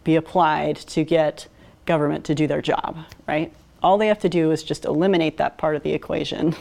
be 0.05 0.15
applied 0.15 0.77
to 0.77 1.03
get 1.03 1.47
government 1.85 2.23
to 2.25 2.33
do 2.33 2.47
their 2.47 2.61
job, 2.61 2.97
right? 3.27 3.51
All 3.83 3.97
they 3.97 4.07
have 4.07 4.19
to 4.19 4.29
do 4.29 4.51
is 4.51 4.63
just 4.63 4.85
eliminate 4.85 5.35
that 5.37 5.57
part 5.57 5.75
of 5.75 5.83
the 5.83 5.91
equation, 5.91 6.55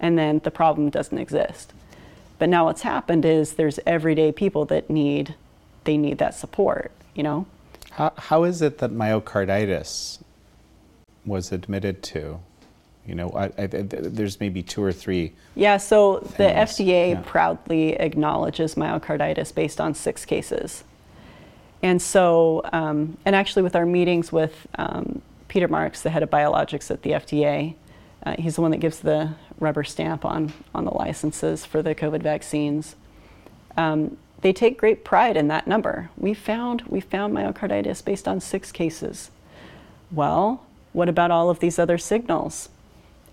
and 0.00 0.18
then 0.18 0.40
the 0.44 0.50
problem 0.50 0.90
doesn't 0.90 1.16
exist. 1.16 1.72
But 2.38 2.50
now 2.50 2.66
what's 2.66 2.82
happened 2.82 3.24
is 3.24 3.54
there's 3.54 3.80
everyday 3.86 4.30
people 4.30 4.66
that 4.66 4.90
need 4.90 5.34
they 5.84 5.96
need 5.96 6.18
that 6.18 6.34
support, 6.34 6.92
you 7.14 7.22
know? 7.22 7.46
How, 7.92 8.12
how 8.16 8.44
is 8.44 8.60
it 8.60 8.76
that 8.78 8.90
myocarditis 8.90 10.18
was 11.24 11.50
admitted 11.50 12.02
to? 12.02 12.40
You 13.06 13.14
know, 13.14 13.30
I, 13.30 13.44
I, 13.56 13.66
there's 13.66 14.38
maybe 14.38 14.62
two 14.62 14.82
or 14.82 14.92
three. 14.92 15.32
Yeah, 15.54 15.78
so 15.78 16.18
things. 16.18 16.36
the 16.36 16.44
FDA 16.84 17.12
yeah. 17.12 17.22
proudly 17.24 17.94
acknowledges 17.94 18.74
myocarditis 18.74 19.54
based 19.54 19.80
on 19.80 19.94
six 19.94 20.26
cases. 20.26 20.84
And 21.82 22.02
so, 22.02 22.62
um, 22.72 23.16
and 23.24 23.36
actually, 23.36 23.62
with 23.62 23.76
our 23.76 23.86
meetings 23.86 24.32
with 24.32 24.66
um, 24.76 25.22
Peter 25.46 25.68
Marks, 25.68 26.02
the 26.02 26.10
head 26.10 26.22
of 26.22 26.30
biologics 26.30 26.90
at 26.90 27.02
the 27.02 27.10
FDA, 27.12 27.74
uh, 28.26 28.34
he's 28.38 28.56
the 28.56 28.62
one 28.62 28.72
that 28.72 28.78
gives 28.78 29.00
the 29.00 29.34
rubber 29.60 29.84
stamp 29.84 30.24
on, 30.24 30.52
on 30.74 30.84
the 30.84 30.90
licenses 30.90 31.64
for 31.64 31.82
the 31.82 31.94
COVID 31.94 32.22
vaccines. 32.22 32.96
Um, 33.76 34.16
they 34.40 34.52
take 34.52 34.78
great 34.78 35.04
pride 35.04 35.36
in 35.36 35.48
that 35.48 35.66
number. 35.66 36.10
We 36.16 36.34
found, 36.34 36.82
we 36.82 37.00
found 37.00 37.34
myocarditis 37.34 38.04
based 38.04 38.28
on 38.28 38.40
six 38.40 38.70
cases. 38.70 39.30
Well, 40.10 40.64
what 40.92 41.08
about 41.08 41.30
all 41.30 41.50
of 41.50 41.60
these 41.60 41.78
other 41.78 41.98
signals? 41.98 42.68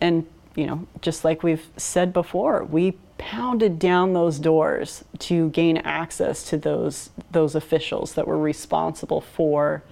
And, 0.01 0.27
you 0.55 0.65
know, 0.65 0.87
just 1.01 1.23
like 1.23 1.43
we've 1.43 1.67
said 1.77 2.11
before, 2.13 2.63
we 2.63 2.97
pounded 3.17 3.79
down 3.79 4.13
those 4.13 4.39
doors 4.39 5.03
to 5.19 5.49
gain 5.49 5.77
access 5.77 6.43
to 6.49 6.57
those 6.57 7.09
those 7.31 7.55
officials 7.55 8.13
that 8.13 8.27
were 8.27 8.37
responsible 8.37 9.21
for 9.21 9.83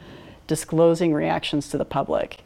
disclosing 0.48 1.14
reactions 1.14 1.70
to 1.70 1.78
the 1.78 1.86
public. 1.86 2.42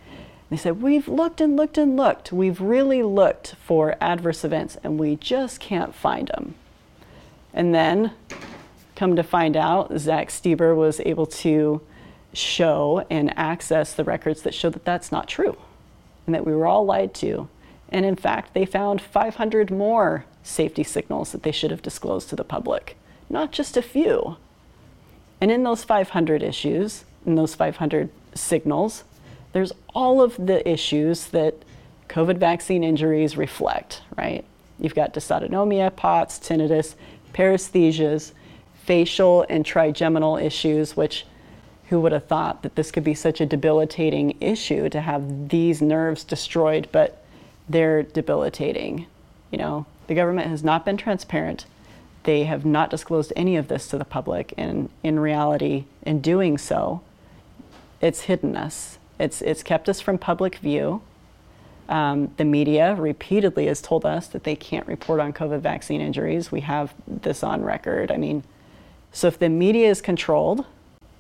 They 0.50 0.58
said, 0.58 0.82
We've 0.82 1.08
looked 1.08 1.42
and 1.42 1.56
looked 1.56 1.78
and 1.78 1.98
looked. 1.98 2.32
We've 2.32 2.62
really 2.62 3.04
looked 3.04 3.56
for 3.56 3.96
adverse 4.00 4.44
events 4.44 4.78
and 4.84 5.00
we 5.00 5.16
just 5.16 5.60
can't 5.60 5.94
find 5.94 6.30
them. 6.30 6.56
And 7.54 7.74
then, 7.74 8.12
come 8.96 9.16
to 9.16 9.24
find 9.24 9.58
out, 9.58 9.98
Zach 9.98 10.30
Stieber 10.30 10.76
was 10.76 11.00
able 11.02 11.26
to 11.26 11.82
show 12.34 13.06
and 13.10 13.36
access 13.38 13.94
the 13.94 14.04
records 14.04 14.44
that 14.44 14.54
show 14.54 14.70
that 14.70 14.86
that's 14.86 15.12
not 15.12 15.28
true, 15.28 15.58
and 16.26 16.36
that 16.36 16.46
we 16.46 16.56
were 16.56 16.68
all 16.68 16.86
lied 16.86 17.14
to. 17.16 17.50
And 17.90 18.06
in 18.06 18.16
fact, 18.16 18.54
they 18.54 18.66
found 18.66 19.02
500 19.02 19.72
more 19.72 20.26
safety 20.44 20.84
signals 20.84 21.32
that 21.32 21.44
they 21.44 21.52
should 21.52 21.72
have 21.72 21.82
disclosed 21.82 22.30
to 22.30 22.36
the 22.36 22.44
public, 22.44 22.98
not 23.30 23.52
just 23.52 23.78
a 23.78 23.82
few. 23.82 24.38
And 25.40 25.52
in 25.52 25.64
those 25.64 25.84
500 25.84 26.44
issues, 26.44 27.06
in 27.26 27.36
those 27.36 27.56
500 27.56 28.10
signals, 28.34 29.04
there's 29.54 29.72
all 29.94 30.22
of 30.22 30.36
the 30.38 30.68
issues 30.68 31.28
that 31.28 31.56
COVID 32.10 32.38
vaccine 32.38 32.84
injuries 32.84 33.38
reflect, 33.38 34.02
right? 34.18 34.44
You've 34.80 34.96
got 34.96 35.14
dysautonomia, 35.14 35.96
POTS, 35.96 36.40
tinnitus, 36.40 36.96
paresthesias, 37.34 38.32
facial 38.84 39.46
and 39.50 39.66
trigeminal 39.66 40.38
issues, 40.38 40.96
which 40.96 41.26
who 41.90 42.00
would 42.02 42.12
have 42.12 42.26
thought 42.26 42.64
that 42.64 42.76
this 42.76 42.92
could 42.92 43.04
be 43.04 43.14
such 43.14 43.40
a 43.40 43.46
debilitating 43.46 44.36
issue 44.42 44.90
to 44.90 45.02
have 45.02 45.50
these 45.50 45.82
nerves 45.82 46.24
destroyed, 46.24 46.88
but 46.92 47.24
they're 47.70 48.04
debilitating. 48.04 49.08
You 49.52 49.58
know, 49.58 49.86
the 50.08 50.16
government 50.16 50.50
has 50.50 50.64
not 50.64 50.86
been 50.86 50.98
transparent. 50.98 51.66
They 52.24 52.44
have 52.44 52.66
not 52.66 52.90
disclosed 52.90 53.32
any 53.36 53.56
of 53.56 53.68
this 53.68 53.88
to 53.90 53.98
the 53.98 54.06
public, 54.06 54.54
and 54.58 54.90
in 55.04 55.20
reality, 55.20 55.86
in 56.04 56.20
doing 56.20 56.58
so, 56.58 57.02
it's 58.02 58.22
hidden 58.22 58.56
us. 58.56 58.98
It's, 59.20 59.42
it's 59.42 59.64
kept 59.64 59.90
us 59.90 60.02
from 60.02 60.18
public 60.18 60.58
view. 60.58 61.02
Um, 61.90 62.32
the 62.36 62.44
media 62.44 62.96
repeatedly 62.96 63.68
has 63.68 63.82
told 63.82 64.06
us 64.06 64.28
that 64.28 64.44
they 64.44 64.56
can't 64.56 64.86
report 64.88 65.22
on 65.22 65.32
COVID 65.32 65.62
vaccine 65.62 66.02
injuries. 66.02 66.52
We 66.52 66.62
have 66.62 66.94
this 67.08 67.44
on 67.44 67.64
record. 67.64 68.12
I 68.12 68.18
mean, 68.18 68.44
so 69.14 69.28
if 69.28 69.40
the 69.40 69.50
media 69.50 69.90
is 69.90 70.02
controlled, 70.02 70.66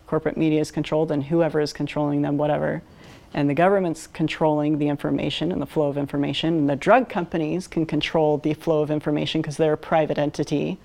corporate 0.08 0.36
media 0.38 0.60
is 0.60 0.72
controlled, 0.72 1.10
and 1.10 1.24
whoever 1.24 1.62
is 1.62 1.72
controlling 1.72 2.22
them, 2.22 2.38
whatever, 2.38 2.84
and 3.34 3.50
the 3.50 3.54
government's 3.54 4.08
controlling 4.08 4.78
the 4.78 4.88
information 4.88 5.52
and 5.52 5.62
the 5.62 5.66
flow 5.66 5.88
of 5.88 5.98
information, 5.98 6.58
and 6.58 6.70
the 6.70 6.76
drug 6.76 7.10
companies 7.10 7.68
can 7.68 7.86
control 7.86 8.38
the 8.38 8.54
flow 8.54 8.82
of 8.82 8.90
information 8.90 9.42
because 9.42 9.58
they're 9.58 9.74
a 9.74 9.78
private 9.78 10.18
entity, 10.18 10.78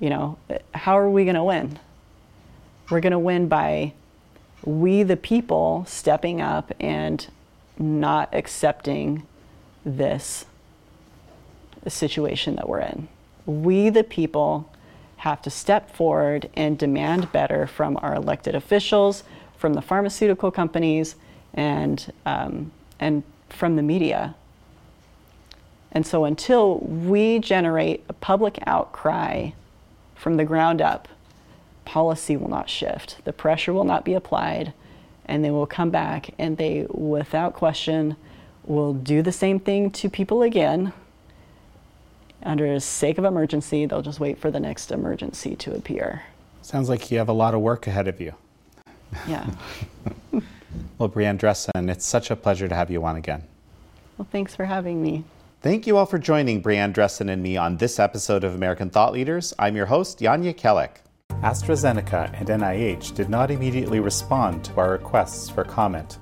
you 0.00 0.10
know, 0.10 0.36
how 0.74 0.98
are 0.98 1.08
we 1.08 1.24
going 1.24 1.36
to 1.36 1.44
win? 1.44 1.78
We're 2.90 3.00
going 3.00 3.12
to 3.12 3.18
win 3.18 3.48
by 3.48 3.92
we, 4.64 5.02
the 5.02 5.16
people, 5.16 5.84
stepping 5.86 6.40
up 6.40 6.72
and 6.80 7.26
not 7.78 8.28
accepting 8.32 9.26
this 9.84 10.46
situation 11.86 12.56
that 12.56 12.68
we're 12.68 12.80
in. 12.80 13.08
We, 13.46 13.90
the 13.90 14.04
people, 14.04 14.70
have 15.18 15.40
to 15.42 15.50
step 15.50 15.94
forward 15.94 16.50
and 16.54 16.78
demand 16.78 17.32
better 17.32 17.66
from 17.66 17.98
our 18.02 18.14
elected 18.14 18.54
officials, 18.54 19.24
from 19.56 19.74
the 19.74 19.82
pharmaceutical 19.82 20.50
companies, 20.50 21.16
and, 21.54 22.12
um, 22.26 22.70
and 23.00 23.22
from 23.48 23.76
the 23.76 23.82
media. 23.82 24.34
And 25.92 26.06
so 26.06 26.24
until 26.24 26.78
we 26.80 27.38
generate 27.38 28.04
a 28.08 28.12
public 28.12 28.58
outcry 28.66 29.50
from 30.14 30.36
the 30.36 30.44
ground 30.44 30.82
up, 30.82 31.08
policy 31.84 32.36
will 32.36 32.48
not 32.48 32.68
shift. 32.68 33.18
The 33.24 33.32
pressure 33.32 33.72
will 33.72 33.84
not 33.84 34.04
be 34.04 34.14
applied, 34.14 34.72
and 35.26 35.44
they 35.44 35.50
will 35.50 35.66
come 35.66 35.90
back 35.90 36.34
and 36.38 36.56
they, 36.56 36.86
without 36.90 37.54
question, 37.54 38.16
will 38.64 38.92
do 38.92 39.22
the 39.22 39.32
same 39.32 39.60
thing 39.60 39.90
to 39.92 40.08
people 40.10 40.42
again. 40.42 40.92
Under 42.42 42.74
the 42.74 42.80
sake 42.80 43.16
of 43.18 43.24
emergency, 43.24 43.86
they'll 43.86 44.02
just 44.02 44.20
wait 44.20 44.38
for 44.38 44.50
the 44.50 44.60
next 44.60 44.90
emergency 44.90 45.54
to 45.56 45.74
appear. 45.74 46.22
Sounds 46.62 46.88
like 46.88 47.10
you 47.10 47.18
have 47.18 47.28
a 47.28 47.32
lot 47.32 47.54
of 47.54 47.60
work 47.60 47.86
ahead 47.86 48.08
of 48.08 48.20
you. 48.20 48.34
Yeah. 49.28 49.48
well, 50.98 51.08
Brianne 51.08 51.38
Dressen, 51.38 51.90
it's 51.90 52.04
such 52.04 52.30
a 52.30 52.36
pleasure 52.36 52.68
to 52.68 52.74
have 52.74 52.90
you 52.90 53.04
on 53.04 53.16
again. 53.16 53.44
Well, 54.16 54.28
thanks 54.30 54.54
for 54.54 54.64
having 54.64 55.02
me. 55.02 55.24
Thank 55.60 55.86
you 55.86 55.96
all 55.96 56.06
for 56.06 56.18
joining 56.18 56.62
Brianne 56.62 56.92
Dressen 56.92 57.30
and 57.30 57.42
me 57.42 57.56
on 57.56 57.78
this 57.78 57.98
episode 57.98 58.44
of 58.44 58.54
American 58.54 58.90
Thought 58.90 59.12
Leaders. 59.12 59.54
I'm 59.58 59.76
your 59.76 59.86
host, 59.86 60.18
Jan 60.18 60.42
Jekielek. 60.44 60.96
AstraZeneca 61.30 62.38
and 62.38 62.48
NIH 62.48 63.14
did 63.14 63.28
not 63.28 63.50
immediately 63.50 64.00
respond 64.00 64.64
to 64.64 64.78
our 64.78 64.90
requests 64.90 65.48
for 65.48 65.64
comment. 65.64 66.18